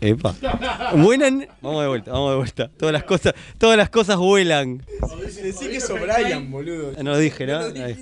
Epa. 0.00 0.34
Vuelan. 0.96 1.46
Vamos 1.62 1.82
de 1.82 1.88
vuelta, 1.88 2.10
vamos 2.10 2.30
de 2.32 2.36
vuelta. 2.36 2.70
Todas 2.76 2.92
las 2.92 3.04
cosas, 3.04 3.34
todas 3.58 3.78
las 3.78 3.90
cosas 3.90 4.16
vuelan. 4.16 4.82
Decí 5.42 5.68
que 5.68 5.76
es 5.76 5.88
O'Brien, 5.88 6.50
boludo. 6.50 6.92
No 7.02 7.12
lo 7.12 7.18
dije, 7.18 7.46
¿no? 7.46 7.60
Me 7.70 7.92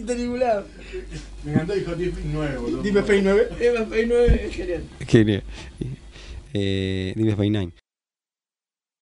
encantó, 1.53 1.75
dijo 1.75 1.95
Deep 1.95 2.15
Space 2.15 2.29
9, 2.33 2.59
boludo. 2.59 2.83
Deep 2.83 2.97
Space 2.97 3.23
9. 3.23 3.49
Deep 3.61 3.75
Space 3.77 4.07
9 4.07 4.43
es 4.47 4.57
genial. 4.57 4.85
Genial. 5.07 5.43
Eh, 6.55 7.13
Deep 7.15 7.29
Space 7.29 7.51
Nine. 7.51 7.84